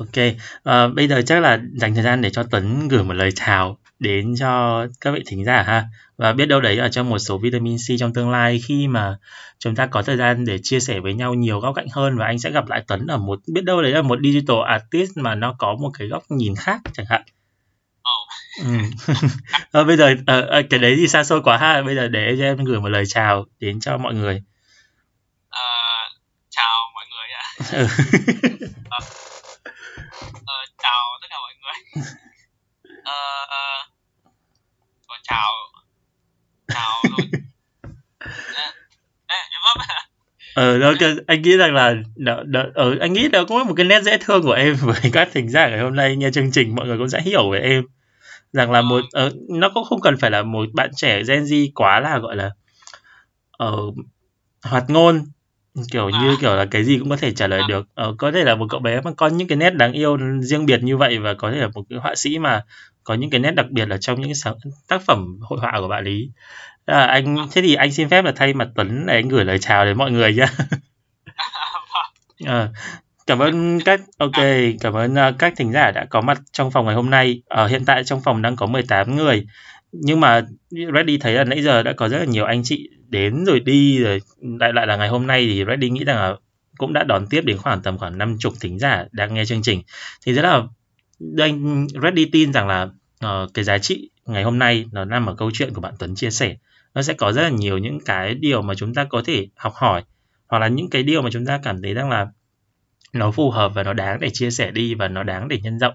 [0.02, 0.34] ok
[0.64, 3.78] à, bây giờ chắc là dành thời gian để cho Tuấn gửi một lời chào
[3.98, 5.84] đến cho các vị thính giả ha.
[6.16, 9.16] Và biết đâu đấy ở trong một số vitamin C trong tương lai khi mà
[9.58, 12.26] chúng ta có thời gian để chia sẻ với nhau nhiều góc cạnh hơn và
[12.26, 15.34] anh sẽ gặp lại Tuấn ở một biết đâu đấy là một digital artist mà
[15.34, 17.22] nó có một cái góc nhìn khác chẳng hạn.
[18.58, 18.64] Ừ.
[19.72, 21.82] Ờ, bây giờ ờ, cái đấy thì xa xôi quá ha.
[21.82, 24.42] Bây giờ để cho em gửi một lời chào đến cho mọi người.
[25.48, 25.60] Ờ,
[26.50, 27.44] chào mọi người ạ.
[27.72, 27.86] Ừ.
[30.46, 31.81] Ờ, chào tất cả mọi người
[33.04, 33.12] Ờ,
[33.48, 33.86] ờ,
[35.08, 35.48] còn chào.
[36.68, 37.26] Chào rồi.
[40.54, 43.64] Ờ đó, cái- anh nghĩ rằng là đó, đó, ờ, anh nghĩ đó cũng là
[43.64, 46.16] một cái nét dễ thương của em với các thính giả ngày hôm nay.
[46.16, 47.84] Nghe chương trình mọi người cũng sẽ hiểu về em.
[48.52, 51.68] Rằng là một ờ, nó cũng không cần phải là một bạn trẻ Gen Z
[51.74, 52.50] quá là gọi là
[53.58, 53.76] ờ,
[54.64, 55.24] hoạt ngôn
[55.92, 56.36] kiểu như À.
[56.40, 57.66] kiểu là cái gì cũng có thể trả lời À.
[57.68, 57.88] được.
[57.94, 60.66] Ờ, có thể là một cậu bé mà có những cái nét đáng yêu riêng
[60.66, 62.64] biệt như vậy và có thể là một cái họa sĩ mà
[63.04, 64.54] có những cái nét đặc biệt là trong những cái sáng,
[64.88, 66.30] tác phẩm hội họa của bạn ấy
[66.86, 69.58] à, anh thế thì anh xin phép là thay mặt Tuấn để anh gửi lời
[69.58, 70.46] chào đến mọi người nhé
[72.46, 72.68] Ờ,
[73.26, 74.32] cảm ơn các ok
[74.80, 77.42] cảm ơn uh, các thính giả đã có mặt trong phòng ngày hôm nay.
[77.48, 79.46] Ở hiện tại trong phòng đang có 18 người
[79.92, 83.44] nhưng mà Reddy thấy là nãy giờ đã có rất là nhiều anh chị đến
[83.44, 84.20] rồi đi rồi
[84.58, 86.36] đại lại là ngày hôm nay thì Reddy nghĩ rằng là
[86.78, 89.82] cũng đã đón tiếp đến khoảng tầm khoảng 50 thính giả đang nghe chương trình.
[90.26, 90.62] Thì rất là
[91.38, 92.82] anh Reddy tin rằng là
[93.24, 96.14] uh, cái giá trị ngày hôm nay nó nằm ở câu chuyện của bạn Tuấn
[96.14, 96.56] chia sẻ.
[96.94, 99.72] Nó sẽ có rất là nhiều những cái điều mà chúng ta có thể học
[99.74, 100.02] hỏi
[100.48, 102.26] hoặc là những cái điều mà chúng ta cảm thấy rằng là
[103.12, 105.78] nó phù hợp và nó đáng để chia sẻ đi và nó đáng để nhân
[105.78, 105.94] rộng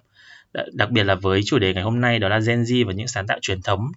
[0.74, 3.07] đặc biệt là với chủ đề ngày hôm nay đó là Gen Z và những
[3.07, 3.91] sáng tạo truyền thống.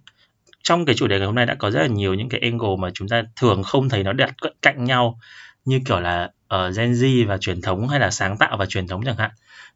[0.63, 2.75] Trong cái chủ đề ngày hôm nay đã có rất là nhiều những cái angle
[2.79, 5.19] mà chúng ta thường không thấy nó đặt cạnh nhau
[5.65, 8.87] như kiểu là uh, Gen Z và truyền thống hay là sáng tạo và truyền
[8.87, 9.31] thống chẳng hạn.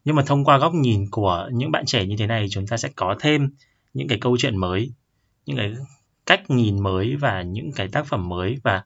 [0.05, 2.77] Nhưng mà thông qua góc nhìn của những bạn trẻ như thế này chúng ta
[2.77, 3.49] sẽ có thêm
[3.93, 4.91] những cái câu chuyện mới
[5.45, 5.73] những cái
[6.25, 8.83] cách nhìn mới và những cái tác phẩm mới và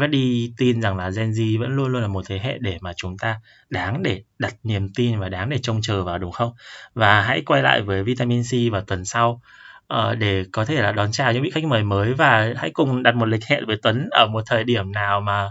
[0.00, 2.92] Reddy tin rằng là Gen Z vẫn luôn luôn là một thế hệ để mà
[2.96, 6.52] chúng ta đáng để đặt niềm tin và đáng để trông chờ vào đúng không?
[6.94, 9.40] Và hãy quay lại với Vitamin C vào tuần sau
[9.86, 13.02] ờ, để có thể là đón chào những vị khách mời mới và hãy cùng
[13.02, 15.50] đặt một lịch hẹn với Tuấn ở một thời điểm nào mà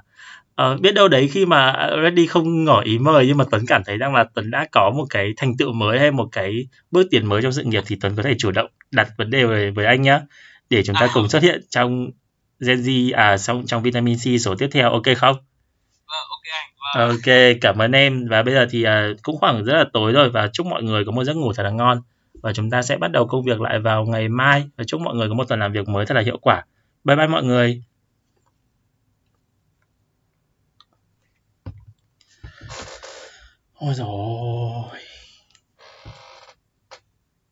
[0.55, 3.83] ờ, biết đâu đấy khi mà Reddy không ngỏ ý mời nhưng mà Tuấn cảm
[3.85, 7.07] thấy rằng là Tuấn đã có một cái thành tựu mới hay một cái bước
[7.11, 9.71] tiến mới trong sự nghiệp thì Tuấn có thể chủ động đặt vấn đề với,
[9.71, 10.19] với anh nhé
[10.69, 11.09] để chúng ta À.
[11.13, 12.07] cùng xuất hiện trong
[12.59, 15.35] Gen Z à trong trong Vitamin C số tiếp theo ok không?
[16.07, 19.63] vâng ok anh vâng Ok, cảm ơn em và bây giờ thì à, cũng khoảng
[19.63, 22.01] rất là tối rồi và chúc mọi người có một giấc ngủ thật là ngon
[22.33, 25.15] và chúng ta sẽ bắt đầu công việc lại vào ngày mai và chúc mọi
[25.15, 26.65] người có một tuần làm việc mới thật là hiệu quả.
[27.03, 27.81] Bye bye mọi người.
[33.79, 34.99] ôi rồi